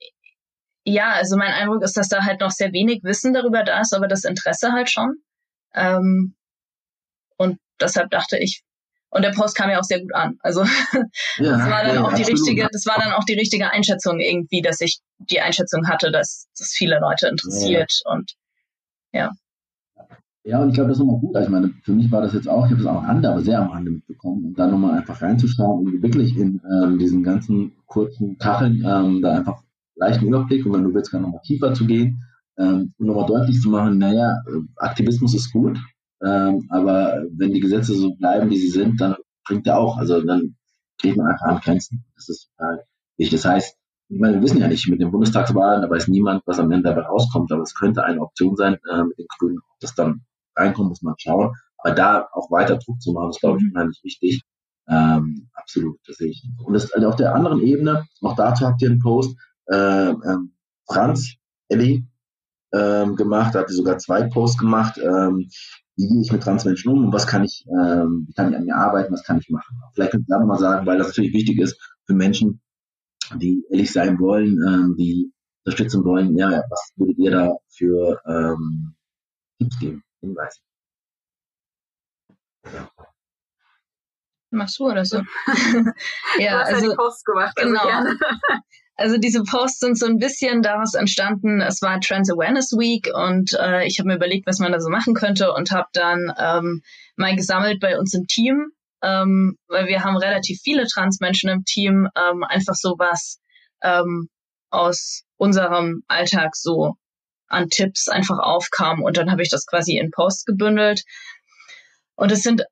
[0.85, 3.95] ja, also mein Eindruck ist, dass da halt noch sehr wenig Wissen darüber da ist,
[3.95, 5.17] aber das Interesse halt schon.
[5.75, 6.35] Ähm,
[7.37, 8.63] und deshalb dachte ich,
[9.11, 10.39] und der Post kam ja auch sehr gut an.
[10.41, 10.65] Also
[11.39, 12.31] ja, das war dann ja, auch die absolut.
[12.31, 16.49] richtige, das war dann auch die richtige Einschätzung irgendwie, dass ich die Einschätzung hatte, dass
[16.59, 18.13] das viele Leute interessiert ja.
[18.13, 18.33] und
[19.13, 19.31] ja.
[20.47, 21.35] Ja, und ich glaube, das ist nochmal gut.
[21.37, 23.31] Also ich meine, für mich war das jetzt auch, ich habe das auch am Rande,
[23.31, 27.23] aber sehr am Rande mitbekommen, um da nochmal einfach reinzuschauen und wirklich in ähm, diesen
[27.23, 29.63] ganzen kurzen Kacheln ähm, da einfach
[29.97, 32.23] leichten Überblick und wenn du willst, kann nochmal tiefer zu gehen
[32.59, 34.37] ähm, und nochmal deutlich zu machen, naja,
[34.77, 35.79] Aktivismus ist gut,
[36.23, 39.17] ähm, aber wenn die Gesetze so bleiben, wie sie sind, dann
[39.47, 40.57] bringt er auch, also dann
[41.01, 42.05] kriegt man einfach an Grenzen.
[42.17, 42.85] Das ist total
[43.17, 43.41] wichtig.
[43.41, 43.77] Das heißt,
[44.09, 46.91] ich meine, wir wissen ja nicht mit den Bundestagswahlen, da weiß niemand, was am Ende
[46.91, 50.21] dabei rauskommt, aber es könnte eine Option sein äh, mit den Grünen, ob das dann
[50.57, 51.55] reinkommt, muss man schauen.
[51.79, 54.43] Aber da auch weiter Druck zu machen, ist, glaube ich, unheimlich wichtig.
[54.89, 56.45] Ähm, absolut, das sehe ich.
[56.65, 59.37] Und das, also auf der anderen Ebene, auch dazu habt ihr einen Post,
[59.67, 60.53] äh, ähm,
[60.87, 61.35] Franz,
[61.69, 62.07] Elli,
[62.75, 65.49] ähm, gemacht, da hat ihr sogar zwei Posts gemacht, ähm,
[65.97, 68.65] wie gehe ich mit Transmenschen um und was kann ich, ähm, wie kann ich an
[68.65, 69.77] mir arbeiten, was kann ich machen.
[69.95, 72.61] Vielleicht könnt ihr da nochmal sagen, weil das natürlich wichtig ist für Menschen,
[73.37, 75.33] die ehrlich sein wollen, ähm, die
[75.65, 78.95] unterstützen wollen, ja, was würdet ihr da für ähm,
[79.59, 80.03] Tipps geben?
[80.25, 80.61] Hinweis.
[84.51, 85.19] Machst du oder so?
[86.39, 87.55] ja, du hast also, ja die Post gemacht.
[87.57, 87.87] Also genau.
[87.87, 88.19] Gerne.
[88.97, 93.53] Also diese Posts sind so ein bisschen daraus entstanden, es war Trans Awareness Week und
[93.55, 96.81] äh, ich habe mir überlegt, was man da so machen könnte und habe dann ähm,
[97.17, 98.71] mal gesammelt bei uns im Team,
[99.03, 103.41] ähm, weil wir haben relativ viele Transmenschen im Team, ähm, einfach so was
[103.83, 104.29] ähm,
[104.71, 106.95] aus unserem Alltag so
[107.49, 111.03] an Tipps einfach aufkam und dann habe ich das quasi in Post gebündelt.
[112.17, 112.63] Und es sind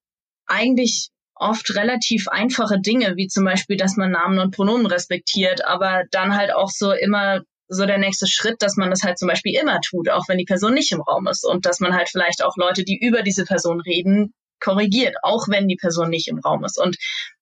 [0.47, 6.05] eigentlich oft relativ einfache Dinge, wie zum Beispiel, dass man Namen und Pronomen respektiert, aber
[6.11, 9.59] dann halt auch so immer so der nächste Schritt, dass man das halt zum Beispiel
[9.59, 12.45] immer tut, auch wenn die Person nicht im Raum ist und dass man halt vielleicht
[12.45, 16.65] auch Leute, die über diese Person reden, korrigiert, auch wenn die Person nicht im Raum
[16.65, 16.79] ist.
[16.79, 16.97] Und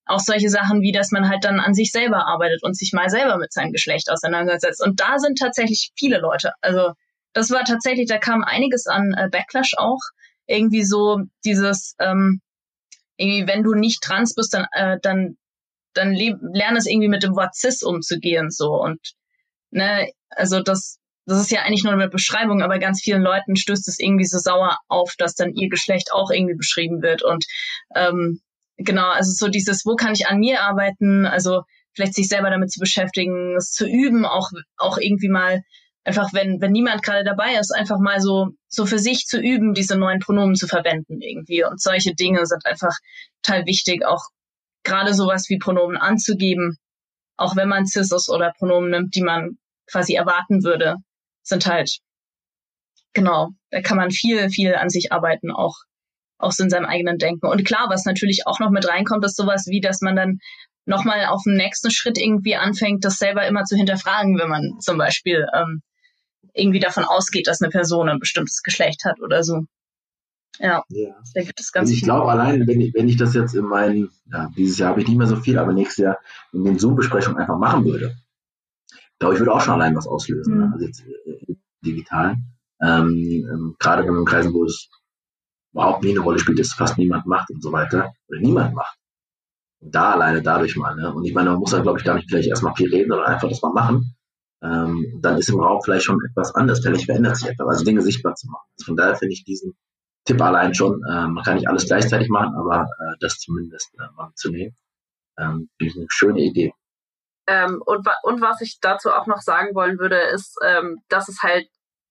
[0.07, 3.11] auch solche Sachen wie, dass man halt dann an sich selber arbeitet und sich mal
[3.11, 4.83] selber mit seinem Geschlecht auseinandersetzt.
[4.83, 6.53] Und da sind tatsächlich viele Leute.
[6.61, 6.93] Also
[7.33, 10.01] das war tatsächlich, da kam einiges an äh, Backlash auch.
[10.47, 12.41] Irgendwie so dieses, ähm,
[13.17, 15.37] irgendwie, wenn du nicht trans bist, dann, äh, dann,
[15.95, 18.73] dann lerne es irgendwie mit dem Wort cis umzugehen, so.
[18.73, 19.01] Und,
[19.71, 23.87] ne, also das, das ist ja eigentlich nur eine Beschreibung, aber ganz vielen Leuten stößt
[23.89, 27.23] es irgendwie so sauer auf, dass dann ihr Geschlecht auch irgendwie beschrieben wird.
[27.23, 27.45] Und
[27.95, 28.41] ähm,
[28.77, 31.27] genau, also so dieses, wo kann ich an mir arbeiten?
[31.27, 31.63] Also
[31.93, 35.63] vielleicht sich selber damit zu beschäftigen, es zu üben, auch, auch irgendwie mal
[36.11, 39.75] einfach, wenn, wenn niemand gerade dabei ist, einfach mal so, so für sich zu üben,
[39.75, 41.63] diese neuen Pronomen zu verwenden irgendwie.
[41.65, 42.93] Und solche Dinge sind einfach
[43.43, 44.25] total wichtig, auch
[44.83, 46.79] gerade sowas wie Pronomen anzugeben,
[47.37, 49.59] auch wenn man cis ist oder Pronomen nimmt, die man
[49.89, 50.97] quasi erwarten würde,
[51.45, 51.99] sind halt,
[53.13, 55.77] genau, da kann man viel, viel an sich arbeiten, auch,
[56.39, 57.47] auch so in seinem eigenen Denken.
[57.47, 60.41] Und klar, was natürlich auch noch mit reinkommt, ist sowas wie, dass man dann
[60.87, 64.99] nochmal auf dem nächsten Schritt irgendwie anfängt, das selber immer zu hinterfragen, wenn man zum
[64.99, 65.83] Beispiel ähm,
[66.55, 69.65] irgendwie davon ausgeht, dass eine Person ein bestimmtes Geschlecht hat oder so.
[70.59, 71.15] Ja, ja.
[71.35, 73.65] da gibt es ganz also Ich glaube allein, wenn ich, wenn ich das jetzt in
[73.65, 76.19] meinen, ja, dieses Jahr habe ich nicht mehr so viel, aber nächstes Jahr
[76.53, 78.15] in den Zoom-Besprechungen einfach machen würde,
[79.19, 80.59] glaube ich, würde auch schon allein was auslösen.
[80.59, 80.67] Ne?
[80.67, 80.73] Mhm.
[80.73, 81.55] Also jetzt äh,
[81.85, 82.37] digital.
[82.83, 84.89] Ähm, ähm, gerade wenn man in Kreisen, wo es
[85.73, 88.99] überhaupt nie eine Rolle spielt, dass fast niemand macht und so weiter, oder niemand macht.
[89.81, 91.15] Und da alleine dadurch mal, ne?
[91.15, 93.29] Und ich meine, man muss da, glaube ich, gar nicht gleich erstmal viel reden, sondern
[93.29, 94.15] einfach das mal machen
[94.63, 98.03] ähm, dann ist im Raum vielleicht schon etwas anders, vielleicht verändert sich etwas, also Dinge
[98.03, 98.69] sichtbar zu machen.
[98.79, 99.77] Also von daher finde ich diesen
[100.25, 104.13] Tipp allein schon, äh, man kann nicht alles gleichzeitig machen, aber äh, das zumindest äh,
[104.17, 104.77] mal zu nehmen,
[105.39, 106.75] ähm, finde eine schöne Idee.
[107.47, 111.43] Ähm, und, und was ich dazu auch noch sagen wollen würde, ist, ähm, dass es
[111.43, 111.67] halt,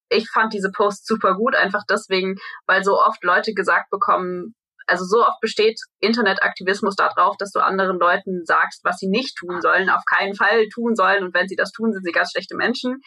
[0.09, 2.35] ich fand diese Post super gut, einfach deswegen,
[2.65, 4.55] weil so oft Leute gesagt bekommen,
[4.89, 9.61] also so oft besteht Internetaktivismus darauf, dass du anderen Leuten sagst, was sie nicht tun
[9.61, 11.23] sollen, auf keinen Fall tun sollen.
[11.23, 13.01] Und wenn sie das tun, sind sie ganz schlechte Menschen.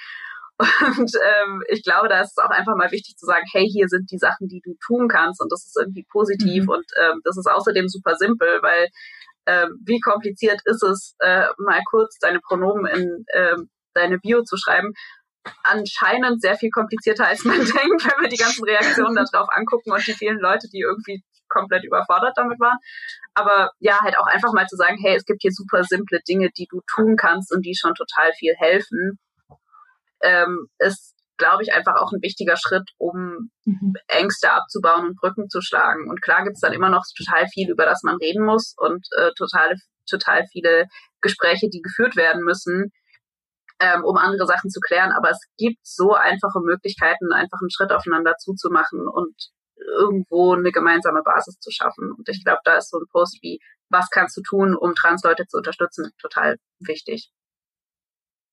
[0.99, 3.89] Und ähm, ich glaube, da ist es auch einfach mal wichtig zu sagen, hey, hier
[3.89, 6.69] sind die Sachen, die du tun kannst und das ist irgendwie positiv mhm.
[6.69, 8.89] und ähm, das ist außerdem super simpel, weil
[9.47, 14.57] ähm, wie kompliziert ist es, äh, mal kurz deine Pronomen in ähm, deine Bio zu
[14.57, 14.93] schreiben?
[15.65, 20.07] Anscheinend sehr viel komplizierter, als man denkt, wenn wir die ganzen Reaktionen darauf angucken und
[20.07, 22.79] die vielen Leute, die irgendwie komplett überfordert damit waren.
[23.35, 26.51] Aber ja, halt auch einfach mal zu sagen, hey, es gibt hier super simple Dinge,
[26.57, 29.19] die du tun kannst und die schon total viel helfen,
[30.23, 33.95] ähm, ist, glaube ich, einfach auch ein wichtiger Schritt, um mhm.
[34.09, 36.09] Ängste abzubauen und Brücken zu schlagen.
[36.09, 39.07] Und klar gibt es dann immer noch total viel, über das man reden muss und
[39.19, 39.75] äh, total,
[40.09, 40.87] total viele
[41.21, 42.93] Gespräche, die geführt werden müssen,
[43.81, 45.13] ähm, um andere Sachen zu klären.
[45.13, 49.35] Aber es gibt so einfache Möglichkeiten, einfach einen Schritt aufeinander zuzumachen und
[49.87, 52.13] irgendwo eine gemeinsame Basis zu schaffen.
[52.13, 55.47] Und ich glaube, da ist so ein Post wie, was kannst du tun, um Transleute
[55.47, 57.31] zu unterstützen, total wichtig.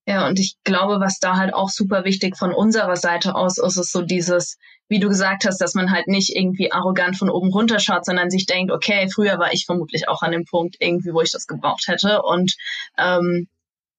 [0.10, 3.77] Ja, und ich glaube, was da halt auch super wichtig von unserer Seite aus ist,
[3.77, 4.57] ist so dieses,
[4.88, 8.31] wie du gesagt hast, dass man halt nicht irgendwie arrogant von oben runter schaut, sondern
[8.31, 11.45] sich denkt, okay, früher war ich vermutlich auch an dem Punkt irgendwie, wo ich das
[11.45, 12.56] gebraucht hätte und
[12.97, 13.47] ähm,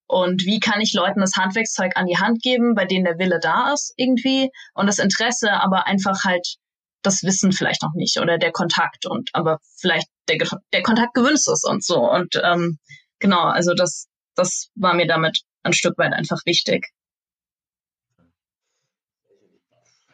[0.05, 3.39] und wie kann ich Leuten das Handwerkszeug an die Hand geben, bei denen der Wille
[3.41, 6.57] da ist irgendwie und das Interesse, aber einfach halt
[7.01, 10.37] das Wissen vielleicht noch nicht oder der Kontakt und aber vielleicht der,
[10.73, 11.99] der Kontakt gewünscht ist und so.
[11.99, 12.77] Und ähm,
[13.19, 16.87] genau, also das, das war mir damit ein Stück weit einfach wichtig.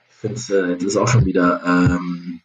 [0.10, 2.42] Ich finde es, äh, das ist auch schon wieder ähm,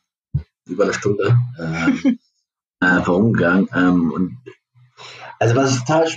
[0.66, 2.18] über eine Stunde ähm,
[2.80, 3.68] äh, vorumgegangen.
[3.74, 4.38] Ähm, und
[5.38, 6.08] also was ich total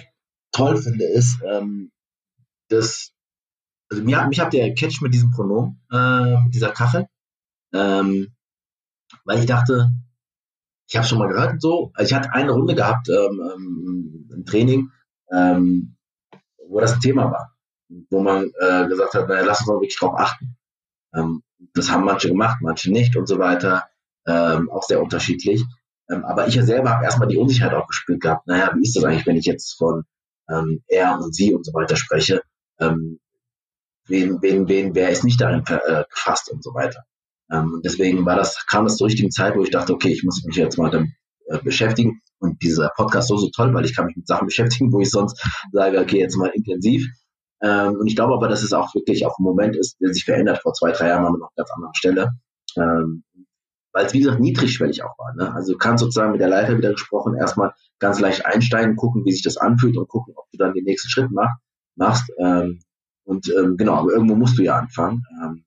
[0.51, 1.91] toll finde, ist, ähm,
[2.69, 3.11] dass
[3.89, 7.07] also mir, mich habt ihr catch mit diesem Pronomen, äh, mit dieser Kachel.
[7.75, 8.33] Ähm,
[9.25, 9.89] weil ich dachte,
[10.87, 11.91] ich habe schon mal gehört so.
[11.93, 14.91] Also ich hatte eine Runde gehabt ähm, ähm, im Training,
[15.31, 15.97] ähm,
[16.69, 17.55] wo das ein Thema war,
[18.09, 20.57] wo man äh, gesagt hat, naja, lass uns mal wirklich drauf achten.
[21.13, 21.43] Ähm,
[21.73, 23.85] das haben manche gemacht, manche nicht und so weiter.
[24.27, 25.63] Ähm, auch sehr unterschiedlich.
[26.09, 28.47] Ähm, aber ich selber habe erstmal die Unsicherheit auch gespürt gehabt.
[28.47, 30.03] Naja, wie ist das eigentlich, wenn ich jetzt von
[30.49, 32.41] ähm, er und sie und so weiter spreche?
[32.79, 33.19] Ähm,
[34.07, 37.03] wen, wen, wen, wer ist nicht darin äh, gefasst und so weiter.
[37.51, 40.43] Ähm, deswegen war das, kam es zur richtigen Zeit, wo ich dachte, okay, ich muss
[40.45, 41.09] mich jetzt mal damit
[41.47, 42.21] äh, beschäftigen.
[42.39, 45.09] und dieser Podcast so, so toll, weil ich kann mich mit Sachen beschäftigen, wo ich
[45.09, 45.41] sonst
[45.71, 47.05] sage, okay, jetzt mal intensiv.
[47.61, 50.25] Ähm, und ich glaube aber, dass es auch wirklich auf einen Moment ist, der sich
[50.25, 50.61] verändert.
[50.61, 52.31] Vor zwei, drei Jahren waren wir noch ganz anderen Stelle.
[52.77, 53.23] Ähm,
[53.93, 55.33] weil es, wie gesagt, niedrigschwellig auch war.
[55.35, 55.55] Ne?
[55.55, 59.31] Also du kannst sozusagen mit der Leiter wieder gesprochen, erstmal ganz leicht einsteigen, gucken, wie
[59.31, 61.49] sich das anfühlt und gucken, ob du dann den nächsten Schritt mach,
[61.95, 62.29] machst.
[62.37, 62.81] Ähm,
[63.23, 65.23] und ähm, genau, aber irgendwo musst du ja anfangen.
[65.41, 65.64] Ähm,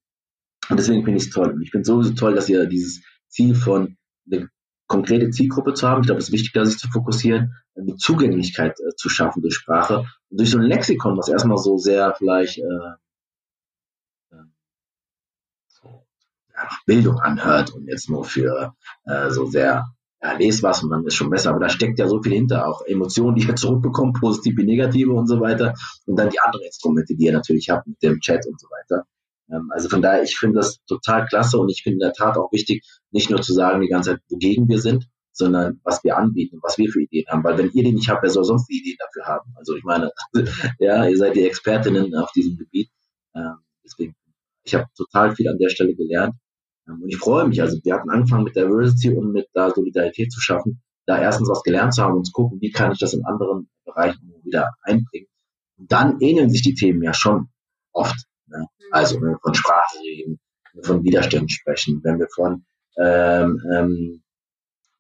[0.69, 1.53] und deswegen finde ich es toll.
[1.53, 3.97] Und ich finde es sowieso toll, dass ihr dieses Ziel von
[4.31, 4.49] eine
[4.87, 6.01] konkrete Zielgruppe zu haben.
[6.01, 10.07] Ich glaube, es ist wichtig, sich zu fokussieren, eine Zugänglichkeit äh, zu schaffen durch Sprache
[10.31, 12.63] und durch so ein Lexikon, was erstmal so sehr vielleicht äh,
[14.33, 14.45] äh,
[15.69, 16.07] so,
[16.53, 18.75] ja, Bildung anhört und jetzt nur für
[19.05, 19.87] äh, so sehr
[20.23, 21.51] ja, les was und dann ist schon besser.
[21.51, 25.29] Aber da steckt ja so viel hinter, auch Emotionen, die ihr zurückbekommt, positive, negative und
[25.29, 25.75] so weiter.
[26.07, 29.05] Und dann die anderen Instrumente, die ihr natürlich habt mit dem Chat und so weiter.
[29.51, 32.37] Ähm, also von daher, ich finde das total klasse und ich finde in der Tat
[32.37, 36.17] auch wichtig, nicht nur zu sagen die ganze Zeit, wogegen wir sind, sondern was wir
[36.17, 37.45] anbieten, was wir für Ideen haben.
[37.45, 39.55] Weil wenn ihr die nicht habt, wer soll sonst die Ideen dafür haben?
[39.57, 40.11] Also ich meine,
[40.79, 42.91] ja, ihr seid die Expertinnen auf diesem Gebiet.
[43.35, 44.17] Ähm, deswegen,
[44.65, 46.35] ich habe total viel an der Stelle gelernt.
[46.89, 47.63] Ähm, und ich freue mich.
[47.63, 51.63] Also wir hatten angefangen mit Diversity und mit da Solidarität zu schaffen, da erstens was
[51.63, 55.29] gelernt zu haben und zu gucken, wie kann ich das in anderen Bereichen wieder einbringen.
[55.77, 57.49] Und dann ähneln sich die Themen ja schon
[57.93, 58.27] oft.
[58.51, 58.67] Ne?
[58.91, 60.39] Also wenn wir von Sprache reden,
[60.73, 62.65] wenn wir von Widerständen sprechen, wenn wir von,
[62.99, 64.23] ähm, ähm,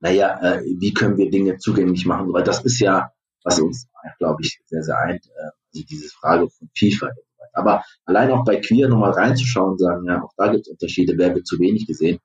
[0.00, 3.10] naja, äh, wie können wir Dinge zugänglich machen, weil das ist ja,
[3.44, 3.88] was uns,
[4.18, 7.14] glaube ich, sehr, sehr eint, äh, also diese Frage von Vielfalt.
[7.52, 11.14] Aber allein auch bei Queer nochmal reinzuschauen und sagen, ja, auch da gibt es Unterschiede,
[11.16, 12.18] wer wird zu wenig gesehen,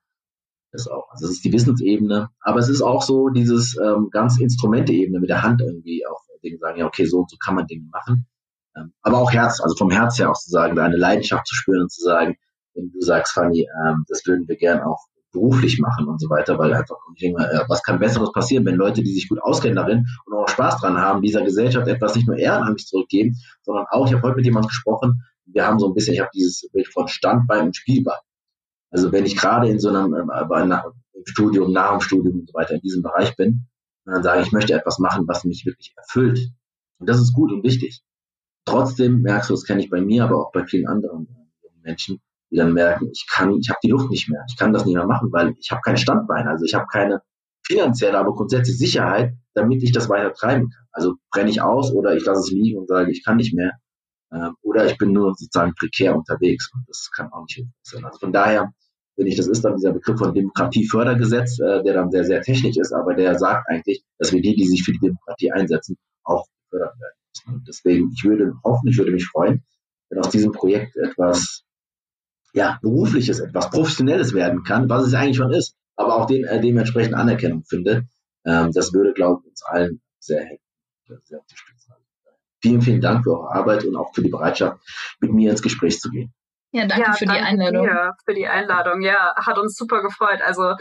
[0.72, 1.10] das auch.
[1.12, 5.30] Also das ist die Wissensebene, aber es ist auch so dieses ähm, ganz Instrumente-Ebene mit
[5.30, 8.28] der Hand irgendwie auch Dinge sagen, ja, okay, so und so kann man Dinge machen.
[8.76, 11.56] Ähm, aber auch Herz, also vom Herz her auch zu sagen, da eine Leidenschaft zu
[11.56, 12.36] spüren und zu sagen,
[12.74, 15.00] wenn du sagst, Fanny, ähm, das würden wir gern auch
[15.32, 17.34] beruflich machen und so weiter, weil einfach, äh,
[17.68, 20.98] was kann Besseres passieren, wenn Leute, die sich gut auskennen darin und auch Spaß dran
[20.98, 24.70] haben, dieser Gesellschaft etwas nicht nur ehrenamtlich zurückgeben, sondern auch, ich habe heute mit jemandem
[24.70, 28.20] gesprochen, wir haben so ein bisschen, ich habe dieses Bild von Standbein und Spielbein.
[28.92, 30.80] Also wenn ich gerade in so einem äh,
[31.26, 33.68] Studium, nach dem Studium und so weiter in diesem Bereich bin,
[34.06, 36.40] dann sage ich, ich möchte etwas machen, was mich wirklich erfüllt.
[37.00, 38.04] Und das ist gut und wichtig.
[38.66, 41.28] Trotzdem merkst du, das kenne ich bei mir, aber auch bei vielen anderen
[41.82, 44.86] Menschen, die dann merken, ich kann, ich habe die Luft nicht mehr, ich kann das
[44.86, 47.22] nicht mehr machen, weil ich habe kein Standbein, also ich habe keine
[47.66, 50.86] finanzielle, aber grundsätzlich Sicherheit, damit ich das weiter treiben kann.
[50.92, 53.72] Also brenne ich aus oder ich lasse es liegen und sage, ich kann nicht mehr.
[54.32, 58.04] Ähm, oder ich bin nur sozusagen prekär unterwegs und das kann auch nicht sein.
[58.06, 58.74] Also von daher
[59.16, 62.78] finde ich, das ist dann dieser Begriff von Demokratiefördergesetz, äh, der dann sehr, sehr technisch
[62.78, 66.46] ist, aber der sagt eigentlich, dass wir die, die sich für die Demokratie einsetzen, auch
[66.70, 67.23] gefördert werden.
[67.48, 69.64] Und deswegen, ich würde hoffen, ich würde mich freuen,
[70.10, 71.64] wenn aus diesem Projekt etwas
[72.54, 76.62] ja, berufliches, etwas Professionelles werden kann, was es eigentlich schon ist, aber auch den, äh,
[76.62, 78.08] dementsprechend Anerkennung finde.
[78.46, 80.64] Ähm, das würde, glaube ich, uns allen sehr helfen,
[81.24, 81.94] sehr unterstützen.
[82.62, 84.80] Vielen, vielen Dank für eure Arbeit und auch für die Bereitschaft,
[85.20, 86.34] mit mir ins Gespräch zu gehen.
[86.72, 87.86] Ja, danke ja, für danke die Einladung.
[87.86, 89.02] Dir für die Einladung.
[89.02, 90.40] Ja, hat uns super gefreut.
[90.42, 90.76] Also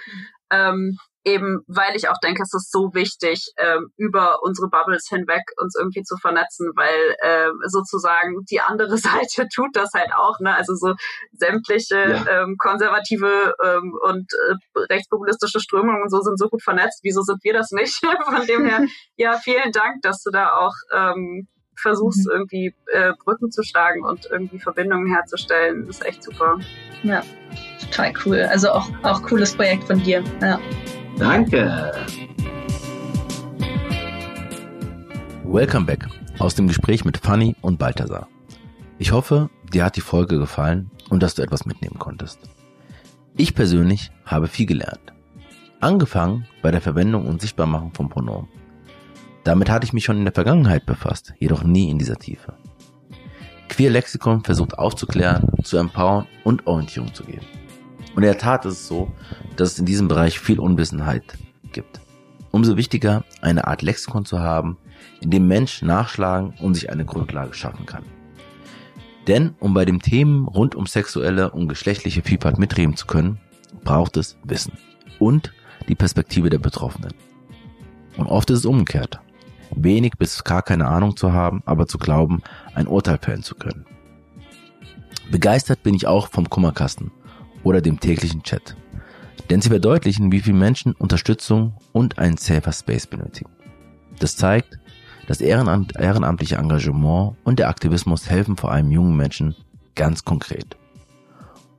[0.51, 5.43] ähm, eben weil ich auch denke, es ist so wichtig, ähm, über unsere Bubbles hinweg
[5.57, 10.55] uns irgendwie zu vernetzen, weil ähm, sozusagen die andere Seite tut das halt auch, ne?
[10.55, 10.95] Also so
[11.33, 12.43] sämtliche ja.
[12.43, 17.01] ähm, konservative ähm, und äh, rechtspopulistische Strömungen und so sind so gut vernetzt.
[17.03, 18.01] Wieso sind wir das nicht?
[18.25, 18.85] Von dem her,
[19.17, 21.47] ja, vielen Dank, dass du da auch ähm,
[21.77, 22.33] versuchst, mhm.
[22.33, 25.87] irgendwie äh, Brücken zu schlagen und irgendwie Verbindungen herzustellen.
[25.87, 26.59] Das ist echt super.
[27.03, 27.23] Ja,
[27.81, 28.43] total cool.
[28.43, 30.23] Also auch, auch cooles Projekt von dir.
[30.41, 30.61] Ja.
[31.19, 31.93] Danke.
[35.45, 36.09] Welcome back
[36.39, 38.29] aus dem Gespräch mit Fanny und Balthasar.
[38.99, 42.39] Ich hoffe, dir hat die Folge gefallen und dass du etwas mitnehmen konntest.
[43.37, 45.13] Ich persönlich habe viel gelernt.
[45.81, 48.49] Angefangen bei der Verwendung und Sichtbarmachung von Pronomen.
[49.45, 52.55] Damit hatte ich mich schon in der Vergangenheit befasst, jedoch nie in dieser Tiefe.
[53.69, 57.47] Queer Lexikon versucht aufzuklären, zu empowern und Orientierung zu geben.
[58.15, 59.11] Und in der Tat ist es so,
[59.57, 61.25] dass es in diesem Bereich viel Unwissenheit
[61.73, 62.01] gibt.
[62.51, 64.77] Umso wichtiger, eine Art Lexikon zu haben,
[65.21, 68.05] in dem Mensch nachschlagen und sich eine Grundlage schaffen kann.
[69.27, 73.39] Denn um bei den Themen rund um sexuelle und geschlechtliche Vielfalt mitreden zu können,
[73.85, 74.73] braucht es Wissen
[75.19, 75.53] und
[75.89, 77.15] die Perspektive der Betroffenen.
[78.17, 79.21] Und oft ist es umgekehrt.
[79.75, 82.43] Wenig bis gar keine Ahnung zu haben, aber zu glauben,
[82.75, 83.87] ein Urteil fällen zu können.
[85.31, 87.11] Begeistert bin ich auch vom Kummerkasten
[87.63, 88.77] oder dem täglichen Chat.
[89.51, 93.51] Denn sie verdeutlichen, wie viele Menschen Unterstützung und einen Safer Space benötigen.
[94.19, 94.79] Das zeigt,
[95.27, 99.55] das Ehrenamt, ehrenamtliche Engagement und der Aktivismus helfen vor allem jungen Menschen
[99.95, 100.77] ganz konkret.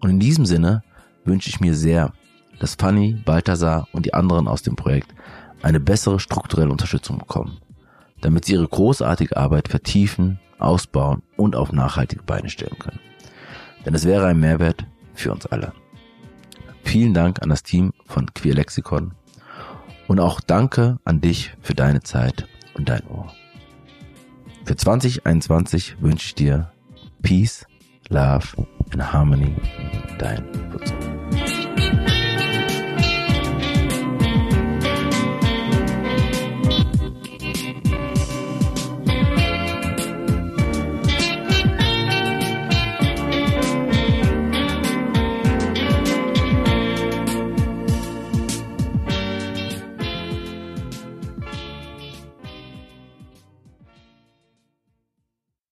[0.01, 0.84] Und in diesem Sinne
[1.26, 2.14] wünsche ich mir sehr,
[2.60, 5.14] dass Fanny, Balthasar und die anderen aus dem Projekt
[5.61, 7.60] eine bessere strukturelle Unterstützung bekommen,
[8.22, 12.99] damit sie ihre großartige Arbeit vertiefen, ausbauen und auf nachhaltige Beine stellen können.
[13.85, 15.73] Denn es wäre ein Mehrwert für uns alle.
[16.84, 19.14] Vielen Dank an das Team von Queer Lexikon
[20.07, 23.34] und auch danke an dich für deine Zeit und dein Ohr.
[24.65, 26.72] Für 2021 wünsche ich dir
[27.22, 27.65] Peace,
[28.10, 29.56] Love and Harmony,
[30.19, 31.02] dein Wutzo.